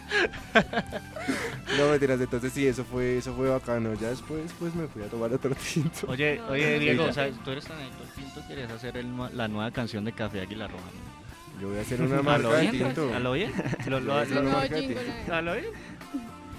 no 1.78 1.90
mentiras, 1.90 2.20
entonces 2.20 2.52
sí, 2.52 2.66
eso 2.66 2.84
fue, 2.84 3.18
eso 3.18 3.34
fue 3.34 3.48
bacano. 3.48 3.94
Ya 3.94 4.08
después 4.10 4.52
pues 4.58 4.74
me 4.74 4.86
fui 4.88 5.02
a 5.02 5.06
tomar 5.06 5.32
otro 5.32 5.54
tinto. 5.54 6.06
Oye, 6.08 6.36
No, 6.38 6.48
oye 6.52 6.78
Diego, 6.78 7.12
sea, 7.12 7.30
tú 7.44 7.50
eres 7.50 7.64
tan 7.64 7.78
adicto 7.78 8.02
al 8.02 8.08
tinto, 8.10 8.48
querías 8.48 8.70
hacer 8.70 8.96
el 8.96 9.06
nue- 9.06 9.30
la 9.32 9.48
nueva 9.48 9.70
canción 9.70 10.04
de 10.04 10.12
Café 10.12 10.40
Águila 10.40 10.68
Roja. 10.68 10.84
¿no? 10.84 11.60
Yo 11.60 11.68
voy 11.68 11.78
a 11.78 11.80
hacer 11.80 12.00
una 12.02 12.18
¿A 12.18 12.22
marca 12.22 12.48
de 12.52 12.60
bien? 12.70 12.84
tinto. 12.84 13.14
¿A 13.14 13.18
lo 13.18 13.32
bien? 13.32 13.52
¿Lo, 13.88 13.98
tinto. 14.00 15.32
¿A 15.32 15.40
lo 15.42 15.52
bien? 15.54 15.66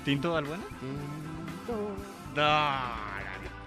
¿Tinto 0.04 0.36
al 0.36 0.46
bueno? 0.46 0.64
No, 2.36 2.44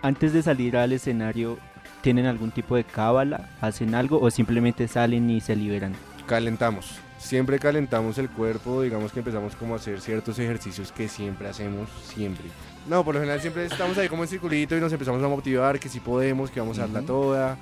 Antes 0.03 0.33
de 0.33 0.43
salir 0.43 0.76
al 0.76 0.93
escenario, 0.93 1.59
¿tienen 2.03 2.26
algún 2.26 2.51
tipo 2.51 2.74
de 2.76 2.85
cábala? 2.85 3.49
¿Hacen 3.61 3.95
algo 3.95 4.20
o 4.20 4.31
simplemente 4.31 4.89
salen 4.89 5.28
y 5.31 5.41
se 5.41 5.55
liberan? 5.55 5.95
Calentamos. 6.26 6.99
Siempre 7.21 7.59
calentamos 7.59 8.16
el 8.16 8.31
cuerpo, 8.31 8.81
digamos 8.81 9.12
que 9.12 9.18
empezamos 9.18 9.55
como 9.55 9.75
a 9.75 9.77
hacer 9.77 10.01
ciertos 10.01 10.39
ejercicios 10.39 10.91
que 10.91 11.07
siempre 11.07 11.49
hacemos, 11.49 11.89
siempre. 12.03 12.47
No, 12.89 13.05
por 13.05 13.14
lo 13.14 13.21
general 13.21 13.41
siempre 13.43 13.66
estamos 13.66 13.97
ahí 13.99 14.09
como 14.09 14.23
en 14.23 14.29
circulito 14.29 14.77
y 14.77 14.81
nos 14.81 14.93
empezamos 14.93 15.23
a 15.23 15.29
motivar 15.29 15.79
que 15.79 15.89
si 15.91 16.01
podemos, 16.01 16.51
que 16.51 16.61
vamos 16.61 16.79
a 16.79 16.83
darla 16.83 17.03
toda. 17.03 17.59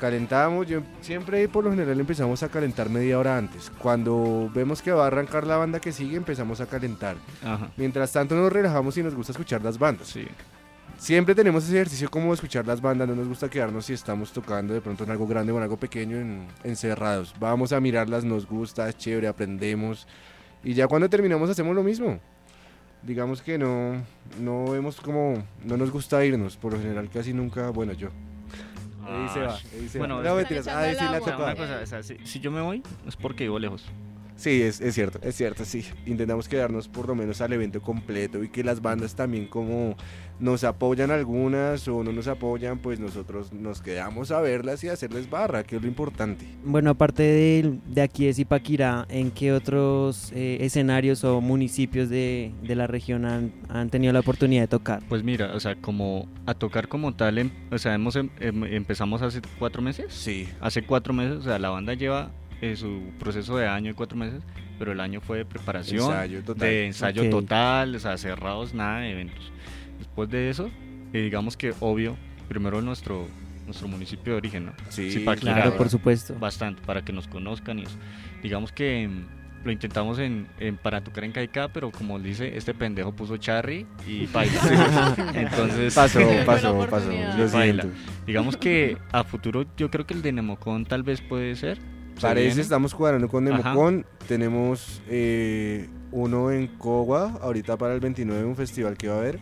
calentamos, 0.00 0.66
yo 0.66 0.80
siempre 1.02 1.46
por 1.46 1.62
lo 1.62 1.70
general 1.70 2.00
empezamos 2.00 2.42
a 2.42 2.48
calentar 2.48 2.88
media 2.88 3.18
hora 3.18 3.36
antes. 3.36 3.70
Cuando 3.78 4.50
vemos 4.52 4.80
que 4.80 4.90
va 4.90 5.04
a 5.04 5.06
arrancar 5.08 5.46
la 5.46 5.58
banda 5.58 5.78
que 5.78 5.92
sigue, 5.92 6.16
empezamos 6.16 6.60
a 6.62 6.66
calentar. 6.66 7.16
Ajá. 7.44 7.70
Mientras 7.76 8.10
tanto 8.12 8.34
nos 8.34 8.50
relajamos 8.50 8.96
y 8.96 9.02
nos 9.02 9.14
gusta 9.14 9.32
escuchar 9.32 9.62
las 9.62 9.78
bandas. 9.78 10.08
Sí. 10.08 10.26
Siempre 11.02 11.34
tenemos 11.34 11.64
ese 11.64 11.74
ejercicio 11.74 12.08
como 12.08 12.32
escuchar 12.32 12.64
las 12.64 12.80
bandas, 12.80 13.08
no 13.08 13.16
nos 13.16 13.26
gusta 13.26 13.50
quedarnos 13.50 13.86
si 13.86 13.92
estamos 13.92 14.32
tocando 14.32 14.72
de 14.72 14.80
pronto 14.80 15.02
en 15.02 15.10
algo 15.10 15.26
grande 15.26 15.50
o 15.50 15.56
en 15.56 15.64
algo 15.64 15.76
pequeño 15.76 16.16
en- 16.16 16.46
encerrados. 16.62 17.34
Vamos 17.40 17.72
a 17.72 17.80
mirarlas, 17.80 18.22
nos 18.22 18.46
gusta, 18.46 18.88
es 18.88 18.96
chévere, 18.96 19.26
aprendemos. 19.26 20.06
Y 20.62 20.74
ya 20.74 20.86
cuando 20.86 21.10
terminamos 21.10 21.50
hacemos 21.50 21.74
lo 21.74 21.82
mismo. 21.82 22.20
Digamos 23.02 23.42
que 23.42 23.58
no, 23.58 24.00
no 24.40 24.66
vemos 24.70 25.00
como, 25.00 25.42
no 25.64 25.76
nos 25.76 25.90
gusta 25.90 26.24
irnos, 26.24 26.56
por 26.56 26.72
lo 26.74 26.78
general 26.80 27.10
casi 27.12 27.32
nunca, 27.32 27.70
bueno 27.70 27.94
yo. 27.94 28.10
Ahí 29.04 29.28
se 29.34 29.40
va, 29.40 29.54
ahí 29.56 29.88
se 29.88 29.98
bueno, 29.98 30.18
va. 30.18 30.22
es- 30.22 30.28
No, 30.28 30.36
mentiras, 30.36 30.66
Están 30.68 30.84
ahí 30.84 30.90
sí 30.90 30.94
echando 30.98 31.10
la 31.10 31.16
el 31.16 31.22
O 31.22 31.24
sea, 31.24 31.34
agua. 31.34 31.46
una 31.46 31.54
tocaba. 31.56 31.68
cosa, 31.74 31.82
o 31.82 31.86
sea, 31.86 32.02
si, 32.04 32.24
si 32.24 32.38
yo 32.38 32.52
me 32.52 32.60
voy 32.60 32.80
es 33.08 33.16
porque 33.16 33.42
vivo 33.42 33.58
lejos. 33.58 33.84
Sí, 34.42 34.60
es, 34.60 34.80
es 34.80 34.96
cierto, 34.96 35.20
es 35.22 35.36
cierto, 35.36 35.64
sí. 35.64 35.84
Intentamos 36.04 36.48
quedarnos 36.48 36.88
por 36.88 37.06
lo 37.06 37.14
menos 37.14 37.40
al 37.40 37.52
evento 37.52 37.80
completo 37.80 38.42
y 38.42 38.48
que 38.48 38.64
las 38.64 38.82
bandas 38.82 39.14
también 39.14 39.46
como 39.46 39.94
nos 40.40 40.64
apoyan 40.64 41.12
algunas 41.12 41.86
o 41.86 42.02
no 42.02 42.10
nos 42.10 42.26
apoyan, 42.26 42.78
pues 42.80 42.98
nosotros 42.98 43.52
nos 43.52 43.80
quedamos 43.82 44.32
a 44.32 44.40
verlas 44.40 44.82
y 44.82 44.88
a 44.88 44.94
hacerles 44.94 45.30
barra, 45.30 45.62
que 45.62 45.76
es 45.76 45.82
lo 45.82 45.86
importante. 45.86 46.44
Bueno, 46.64 46.90
aparte 46.90 47.22
de, 47.22 47.78
de 47.86 48.00
aquí 48.02 48.26
de 48.26 48.34
Zipaquirá, 48.34 49.06
¿en 49.10 49.30
qué 49.30 49.52
otros 49.52 50.32
eh, 50.34 50.58
escenarios 50.62 51.22
o 51.22 51.40
municipios 51.40 52.08
de, 52.08 52.50
de 52.64 52.74
la 52.74 52.88
región 52.88 53.24
han, 53.24 53.52
han 53.68 53.90
tenido 53.90 54.12
la 54.12 54.18
oportunidad 54.18 54.62
de 54.62 54.66
tocar? 54.68 55.04
Pues 55.08 55.22
mira, 55.22 55.54
o 55.54 55.60
sea, 55.60 55.76
como 55.76 56.26
a 56.46 56.54
tocar 56.54 56.88
como 56.88 57.14
tal, 57.14 57.38
em- 57.38 57.50
o 57.70 57.78
sea, 57.78 57.94
hemos 57.94 58.16
em- 58.16 58.30
em- 58.40 58.64
empezamos 58.64 59.22
hace 59.22 59.40
cuatro 59.60 59.80
meses. 59.82 60.06
Sí. 60.12 60.48
Hace 60.60 60.82
cuatro 60.82 61.14
meses, 61.14 61.36
o 61.36 61.42
sea, 61.42 61.60
la 61.60 61.68
banda 61.70 61.94
lleva 61.94 62.32
eh, 62.62 62.76
su 62.76 63.02
proceso 63.18 63.56
de 63.58 63.66
año 63.68 63.90
y 63.90 63.94
cuatro 63.94 64.16
meses, 64.16 64.42
pero 64.78 64.92
el 64.92 65.00
año 65.00 65.20
fue 65.20 65.38
de 65.38 65.44
preparación, 65.44 66.10
Ensayo 66.10 66.42
total. 66.42 66.68
de 66.68 66.86
ensayo 66.86 67.22
Ok. 67.24 67.30
total, 67.30 67.94
o 67.94 67.98
sea, 67.98 68.16
cerrados, 68.16 68.72
nada 68.72 69.00
de 69.00 69.10
eventos. 69.10 69.52
Después 69.98 70.30
de 70.30 70.48
eso, 70.48 70.70
eh, 71.12 71.20
digamos 71.22 71.56
que 71.56 71.74
obvio, 71.80 72.16
primero 72.48 72.80
nuestro 72.80 73.28
nuestro 73.66 73.86
municipio 73.86 74.32
de 74.32 74.38
origen, 74.38 74.66
¿no? 74.66 74.72
Sí, 74.88 75.10
Zipaquirá, 75.10 75.52
Claro, 75.52 75.62
Claro. 75.62 75.76
por 75.76 75.88
supuesto. 75.88 76.34
bastante 76.38 76.82
para 76.84 77.04
que 77.04 77.12
nos 77.12 77.28
conozcan 77.28 77.78
y 77.78 77.82
eso. 77.82 77.96
Digamos 78.42 78.72
que 78.72 79.06
mm, 79.08 79.64
lo 79.64 79.70
intentamos 79.70 80.18
en, 80.18 80.48
en- 80.58 80.76
para 80.76 81.02
tocar 81.04 81.22
en 81.22 81.30
Caicá, 81.30 81.68
pero 81.68 81.92
como 81.92 82.18
dice, 82.18 82.56
este 82.56 82.74
pendejo 82.74 83.12
puso 83.12 83.36
Charry 83.36 83.86
y 84.06 84.26
baila. 84.32 85.14
Entonces, 85.34 85.94
Pasó, 85.94 86.18
pasó, 86.46 86.86
pasó. 86.90 87.10
Lo 87.38 87.84
digamos 88.26 88.56
que 88.56 88.96
a 89.12 89.22
futuro 89.22 89.64
yo 89.76 89.90
creo 89.90 90.06
que 90.06 90.14
el 90.14 90.22
de 90.22 90.32
Nemocon 90.32 90.84
tal 90.84 91.04
vez 91.04 91.20
puede 91.20 91.54
ser. 91.54 91.78
Parece, 92.20 92.60
estamos 92.60 92.94
cuadrando 92.94 93.28
con 93.28 93.46
Ajá. 93.48 93.70
Nemocon. 93.70 94.06
Tenemos 94.28 95.02
eh, 95.08 95.88
uno 96.12 96.50
en 96.50 96.66
Cogua, 96.68 97.38
ahorita 97.42 97.76
para 97.76 97.94
el 97.94 98.00
29, 98.00 98.44
un 98.44 98.56
festival 98.56 98.96
que 98.96 99.08
va 99.08 99.14
a 99.14 99.18
haber. 99.18 99.40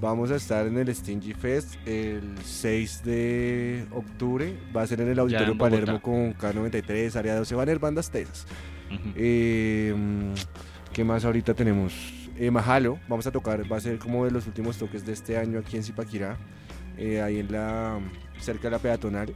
Vamos 0.00 0.30
a 0.30 0.36
estar 0.36 0.66
en 0.66 0.78
el 0.78 0.94
Stingy 0.94 1.34
Fest 1.34 1.74
el 1.86 2.34
6 2.42 3.04
de 3.04 3.86
octubre. 3.90 4.56
Va 4.74 4.82
a 4.82 4.86
ser 4.86 5.00
en 5.02 5.08
el 5.08 5.18
Auditorio 5.18 5.52
en 5.52 5.58
Palermo 5.58 6.00
con 6.00 6.34
K93, 6.34 7.14
Área 7.16 7.36
12. 7.36 7.54
Van 7.54 7.60
a 7.60 7.70
haber 7.70 7.78
bandas 7.78 8.10
tesas. 8.10 8.46
Ujú. 8.90 9.12
Eh, 9.14 9.94
mm, 9.94 10.32
¿Qué 10.92 11.04
más 11.04 11.24
ahorita 11.24 11.54
tenemos? 11.54 11.92
Eh, 12.36 12.50
Mahalo, 12.50 12.98
vamos 13.06 13.26
a 13.26 13.30
tocar, 13.30 13.70
va 13.70 13.76
a 13.76 13.80
ser 13.80 13.98
como 13.98 14.24
de 14.24 14.30
los 14.30 14.46
últimos 14.46 14.78
toques 14.78 15.04
de 15.04 15.12
este 15.12 15.36
año 15.36 15.58
aquí 15.58 15.76
en 15.76 15.82
Zipaquirá, 15.82 16.38
eh, 16.96 17.20
ahí 17.20 17.38
en 17.38 17.52
la 17.52 17.98
cerca 18.40 18.62
de 18.64 18.70
la 18.70 18.78
peatonal. 18.78 19.34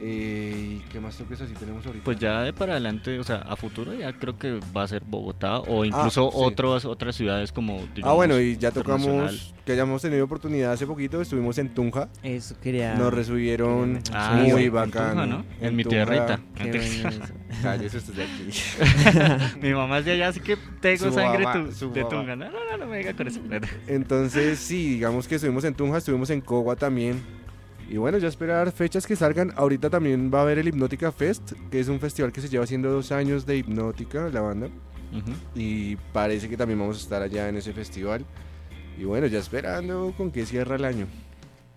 Eh, 0.00 0.80
¿y 0.80 0.90
¿Qué 0.90 1.00
más 1.00 1.16
toques 1.16 1.40
así 1.40 1.52
tenemos 1.54 1.86
ahorita? 1.86 2.04
Pues 2.04 2.18
ya 2.18 2.42
de 2.42 2.52
para 2.52 2.72
adelante, 2.72 3.18
o 3.18 3.24
sea, 3.24 3.36
a 3.36 3.56
futuro 3.56 3.94
ya 3.94 4.12
creo 4.12 4.36
que 4.38 4.60
va 4.76 4.82
a 4.82 4.88
ser 4.88 5.02
Bogotá 5.06 5.60
o 5.60 5.84
incluso 5.84 6.28
Ah, 6.28 6.32
sí. 6.32 6.38
otros, 6.42 6.84
otras 6.84 7.14
ciudades 7.14 7.52
como... 7.52 7.78
ah, 7.80 7.86
digamos, 7.94 8.16
bueno, 8.16 8.40
y 8.40 8.56
ya 8.56 8.70
tocamos, 8.72 9.54
que 9.64 9.72
hayamos 9.72 10.02
tenido 10.02 10.24
oportunidad 10.24 10.72
hace 10.72 10.86
poquito, 10.86 11.20
estuvimos 11.20 11.56
en 11.58 11.72
Tunja, 11.72 12.08
Eso 12.22 12.56
quería... 12.60 12.94
nos 12.96 13.14
recibieron 13.14 14.00
Ah, 14.12 14.36
muy 14.42 14.58
sí, 14.60 14.66
en 14.66 14.72
bacano. 14.72 15.22
Tunja, 15.22 15.26
¿no? 15.26 15.44
En 15.60 15.76
mi 15.76 15.84
Tunja. 15.84 16.04
tierrita. 16.04 16.40
Usted 17.84 18.14
de 18.14 18.24
aquí. 18.24 19.58
Mi 19.62 19.72
mamá 19.72 19.98
es 19.98 20.04
de 20.04 20.12
allá, 20.12 20.28
así 20.28 20.40
que 20.40 20.56
tengo 20.80 21.04
Su 21.06 21.12
sangre 21.12 21.44
mamá, 21.44 21.66
tu- 21.66 21.72
su 21.72 21.92
de 21.92 22.02
mamá. 22.02 22.10
Tunga. 22.16 22.36
No, 22.36 22.46
no, 22.50 22.58
no, 22.72 22.76
no 22.78 22.86
me 22.86 22.98
diga 22.98 23.14
con 23.14 23.28
eso. 23.28 23.40
Entonces, 23.86 24.58
sí, 24.58 24.94
digamos 24.94 25.28
que 25.28 25.36
estuvimos 25.36 25.64
en 25.64 25.74
Tunja, 25.74 25.98
estuvimos 25.98 26.28
en 26.30 26.40
Cogua 26.40 26.74
también. 26.76 27.22
Y 27.88 27.96
bueno, 27.96 28.18
ya 28.18 28.28
esperar 28.28 28.72
fechas 28.72 29.06
que 29.06 29.16
salgan. 29.16 29.52
Ahorita 29.56 29.90
también 29.90 30.30
va 30.32 30.40
a 30.40 30.42
haber 30.42 30.58
el 30.58 30.68
Hipnótica 30.68 31.12
Fest, 31.12 31.52
que 31.70 31.80
es 31.80 31.88
un 31.88 32.00
festival 32.00 32.32
que 32.32 32.40
se 32.40 32.48
lleva 32.48 32.64
haciendo 32.64 32.90
dos 32.90 33.12
años 33.12 33.46
de 33.46 33.56
hipnótica, 33.56 34.28
la 34.30 34.40
banda. 34.40 34.68
Y 35.54 35.96
parece 36.12 36.48
que 36.48 36.56
también 36.56 36.78
vamos 36.78 36.96
a 36.96 37.00
estar 37.00 37.22
allá 37.22 37.48
en 37.48 37.56
ese 37.56 37.72
festival. 37.72 38.24
Y 38.98 39.04
bueno, 39.04 39.26
ya 39.26 39.38
esperando 39.38 40.12
con 40.16 40.30
que 40.30 40.44
cierra 40.46 40.76
el 40.76 40.84
año. 40.84 41.06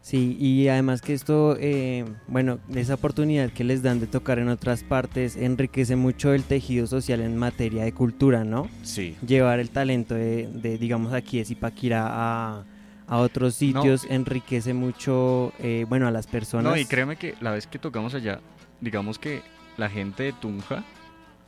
Sí, 0.01 0.37
y 0.39 0.69
además 0.69 1.01
que 1.01 1.13
esto, 1.13 1.57
eh, 1.59 2.05
bueno, 2.27 2.59
esa 2.73 2.93
oportunidad 2.93 3.51
que 3.51 3.65
les 3.65 3.83
dan 3.83 3.99
de 3.99 4.07
tocar 4.07 4.39
en 4.39 4.47
otras 4.47 4.83
partes 4.83 5.35
enriquece 5.35 5.97
mucho 5.97 6.33
el 6.33 6.43
tejido 6.43 6.87
social 6.87 7.19
en 7.19 7.35
materia 7.35 7.83
de 7.83 7.91
cultura, 7.91 8.45
¿no? 8.45 8.69
Sí. 8.83 9.17
Llevar 9.27 9.59
el 9.59 9.69
talento 9.69 10.15
de, 10.15 10.47
de, 10.47 10.77
digamos, 10.77 11.11
aquí 11.13 11.39
de 11.39 11.45
Zipaquirá 11.45 12.05
a, 12.07 12.65
a 13.07 13.17
otros 13.17 13.55
sitios 13.55 14.05
enriquece 14.09 14.73
mucho, 14.73 15.53
eh, 15.59 15.85
bueno, 15.87 16.07
a 16.07 16.11
las 16.11 16.27
personas. 16.27 16.65
No, 16.71 16.77
y 16.77 16.85
créeme 16.85 17.15
que 17.15 17.35
la 17.41 17.51
vez 17.51 17.67
que 17.67 17.79
tocamos 17.79 18.13
allá, 18.13 18.39
digamos 18.81 19.17
que 19.19 19.41
la 19.77 19.89
gente 19.89 20.23
de 20.23 20.33
Tunja, 20.33 20.83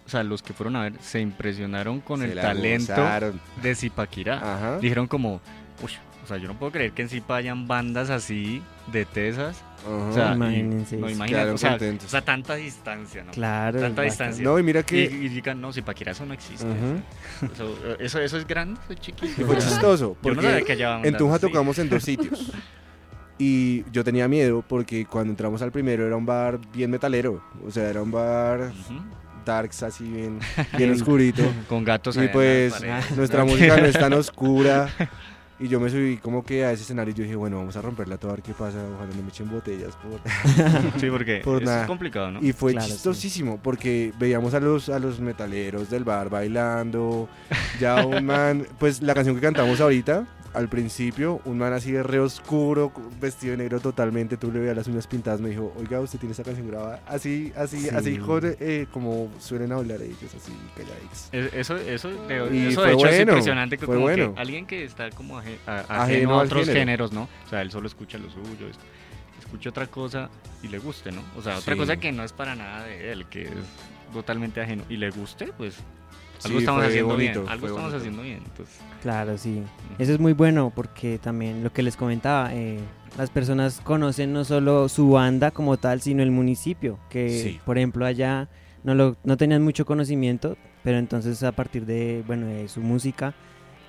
o 0.05 0.09
sea, 0.09 0.23
los 0.23 0.41
que 0.41 0.53
fueron 0.53 0.75
a 0.75 0.83
ver, 0.83 0.93
se 1.01 1.19
impresionaron 1.19 1.99
con 1.99 2.21
Se 2.21 2.25
el 2.31 2.35
talento 2.39 2.93
gozaron. 2.93 3.39
de 3.61 3.75
Zipaquirá. 3.75 4.35
Ajá. 4.37 4.79
Dijeron 4.79 5.07
como, 5.07 5.41
uy, 5.83 5.91
sea, 6.29 6.37
yo 6.37 6.47
no 6.47 6.53
puedo 6.57 6.71
creer 6.71 6.91
que 6.93 7.01
en 7.01 7.09
Zipa 7.09 7.35
hayan 7.35 7.67
bandas 7.67 8.09
así 8.09 8.61
de 8.91 9.03
tesas. 9.05 9.61
Ajá. 9.85 9.89
O 10.09 10.13
sea, 10.13 10.31
y- 10.31 10.35
Imagínense 10.35 10.97
no, 10.97 11.09
imagínate, 11.09 11.49
o 11.51 11.57
sea, 11.57 11.75
o 11.75 12.09
sea, 12.09 12.21
tanta 12.21 12.55
distancia, 12.55 13.23
¿no? 13.23 13.31
Claro. 13.31 13.79
Tanta 13.79 14.01
distancia. 14.01 14.43
no, 14.43 14.59
y 14.59 14.63
mira 14.63 14.81
Y, 14.81 14.83
que 14.83 15.03
y 15.03 15.29
digan, 15.29 15.59
no, 15.61 15.71
Zipaquirá 15.73 16.11
eso 16.11 16.25
no 16.25 16.33
existe. 16.33 16.65
Ujú. 16.65 17.51
Eso, 17.53 17.95
eso, 17.99 18.19
eso 18.21 18.37
es 18.37 18.45
grande, 18.47 18.79
eso 18.83 18.93
es 18.93 18.99
chiquito. 18.99 19.41
y 19.41 19.45
fue 19.45 19.57
chistoso. 19.57 19.97
Yo 19.99 20.09
no 20.15 20.15
Porque 20.21 20.41
sabía 20.41 20.61
que 20.65 20.71
allá 20.73 21.01
en 21.03 21.15
Tunja 21.17 21.39
tocamos 21.39 21.77
en 21.79 21.89
dos 21.89 22.03
sitios. 22.03 22.51
Y 23.41 23.89
yo 23.93 24.03
tenía 24.03 24.27
miedo 24.27 24.65
porque 24.67 25.05
cuando 25.05 25.31
entramos 25.31 25.61
al 25.61 25.71
primero 25.71 26.05
era 26.05 26.17
un 26.17 26.25
bar 26.25 26.59
bien 26.73 26.91
metalero. 26.91 27.41
O 27.65 27.71
sea, 27.71 27.89
era 27.89 28.01
un 28.01 28.11
bar 28.11 28.59
Ujú. 28.59 28.99
darks 29.45 29.81
así 29.83 30.03
bien, 30.03 30.39
bien 30.77 30.91
oscurito. 30.91 31.43
Con 31.69 31.85
gatos 31.85 32.17
Y 32.17 32.27
pues 32.27 32.73
nuestra 33.15 33.45
música 33.45 33.77
no 33.77 33.85
es 33.85 33.97
tan 33.97 34.11
oscura. 34.11 34.89
Y 35.61 35.67
yo 35.67 35.79
me 35.79 35.89
subí 35.89 36.17
como 36.17 36.43
que 36.45 36.63
a 36.63 36.71
ese 36.71 36.83
escenario 36.83 37.11
y 37.13 37.17
yo 37.17 37.23
dije, 37.23 37.35
bueno, 37.35 37.57
vamos 37.57 37.75
a 37.75 37.81
romperla 37.81 38.17
todo 38.17 38.31
a 38.31 38.35
ver 38.35 38.43
qué 38.43 38.53
pasa. 38.53 38.77
Ojalá 38.95 39.13
no 39.13 39.21
me 39.23 39.27
echen 39.29 39.49
botellas. 39.49 39.93
Por... 39.97 40.21
Sí, 40.99 41.09
porque 41.09 41.41
por 41.43 41.61
eso 41.61 41.65
nada. 41.69 41.81
es 41.81 41.87
complicado, 41.87 42.31
¿no? 42.31 42.39
Y 42.41 42.53
fue 42.53 42.71
Claro, 42.71 42.87
sí. 42.87 42.93
chistosísimo 42.93 43.59
porque 43.61 44.13
veíamos 44.17 44.53
a 44.53 44.59
los, 44.61 44.87
a 44.89 44.99
los 44.99 45.19
metaleros 45.19 45.89
del 45.89 46.03
bar 46.05 46.29
bailando. 46.29 47.27
Ya 47.79 48.05
un 48.05 48.25
man, 48.25 48.67
pues 48.79 49.01
la 49.01 49.13
canción 49.13 49.35
que 49.35 49.41
cantamos 49.41 49.81
ahorita, 49.81 50.25
al 50.53 50.67
principio, 50.69 51.41
un 51.45 51.57
man 51.59 51.73
así 51.73 51.91
de 51.91 52.01
re 52.03 52.19
oscuro, 52.19 52.91
vestido 53.19 53.51
de 53.51 53.57
negro 53.57 53.79
totalmente. 53.79 54.37
Tú 54.37 54.51
le 54.51 54.59
veías 54.59 54.75
las 54.75 54.87
uñas 54.87 55.07
pintadas. 55.07 55.39
Me 55.41 55.49
dijo, 55.49 55.73
oiga, 55.77 55.99
usted 55.99 56.19
tiene 56.19 56.33
esa 56.33 56.43
canción 56.43 56.67
grabada. 56.67 57.01
Así, 57.07 57.51
así, 57.55 57.79
Sí. 57.81 57.89
así 57.89 58.17
joder, 58.17 58.57
eh, 58.59 58.87
como 58.91 59.29
suelen 59.39 59.71
hablar 59.71 60.01
ellos, 60.01 60.33
así 60.35 60.51
calladitos. 60.75 61.29
Es- 61.31 61.53
Eso, 61.53 61.77
eso, 61.77 62.09
de, 62.27 62.35
Y 62.55 62.67
eso 62.67 62.81
fue 62.81 62.89
de 62.89 62.93
hecho 62.93 63.07
es 63.07 63.15
bueno, 63.15 63.31
impresionante 63.33 63.77
que 63.77 63.85
fue 63.85 63.95
como 63.95 64.05
bueno. 64.07 64.33
que 64.33 64.39
alguien 64.41 64.65
que 64.65 64.83
está 64.83 65.09
como 65.11 65.37
aje- 65.39 65.59
a- 65.67 65.79
ajeno, 65.81 66.01
Ajeno 66.03 66.33
a 66.39 66.43
otros 66.43 66.61
género. 66.65 66.79
géneros, 66.79 67.11
¿no? 67.13 67.29
O 67.45 67.49
sea, 67.49 67.61
él 67.61 67.71
solo 67.71 67.87
escucha 67.87 68.17
lo 68.17 68.29
suyo, 68.29 68.67
es- 68.69 68.77
escucha 69.39 69.69
otra 69.69 69.87
cosa 69.87 70.29
y 70.63 70.67
le 70.67 70.79
guste, 70.79 71.11
¿no? 71.11 71.21
O 71.37 71.41
sea, 71.41 71.57
otra 71.57 71.73
Sí. 71.73 71.79
cosa 71.79 71.97
que 71.97 72.11
no 72.11 72.23
es 72.23 72.33
para 72.33 72.55
nada 72.55 72.83
de 72.85 73.11
él, 73.11 73.25
que 73.27 73.43
es 73.43 73.49
totalmente 74.13 74.61
ajeno 74.61 74.83
y 74.89 74.97
le 74.97 75.09
guste, 75.11 75.47
pues 75.57 75.75
algo 76.45 76.57
Sí, 76.59 76.63
estamos 76.63 76.83
haciendo 76.85 77.13
bonito, 77.13 77.39
bien, 77.41 77.51
algo 77.51 77.67
estamos 77.67 77.91
bonito. 77.91 77.97
haciendo 77.97 78.21
bien. 78.23 78.37
Entonces, 78.45 78.79
Claro, 79.01 79.37
sí. 79.37 79.63
Eso 79.97 80.13
es 80.13 80.19
muy 80.19 80.33
bueno 80.33 80.71
porque 80.75 81.17
también 81.19 81.63
lo 81.63 81.71
que 81.71 81.83
les 81.83 81.95
comentaba, 81.95 82.53
eh, 82.53 82.79
las 83.17 83.29
personas 83.29 83.79
conocen 83.83 84.33
no 84.33 84.43
solo 84.43 84.89
su 84.89 85.11
banda 85.11 85.51
como 85.51 85.77
tal, 85.77 86.01
sino 86.01 86.21
el 86.23 86.31
municipio, 86.31 86.99
que 87.09 87.29
Sí. 87.29 87.59
por 87.65 87.77
ejemplo 87.77 88.05
allá 88.05 88.49
no, 88.83 88.95
lo, 88.95 89.15
no 89.23 89.37
tenían 89.37 89.61
mucho 89.63 89.85
conocimiento, 89.85 90.57
pero 90.83 90.97
entonces 90.97 91.43
a 91.43 91.51
partir 91.51 91.85
de, 91.85 92.23
bueno, 92.27 92.45
de 92.47 92.67
su 92.67 92.81
música, 92.81 93.33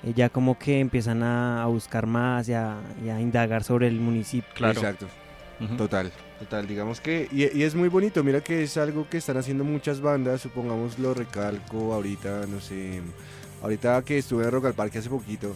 eh, 0.04 0.12
ya 0.16 0.28
como 0.28 0.58
que 0.58 0.80
empiezan 0.80 1.22
a, 1.22 1.62
a 1.62 1.66
buscar 1.66 2.06
más 2.06 2.48
y 2.48 2.54
a, 2.54 2.76
y 3.04 3.08
a 3.08 3.20
indagar 3.20 3.62
sobre 3.64 3.86
el 3.88 4.00
municipio. 4.00 4.48
Claro. 4.54 4.80
Exacto. 4.80 5.06
Total, 5.76 6.10
total, 6.40 6.66
digamos 6.66 7.00
que, 7.00 7.28
y, 7.30 7.56
y 7.56 7.62
es 7.62 7.74
muy 7.74 7.88
bonito, 7.88 8.24
mira 8.24 8.40
que 8.40 8.62
es 8.62 8.76
algo 8.78 9.06
que 9.08 9.18
están 9.18 9.36
haciendo 9.36 9.62
muchas 9.62 10.00
bandas, 10.00 10.40
supongamos 10.40 10.98
lo 10.98 11.12
recalco 11.12 11.92
ahorita, 11.92 12.46
no 12.46 12.60
sé, 12.60 13.02
ahorita 13.62 14.02
que 14.02 14.18
estuve 14.18 14.44
en 14.44 14.50
Rock 14.50 14.64
al 14.64 14.74
Parque 14.74 14.98
hace 14.98 15.10
poquito, 15.10 15.54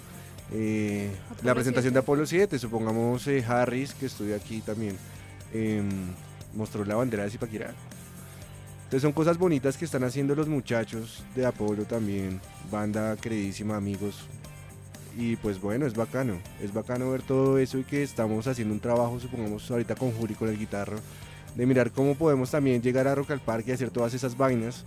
eh, 0.53 1.11
la 1.43 1.55
presentación 1.55 1.93
7. 1.93 1.95
de 1.95 1.99
Apolo 1.99 2.26
7, 2.26 2.59
supongamos 2.59 3.26
eh, 3.28 3.43
Harris, 3.47 3.95
que 3.95 4.07
estuve 4.07 4.35
aquí 4.35 4.61
también, 4.61 4.99
em, 5.55 5.89
mostró 6.55 6.85
la 6.85 6.97
bandera 6.97 7.24
de 7.24 7.30
Zipaquirá. 7.30 7.72
Entonces 8.85 9.03
son 9.03 9.12
cosas 9.12 9.39
bonitas 9.39 9.78
que 9.78 9.87
están 9.87 10.05
haciendo 10.05 10.35
los 10.35 10.49
muchachos 10.49 11.24
de 11.35 11.47
Apolo 11.47 11.85
también, 11.85 12.41
banda 12.70 13.16
queridísima, 13.16 13.76
amigos. 13.76 14.26
Y 15.17 15.37
pues 15.37 15.61
bueno, 15.61 15.87
es 15.87 15.95
bacano, 15.95 16.39
es 16.62 16.73
bacano 16.75 17.11
ver 17.11 17.23
todo 17.23 17.59
eso 17.59 17.79
y 17.79 17.85
que 17.85 18.03
estamos 18.03 18.47
haciendo 18.47 18.75
un 18.75 18.81
trabajo, 18.81 19.21
supongamos 19.21 19.71
ahorita 19.71 19.95
con 19.95 20.11
Juri, 20.12 20.35
con 20.35 20.49
el 20.49 20.59
guitarro, 20.59 20.97
de 21.55 21.67
mirar 21.67 21.91
cómo 21.93 22.15
podemos 22.17 22.51
también 22.51 22.83
llegar 22.83 23.07
a 23.07 23.15
Rock 23.15 23.31
al 23.31 23.41
Parque 23.41 23.71
y 23.71 23.75
hacer 23.75 23.91
todas 23.91 24.12
esas 24.15 24.37
vainas 24.37 24.85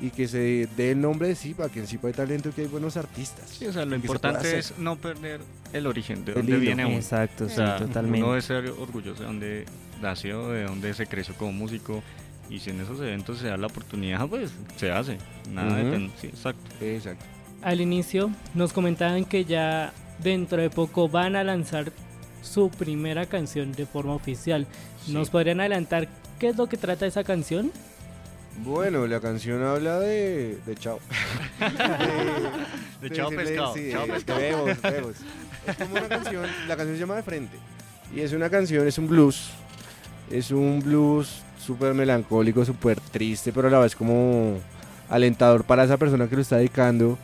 y 0.00 0.10
que 0.10 0.26
se 0.28 0.68
dé 0.76 0.92
el 0.92 1.00
nombre 1.00 1.28
de 1.28 1.34
Zipa, 1.36 1.68
que 1.68 1.80
en 1.80 1.86
Zipa 1.86 2.08
hay 2.08 2.14
talento 2.14 2.48
y 2.48 2.52
que 2.52 2.62
hay 2.62 2.66
buenos 2.68 2.96
artistas. 2.96 3.48
Sí, 3.50 3.66
o 3.66 3.72
sea, 3.72 3.84
lo 3.84 3.94
importante 3.96 4.58
es 4.58 4.74
no 4.78 4.96
perder 4.96 5.40
el 5.72 5.86
origen, 5.86 6.24
de 6.24 6.32
El 6.32 6.36
dónde 6.38 6.52
hilo. 6.52 6.60
viene 6.60 6.86
uno. 6.86 6.96
Exacto, 6.96 7.44
o 7.44 7.48
sí, 7.48 7.54
sea, 7.56 7.76
totalmente. 7.76 8.18
Uno 8.18 8.28
debe 8.32 8.42
ser 8.42 8.68
orgulloso 8.70 9.20
de 9.20 9.26
dónde 9.26 9.64
nació, 10.02 10.48
de 10.50 10.64
dónde 10.64 10.92
se 10.94 11.06
creció 11.06 11.34
como 11.34 11.52
músico. 11.52 12.02
Y 12.50 12.60
si 12.60 12.70
en 12.70 12.80
esos 12.80 12.98
eventos 13.00 13.38
se 13.38 13.48
da 13.48 13.56
la 13.58 13.66
oportunidad, 13.66 14.26
pues 14.26 14.50
se 14.76 14.90
hace. 14.90 15.18
Nada 15.52 15.76
de 15.76 15.90
ten- 15.90 16.10
sí, 16.20 16.28
exacto. 16.28 16.62
Exacto. 16.84 17.24
Al 17.62 17.80
inicio 17.80 18.30
nos 18.54 18.72
comentaban 18.72 19.24
que 19.24 19.44
ya 19.44 19.92
dentro 20.22 20.60
de 20.60 20.70
poco 20.70 21.08
van 21.08 21.36
a 21.36 21.44
lanzar 21.44 21.92
su 22.42 22.70
primera 22.70 23.26
canción 23.26 23.72
de 23.72 23.86
forma 23.86 24.14
oficial. 24.14 24.66
¿Nos 25.08 25.30
podrían 25.30 25.60
adelantar 25.60 26.08
qué 26.38 26.48
es 26.48 26.56
lo 26.56 26.68
que 26.68 26.76
trata 26.76 27.06
esa 27.06 27.24
canción? 27.24 27.72
Bueno, 28.64 29.06
la 29.06 29.20
canción 29.20 29.62
habla 29.62 30.00
de, 30.00 30.58
de 30.66 30.74
chao. 30.76 30.98
De 33.00 33.10
chao 33.10 33.30
pescado, 33.30 33.74
sí, 33.74 33.90
chao. 33.92 34.04
Es 34.08 35.76
como 35.76 35.92
una 35.92 36.08
canción, 36.08 36.46
la 36.66 36.76
canción 36.76 36.96
se 36.96 37.00
llama 37.00 37.14
De 37.14 37.22
Frente. 37.22 37.56
Y 38.12 38.20
es 38.20 38.32
una 38.32 38.50
canción, 38.50 38.88
es 38.88 38.98
un 38.98 39.06
blues. 39.06 39.50
Es 40.30 40.50
un 40.50 40.80
blues 40.80 41.42
súper 41.64 41.94
melancólico, 41.94 42.64
súper 42.64 42.98
triste, 43.00 43.52
pero 43.52 43.68
a 43.68 43.70
la 43.70 43.78
vez 43.78 43.94
como 43.94 44.58
alentador 45.08 45.62
para 45.62 45.84
esa 45.84 45.96
persona 45.96 46.28
que 46.28 46.34
lo 46.34 46.42
está 46.42 46.56
dedicando. 46.56 47.16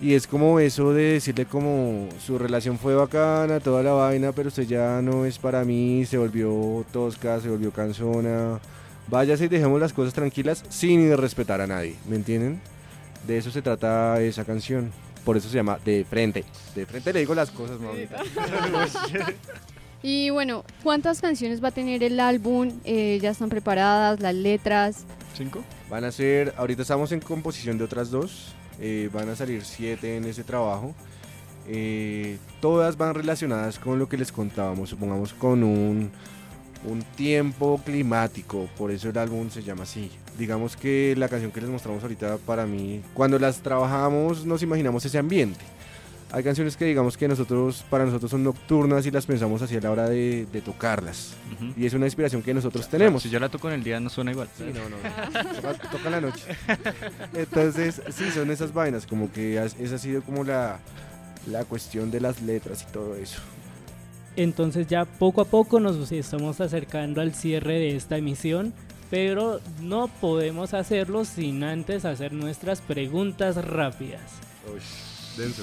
Y 0.00 0.14
es 0.14 0.26
como 0.26 0.58
eso 0.60 0.92
de 0.92 1.14
decirle 1.14 1.46
como 1.46 2.08
su 2.18 2.38
relación 2.38 2.78
fue 2.78 2.94
bacana, 2.94 3.60
toda 3.60 3.82
la 3.82 3.92
vaina, 3.92 4.32
pero 4.32 4.48
usted 4.48 4.64
ya 4.64 5.00
no 5.00 5.24
es 5.24 5.38
para 5.38 5.64
mí, 5.64 6.04
se 6.04 6.18
volvió 6.18 6.84
tosca, 6.92 7.40
se 7.40 7.48
volvió 7.48 7.70
cansona. 7.70 8.58
Váyase 9.08 9.44
y 9.44 9.48
dejemos 9.48 9.80
las 9.80 9.92
cosas 9.92 10.12
tranquilas 10.12 10.64
sin 10.68 11.16
respetar 11.16 11.60
a 11.60 11.66
nadie, 11.66 11.94
¿me 12.08 12.16
entienden? 12.16 12.60
De 13.26 13.38
eso 13.38 13.50
se 13.50 13.62
trata 13.62 14.20
esa 14.20 14.44
canción. 14.44 14.92
Por 15.24 15.36
eso 15.38 15.48
se 15.48 15.56
llama 15.56 15.78
De 15.84 16.04
Frente. 16.04 16.44
De 16.74 16.84
Frente 16.84 17.12
le 17.12 17.20
digo 17.20 17.34
las 17.34 17.50
cosas, 17.50 17.80
mamita. 17.80 18.16
Y 20.06 20.28
bueno, 20.28 20.64
¿cuántas 20.82 21.22
canciones 21.22 21.64
va 21.64 21.68
a 21.68 21.70
tener 21.70 22.02
el 22.02 22.20
álbum? 22.20 22.70
Eh, 22.84 23.18
¿Ya 23.22 23.30
están 23.30 23.48
preparadas 23.48 24.20
las 24.20 24.34
letras? 24.34 25.06
¿Cinco? 25.34 25.64
Van 25.88 26.04
a 26.04 26.12
ser, 26.12 26.52
ahorita 26.58 26.82
estamos 26.82 27.10
en 27.12 27.20
composición 27.20 27.78
de 27.78 27.84
otras 27.84 28.10
dos, 28.10 28.54
eh, 28.80 29.08
van 29.12 29.28
a 29.28 29.36
salir 29.36 29.64
siete 29.64 30.16
en 30.16 30.24
ese 30.24 30.44
trabajo. 30.44 30.94
Eh, 31.66 32.38
todas 32.60 32.96
van 32.96 33.14
relacionadas 33.14 33.78
con 33.78 33.98
lo 33.98 34.08
que 34.08 34.18
les 34.18 34.30
contábamos, 34.30 34.90
supongamos 34.90 35.32
con 35.32 35.62
un, 35.62 36.10
un 36.84 37.02
tiempo 37.16 37.80
climático, 37.84 38.68
por 38.76 38.90
eso 38.90 39.08
el 39.08 39.18
álbum 39.18 39.48
se 39.50 39.62
llama 39.62 39.84
así. 39.84 40.10
Digamos 40.38 40.76
que 40.76 41.14
la 41.16 41.28
canción 41.28 41.52
que 41.52 41.60
les 41.60 41.70
mostramos 41.70 42.02
ahorita 42.02 42.36
para 42.38 42.66
mí, 42.66 43.00
cuando 43.14 43.38
las 43.38 43.60
trabajamos 43.60 44.44
nos 44.44 44.62
imaginamos 44.62 45.04
ese 45.04 45.18
ambiente. 45.18 45.64
Hay 46.34 46.42
canciones 46.42 46.76
que 46.76 46.84
digamos 46.84 47.16
que 47.16 47.28
nosotros, 47.28 47.84
para 47.88 48.04
nosotros 48.04 48.28
son 48.28 48.42
nocturnas 48.42 49.06
y 49.06 49.12
las 49.12 49.24
pensamos 49.24 49.62
así 49.62 49.76
a 49.76 49.80
la 49.80 49.92
hora 49.92 50.08
de, 50.08 50.46
de 50.52 50.60
tocarlas. 50.60 51.34
Ujú. 51.54 51.74
Y 51.76 51.86
es 51.86 51.94
una 51.94 52.06
inspiración 52.06 52.42
que 52.42 52.52
nosotros 52.52 52.88
tenemos. 52.88 53.22
Si 53.22 53.30
yo 53.30 53.38
la 53.38 53.48
toco 53.48 53.68
en 53.68 53.74
el 53.74 53.84
día, 53.84 54.00
no 54.00 54.10
suena 54.10 54.32
igual. 54.32 54.48
Sí, 54.58 54.64
no, 54.74 54.88
no. 54.88 54.96
Toca, 55.54 55.74
toca 55.90 56.06
en 56.06 56.10
la 56.10 56.20
noche. 56.20 56.42
Entonces, 57.34 58.02
sí, 58.10 58.32
son 58.32 58.50
esas 58.50 58.74
vainas, 58.74 59.06
como 59.06 59.30
que 59.30 59.62
esa 59.62 59.94
ha 59.94 59.98
sido 59.98 60.22
como 60.22 60.42
la, 60.42 60.80
la 61.46 61.64
cuestión 61.64 62.10
de 62.10 62.20
las 62.20 62.42
letras 62.42 62.84
y 62.88 62.92
todo 62.92 63.14
eso. 63.14 63.40
Entonces 64.34 64.88
ya 64.88 65.04
poco 65.04 65.40
a 65.40 65.44
poco 65.44 65.78
nos 65.78 66.10
estamos 66.10 66.60
acercando 66.60 67.20
al 67.20 67.32
cierre 67.32 67.78
de 67.78 67.94
esta 67.94 68.16
emisión, 68.16 68.74
pero 69.08 69.60
no 69.80 70.08
podemos 70.08 70.74
hacerlo 70.74 71.24
sin 71.24 71.62
antes 71.62 72.04
hacer 72.04 72.32
nuestras 72.32 72.80
preguntas 72.80 73.64
rápidas. 73.64 74.22
denso. 75.36 75.62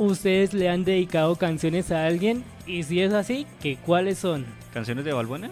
¿Ustedes 0.00 0.54
le 0.54 0.70
han 0.70 0.82
dedicado 0.82 1.36
canciones 1.36 1.92
a 1.92 2.06
alguien? 2.06 2.42
Y 2.66 2.84
si 2.84 3.02
es 3.02 3.12
así, 3.12 3.46
¿qué 3.60 3.76
cuáles 3.76 4.16
son? 4.16 4.46
¿Canciones 4.72 5.04
de 5.04 5.12
Balbuena? 5.12 5.50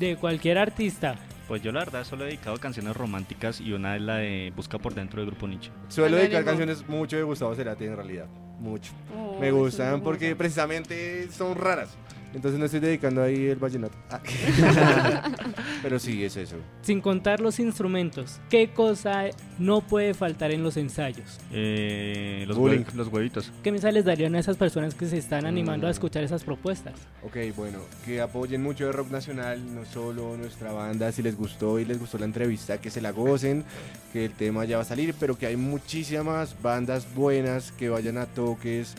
De 0.00 0.16
cualquier 0.16 0.56
artista. 0.56 1.16
Pues 1.46 1.60
yo 1.60 1.70
la 1.70 1.80
verdad 1.80 2.04
solo 2.04 2.24
he 2.24 2.28
dedicado 2.28 2.56
canciones 2.56 2.96
románticas 2.96 3.60
y 3.60 3.74
una 3.74 3.96
es 3.96 4.00
la 4.00 4.16
de 4.16 4.54
Busca 4.56 4.78
por 4.78 4.94
dentro 4.94 5.20
del 5.20 5.28
grupo 5.32 5.46
Nietzsche. 5.46 5.70
Suelo 5.88 6.16
dedicar 6.16 6.46
canciones 6.46 6.88
mucho 6.88 7.18
de 7.18 7.24
Gustavo 7.24 7.54
Cerati 7.54 7.84
en 7.84 7.96
realidad. 7.96 8.24
Mucho. 8.58 8.90
Oh, 9.14 9.38
Me 9.38 9.50
gustan 9.50 10.00
porque 10.00 10.34
precisamente 10.34 11.30
son 11.30 11.54
raras. 11.54 11.90
Entonces 12.34 12.58
no 12.60 12.66
estoy 12.66 12.80
dedicando 12.80 13.22
ahí 13.22 13.46
el 13.46 13.56
vallenato. 13.58 13.96
Ah. 14.10 14.20
Pero 15.82 15.98
sí, 15.98 16.24
es 16.24 16.36
eso. 16.36 16.56
Sin 16.82 17.00
contar 17.00 17.40
los 17.40 17.58
instrumentos, 17.58 18.38
¿qué 18.50 18.68
cosa 18.70 19.24
no 19.58 19.80
puede 19.80 20.12
faltar 20.14 20.50
en 20.50 20.62
los 20.62 20.76
ensayos? 20.76 21.38
Eh, 21.52 22.44
los, 22.46 22.56
Bullying. 22.58 22.80
hue- 22.84 22.92
los 22.94 23.08
huevitos. 23.08 23.50
¿Qué 23.62 23.72
mensajes 23.72 23.94
les 23.94 24.04
darían 24.04 24.34
a 24.34 24.40
esas 24.40 24.56
personas 24.56 24.94
que 24.94 25.06
se 25.06 25.16
están 25.18 25.46
animando 25.46 25.86
a 25.86 25.90
Mm. 25.90 25.92
escuchar 25.92 26.22
esas 26.24 26.44
propuestas? 26.44 26.94
Ok, 27.22 27.36
bueno, 27.56 27.78
que 28.04 28.20
apoyen 28.20 28.62
mucho 28.62 28.86
de 28.86 28.92
rock 28.92 29.10
nacional, 29.10 29.74
no 29.74 29.84
solo 29.84 30.36
nuestra 30.36 30.72
banda, 30.72 31.10
si 31.12 31.22
les 31.22 31.36
gustó 31.36 31.78
y 31.78 31.84
les 31.84 31.98
gustó 31.98 32.18
la 32.18 32.26
entrevista, 32.26 32.78
que 32.78 32.90
se 32.90 33.00
la 33.00 33.10
gocen, 33.12 33.64
que 34.12 34.26
el 34.26 34.32
tema 34.32 34.64
ya 34.64 34.76
va 34.76 34.82
a 34.82 34.86
salir, 34.86 35.14
pero 35.18 35.38
que 35.38 35.46
hay 35.46 35.56
muchísimas 35.56 36.60
bandas 36.62 37.06
buenas 37.14 37.72
que 37.72 37.88
vayan 37.88 38.18
a 38.18 38.26
toques, 38.26 38.94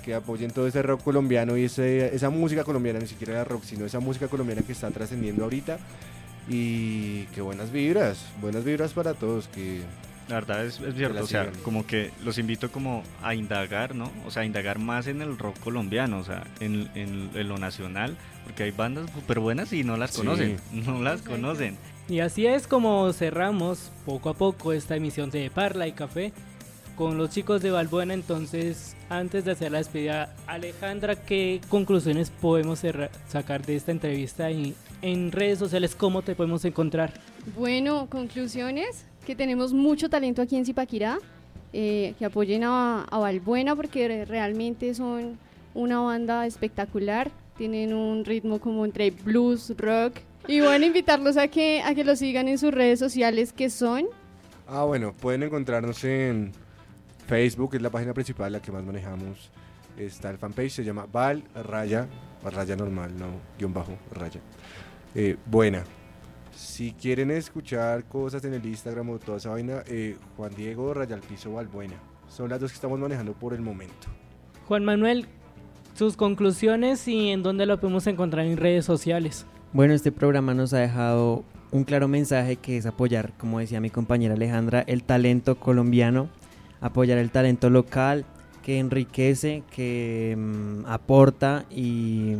que 0.00 0.14
apoyen 0.14 0.50
todo 0.50 0.66
ese 0.66 0.82
rock 0.82 1.02
colombiano 1.02 1.56
y 1.56 1.64
ese- 1.64 2.14
esa 2.14 2.30
música 2.30 2.64
colombiana, 2.64 2.98
ni 2.98 3.06
siquiera 3.06 3.34
la 3.34 3.44
rock, 3.44 3.64
sino 3.64 3.84
esa 3.84 4.00
música 4.00 4.28
colombiana 4.28 4.62
que 4.62 4.72
está 4.72 4.90
trascendiendo 4.90 5.44
ahorita. 5.44 5.78
Y 6.48 7.24
que 7.34 7.40
buenas 7.42 7.70
vibras, 7.70 8.24
buenas 8.40 8.64
vibras 8.64 8.92
para 8.92 9.14
todos, 9.14 9.46
que 9.48 9.80
La 10.28 10.36
verdad 10.36 10.64
es, 10.64 10.78
es 10.80 10.94
cierto, 10.94 11.22
o 11.24 11.26
sea, 11.26 11.46
sigan. 11.46 11.62
como 11.64 11.86
que 11.86 12.12
los 12.24 12.38
invito 12.38 12.70
como 12.70 13.02
a 13.22 13.34
indagar, 13.34 13.94
¿no? 13.96 14.10
O 14.26 14.30
sea, 14.30 14.42
a 14.42 14.44
indagar 14.44 14.78
más 14.78 15.06
en 15.08 15.22
el 15.22 15.36
rock 15.36 15.58
colombiano, 15.58 16.18
o 16.18 16.24
sea, 16.24 16.44
en, 16.60 16.88
en- 16.94 17.30
en 17.34 17.48
lo 17.48 17.58
nacional, 17.58 18.16
porque 18.44 18.62
hay 18.62 18.70
bandas 18.70 19.10
súper 19.12 19.40
buenas 19.40 19.72
y 19.72 19.82
no 19.82 19.96
las 19.96 20.10
Sí. 20.12 20.18
conocen, 20.18 20.56
no 20.72 21.02
las 21.02 21.22
conocen. 21.22 21.76
Y 22.08 22.20
así 22.20 22.46
es 22.46 22.66
como 22.68 23.12
cerramos 23.12 23.90
poco 24.06 24.30
a 24.30 24.34
poco 24.34 24.72
esta 24.72 24.94
emisión 24.96 25.30
de 25.30 25.50
Parla 25.50 25.86
y 25.88 25.92
Café 25.92 26.32
con 27.00 27.16
los 27.16 27.30
chicos 27.30 27.62
de 27.62 27.70
Balbuena. 27.70 28.12
Entonces, 28.12 28.94
antes 29.08 29.46
de 29.46 29.52
hacer 29.52 29.72
la 29.72 29.78
despedida, 29.78 30.36
Alejandra, 30.46 31.16
¿qué 31.16 31.58
conclusiones 31.70 32.28
podemos 32.28 32.82
sacar 33.26 33.64
de 33.64 33.76
esta 33.76 33.90
entrevista 33.90 34.50
y 34.50 34.74
en 35.00 35.32
redes 35.32 35.58
sociales 35.58 35.94
cómo 35.94 36.20
te 36.20 36.34
podemos 36.34 36.62
encontrar? 36.66 37.14
Bueno, 37.56 38.06
conclusiones, 38.10 39.06
que 39.24 39.34
tenemos 39.34 39.72
mucho 39.72 40.10
talento 40.10 40.42
aquí 40.42 40.56
en 40.56 40.66
Zipaquirá, 40.66 41.16
eh, 41.72 42.12
que 42.18 42.26
apoyen 42.26 42.64
a, 42.64 43.04
a 43.04 43.18
Valbuena 43.18 43.74
porque 43.74 44.06
re- 44.06 44.24
realmente 44.26 44.92
son 44.94 45.38
una 45.72 46.00
banda 46.00 46.44
espectacular, 46.44 47.30
tienen 47.56 47.94
un 47.94 48.26
ritmo 48.26 48.60
como 48.60 48.84
entre 48.84 49.10
blues, 49.10 49.72
rock. 49.78 50.16
Y 50.48 50.60
bueno, 50.60 50.84
invitarlos 50.84 51.38
a 51.38 51.48
que, 51.48 51.80
a 51.80 51.94
que 51.94 52.04
los 52.04 52.18
sigan 52.18 52.46
en 52.48 52.58
sus 52.58 52.74
redes 52.74 52.98
sociales 52.98 53.54
que 53.54 53.70
son 53.70 54.04
Ah, 54.68 54.84
bueno, 54.84 55.14
pueden 55.14 55.42
encontrarnos 55.44 56.04
en 56.04 56.52
Facebook, 57.30 57.76
es 57.76 57.82
la 57.82 57.90
página 57.90 58.12
principal, 58.12 58.50
la 58.50 58.60
que 58.60 58.72
más 58.72 58.82
manejamos. 58.82 59.52
Está 59.96 60.30
el 60.30 60.38
fanpage, 60.38 60.72
se 60.72 60.84
llama 60.84 61.06
Val 61.10 61.44
Raya, 61.54 62.08
raya 62.42 62.74
normal, 62.74 63.16
no, 63.16 63.28
guion 63.56 63.72
bajo, 63.72 63.92
raya. 64.12 64.40
Eh, 65.14 65.36
buena. 65.46 65.84
Si 66.52 66.92
quieren 66.92 67.30
escuchar 67.30 68.02
cosas 68.06 68.44
en 68.44 68.54
el 68.54 68.66
Instagram 68.66 69.10
o 69.10 69.18
toda 69.20 69.38
esa 69.38 69.50
vaina, 69.50 69.84
eh, 69.86 70.16
Juan 70.36 70.52
Diego 70.56 70.92
Raya 70.92 71.14
al 71.14 71.20
Piso 71.20 71.52
Valbuena. 71.52 71.94
Son 72.28 72.50
las 72.50 72.58
dos 72.58 72.72
que 72.72 72.74
estamos 72.74 72.98
manejando 72.98 73.32
por 73.32 73.54
el 73.54 73.60
momento. 73.60 74.08
Juan 74.66 74.84
Manuel, 74.84 75.26
sus 75.94 76.16
conclusiones 76.16 77.06
y 77.06 77.28
en 77.28 77.44
dónde 77.44 77.64
lo 77.64 77.78
podemos 77.78 78.08
encontrar 78.08 78.44
en 78.44 78.56
redes 78.56 78.84
sociales. 78.84 79.46
Bueno, 79.72 79.94
este 79.94 80.10
programa 80.10 80.52
nos 80.52 80.72
ha 80.72 80.78
dejado 80.78 81.44
un 81.70 81.84
claro 81.84 82.08
mensaje 82.08 82.56
que 82.56 82.76
es 82.76 82.86
apoyar, 82.86 83.32
como 83.38 83.60
decía 83.60 83.80
mi 83.80 83.90
compañera 83.90 84.34
Alejandra, 84.34 84.82
el 84.88 85.04
talento 85.04 85.60
colombiano, 85.60 86.28
apoyar 86.80 87.18
el 87.18 87.30
talento 87.30 87.70
local 87.70 88.24
que 88.62 88.78
enriquece, 88.78 89.62
que 89.74 90.36
mm, 90.38 90.86
aporta 90.86 91.64
y, 91.70 92.34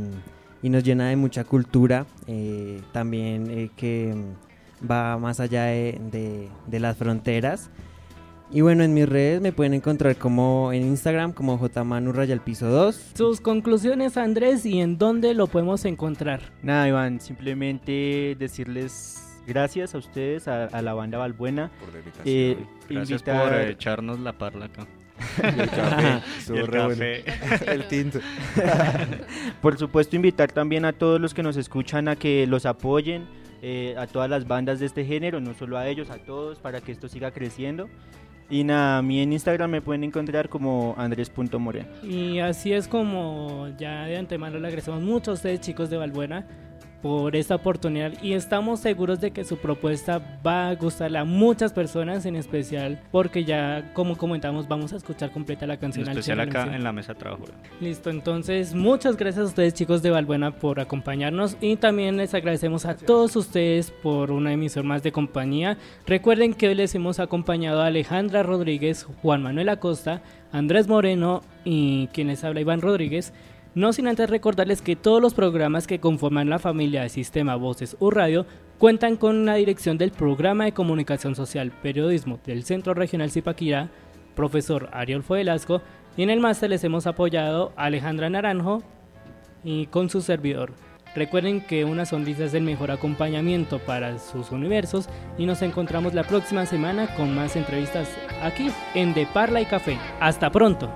y 0.62 0.68
nos 0.68 0.82
llena 0.84 1.08
de 1.08 1.16
mucha 1.16 1.44
cultura, 1.44 2.06
eh, 2.26 2.80
también 2.92 3.50
eh, 3.50 3.70
que 3.76 4.14
mm, 4.14 4.90
va 4.90 5.18
más 5.18 5.40
allá 5.40 5.64
de, 5.64 5.98
de- 6.10 6.48
de 6.66 6.80
las 6.80 6.96
fronteras. 6.96 7.70
Y 8.52 8.62
bueno, 8.62 8.82
en 8.82 8.92
mis 8.92 9.08
redes 9.08 9.40
me 9.40 9.52
pueden 9.52 9.74
encontrar 9.74 10.16
como 10.16 10.72
en 10.72 10.82
Instagram 10.82 11.32
como 11.32 11.56
jmanu 11.56 12.10
rayal 12.10 12.40
piso 12.40 12.66
2. 12.68 13.12
Sus 13.14 13.40
conclusiones, 13.40 14.16
Andrés, 14.16 14.66
y 14.66 14.80
en 14.80 14.98
dónde 14.98 15.34
lo 15.34 15.46
podemos 15.46 15.84
encontrar. 15.84 16.40
Nada, 16.60 16.88
Iván, 16.88 17.20
simplemente 17.20 18.34
decirles 18.36 19.29
gracias 19.50 19.94
a 19.94 19.98
ustedes, 19.98 20.48
a, 20.48 20.64
a 20.64 20.80
la 20.80 20.94
banda 20.94 21.18
Valbuena. 21.18 21.70
Por 21.80 21.92
la 21.92 21.98
invitación. 21.98 22.26
Eh, 22.34 22.56
Gracias 22.88 23.20
invitar- 23.22 23.48
por 23.50 23.60
echarnos 23.60 24.20
la 24.20 24.32
parla 24.32 24.64
acá. 24.66 24.86
el 25.42 25.64
Y 25.64 25.68
café. 25.68 27.24
el 27.74 27.84
tinto. 27.88 28.20
Por 29.60 29.78
supuesto, 29.78 30.16
invitar 30.16 30.50
también 30.52 30.84
a 30.84 30.92
todos 30.92 31.20
los 31.20 31.34
que 31.34 31.42
nos 31.42 31.56
escuchan 31.56 32.08
a 32.08 32.16
que 32.16 32.46
los 32.46 32.64
apoyen, 32.66 33.26
eh, 33.62 33.94
a 33.98 34.06
todas 34.06 34.30
las 34.30 34.46
bandas 34.48 34.80
de 34.80 34.86
este 34.86 35.04
género, 35.04 35.40
no 35.40 35.52
solo 35.54 35.76
a 35.76 35.86
ellos, 35.88 36.08
a 36.10 36.16
todos, 36.18 36.58
para 36.58 36.80
que 36.80 36.92
esto 36.92 37.08
siga 37.08 37.30
creciendo. 37.32 37.88
Y 38.48 38.64
nada, 38.64 38.98
a 38.98 39.02
mí 39.02 39.20
en 39.20 39.32
Instagram 39.32 39.70
me 39.70 39.80
pueden 39.82 40.02
encontrar 40.04 40.48
como 40.48 40.94
andrés.moreno. 40.98 41.86
Y 42.02 42.40
así 42.40 42.72
es 42.72 42.88
como 42.88 43.68
ya 43.78 44.06
de 44.06 44.16
antemano 44.16 44.58
le 44.58 44.66
agradecemos 44.66 45.02
mucho 45.02 45.30
a 45.30 45.34
ustedes 45.34 45.60
chicos 45.60 45.88
de 45.90 45.96
Valbuena 45.98 46.46
por 47.02 47.36
esta 47.36 47.54
oportunidad 47.54 48.12
y 48.22 48.34
estamos 48.34 48.80
seguros 48.80 49.20
de 49.20 49.30
que 49.30 49.44
su 49.44 49.56
propuesta 49.56 50.40
va 50.46 50.68
a 50.68 50.74
gustarle 50.74 51.18
a 51.18 51.24
muchas 51.24 51.72
personas 51.72 52.26
en 52.26 52.36
especial 52.36 53.00
porque 53.10 53.44
ya 53.44 53.92
como 53.94 54.16
comentamos 54.16 54.68
vamos 54.68 54.92
a 54.92 54.96
escuchar 54.96 55.30
completa 55.30 55.66
la 55.66 55.74
En 55.74 55.80
canción 55.80 56.08
al 56.08 56.18
especial 56.18 56.40
acá 56.40 56.74
en 56.74 56.84
la 56.84 56.92
mesa 56.92 57.14
de 57.14 57.20
trabajo. 57.20 57.44
Listo, 57.80 58.10
entonces 58.10 58.74
muchas 58.74 59.16
gracias 59.16 59.44
a 59.44 59.48
ustedes 59.48 59.74
chicos 59.74 60.02
de 60.02 60.10
Valbuena 60.10 60.50
por 60.52 60.80
acompañarnos 60.80 61.56
y 61.60 61.76
también 61.76 62.16
les 62.16 62.34
agradecemos 62.34 62.84
a 62.84 62.96
todos 62.96 63.36
ustedes 63.36 63.90
por 63.90 64.30
una 64.30 64.52
emisión 64.52 64.86
más 64.86 65.02
de 65.02 65.12
compañía. 65.12 65.78
Recuerden 66.06 66.54
que 66.54 66.68
hoy 66.68 66.74
les 66.74 66.94
hemos 66.94 67.20
acompañado 67.20 67.82
a 67.82 67.86
Alejandra 67.86 68.42
Rodríguez, 68.42 69.06
Juan 69.22 69.42
Manuel 69.42 69.68
Acosta, 69.68 70.22
Andrés 70.52 70.88
Moreno 70.88 71.42
y 71.64 72.08
quienes 72.08 72.44
habla 72.44 72.60
Iván 72.60 72.80
Rodríguez. 72.80 73.32
No 73.74 73.92
sin 73.92 74.08
antes 74.08 74.28
recordarles 74.28 74.82
que 74.82 74.96
todos 74.96 75.22
los 75.22 75.32
programas 75.32 75.86
que 75.86 76.00
conforman 76.00 76.50
la 76.50 76.58
familia 76.58 77.02
de 77.02 77.08
Sistema 77.08 77.54
Voces 77.54 77.96
U 78.00 78.10
Radio 78.10 78.44
cuentan 78.78 79.16
con 79.16 79.46
la 79.46 79.54
dirección 79.54 79.96
del 79.96 80.10
Programa 80.10 80.64
de 80.64 80.72
Comunicación 80.72 81.36
Social 81.36 81.70
Periodismo 81.80 82.40
del 82.44 82.64
Centro 82.64 82.94
Regional 82.94 83.30
Zipaquirá, 83.30 83.88
profesor 84.34 84.88
Ariolfo 84.92 85.34
Velasco, 85.34 85.82
y 86.16 86.24
en 86.24 86.30
el 86.30 86.40
máster 86.40 86.70
les 86.70 86.82
hemos 86.82 87.06
apoyado 87.06 87.72
a 87.76 87.84
Alejandra 87.84 88.28
Naranjo 88.28 88.82
y 89.62 89.86
con 89.86 90.10
su 90.10 90.20
servidor. 90.20 90.72
Recuerden 91.14 91.60
que 91.60 91.84
una 91.84 92.06
sonrisa 92.06 92.46
es 92.46 92.54
el 92.54 92.64
mejor 92.64 92.90
acompañamiento 92.90 93.78
para 93.78 94.18
sus 94.18 94.50
universos 94.50 95.08
y 95.38 95.46
nos 95.46 95.62
encontramos 95.62 96.12
la 96.12 96.24
próxima 96.24 96.66
semana 96.66 97.14
con 97.14 97.36
más 97.36 97.54
entrevistas 97.54 98.08
aquí 98.42 98.72
en 98.94 99.14
De 99.14 99.26
Parla 99.26 99.60
y 99.60 99.66
Café. 99.66 99.96
Hasta 100.18 100.50
pronto. 100.50 100.90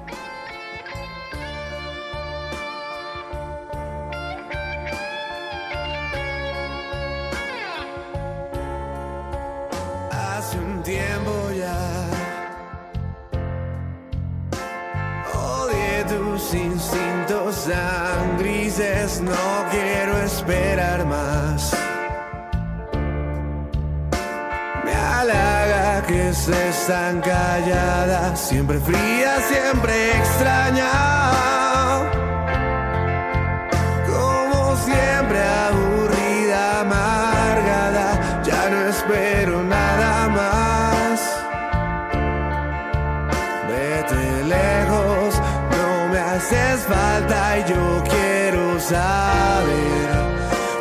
No 18.76 19.70
quiero 19.70 20.18
esperar 20.22 21.06
más. 21.06 21.72
Me 24.84 24.92
halaga 24.92 26.02
que 26.08 26.30
estés 26.30 26.86
tan 26.88 27.20
callada, 27.20 28.34
siempre 28.34 28.80
fría, 28.80 29.36
siempre 29.48 30.16
extraña. 30.18 30.90
Como 34.08 34.76
siempre 34.78 35.38
aburrida, 35.68 36.80
amargada, 36.80 38.42
ya 38.42 38.70
no 38.70 38.88
espero 38.88 39.62
nada 39.62 40.28
más. 40.30 41.20
Vete 43.68 44.44
lejos, 44.44 45.40
no 45.70 46.08
me 46.12 46.18
haces 46.18 46.80
falta 46.88 47.58
y 47.58 47.70
yo 47.70 48.02
quiero 48.02 48.23
saber 48.88 50.10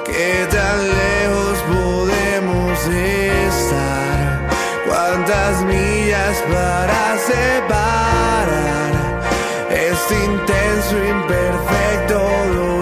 qué 0.06 0.46
tan 0.52 0.80
lejos 1.00 1.58
podemos 1.74 2.88
estar. 2.88 4.50
Cuántas 4.86 5.64
millas 5.64 6.38
para 6.52 7.18
separar 7.32 8.92
este 9.70 10.16
intenso, 10.26 10.96
imperfecto 11.16 12.20
dolor 12.20 12.73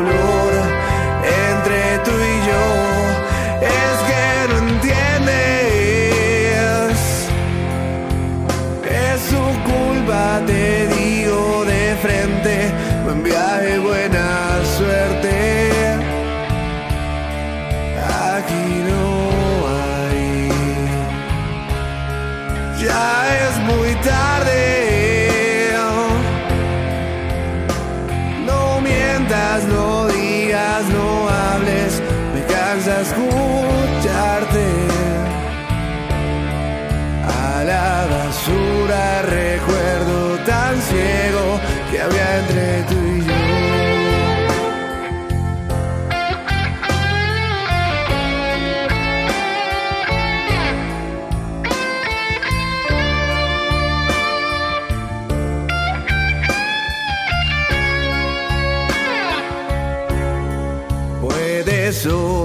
so 62.04 62.41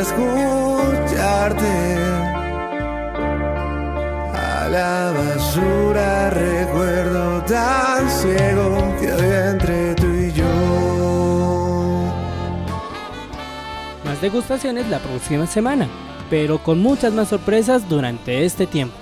escucharte. 0.00 1.96
A 4.34 4.68
la 4.68 5.12
basura 5.12 6.30
recuerdo 6.30 7.42
tan 7.44 8.10
ciego 8.10 8.96
que 9.00 9.10
había 9.10 9.50
entre 9.50 9.94
tú 9.94 10.06
y 10.06 10.32
yo. 10.32 10.44
Más 14.04 14.20
degustaciones 14.20 14.88
la 14.88 14.98
próxima 14.98 15.46
semana, 15.46 15.88
pero 16.28 16.58
con 16.62 16.80
muchas 16.80 17.12
más 17.12 17.28
sorpresas 17.28 17.88
durante 17.88 18.44
este 18.44 18.66
tiempo. 18.66 18.99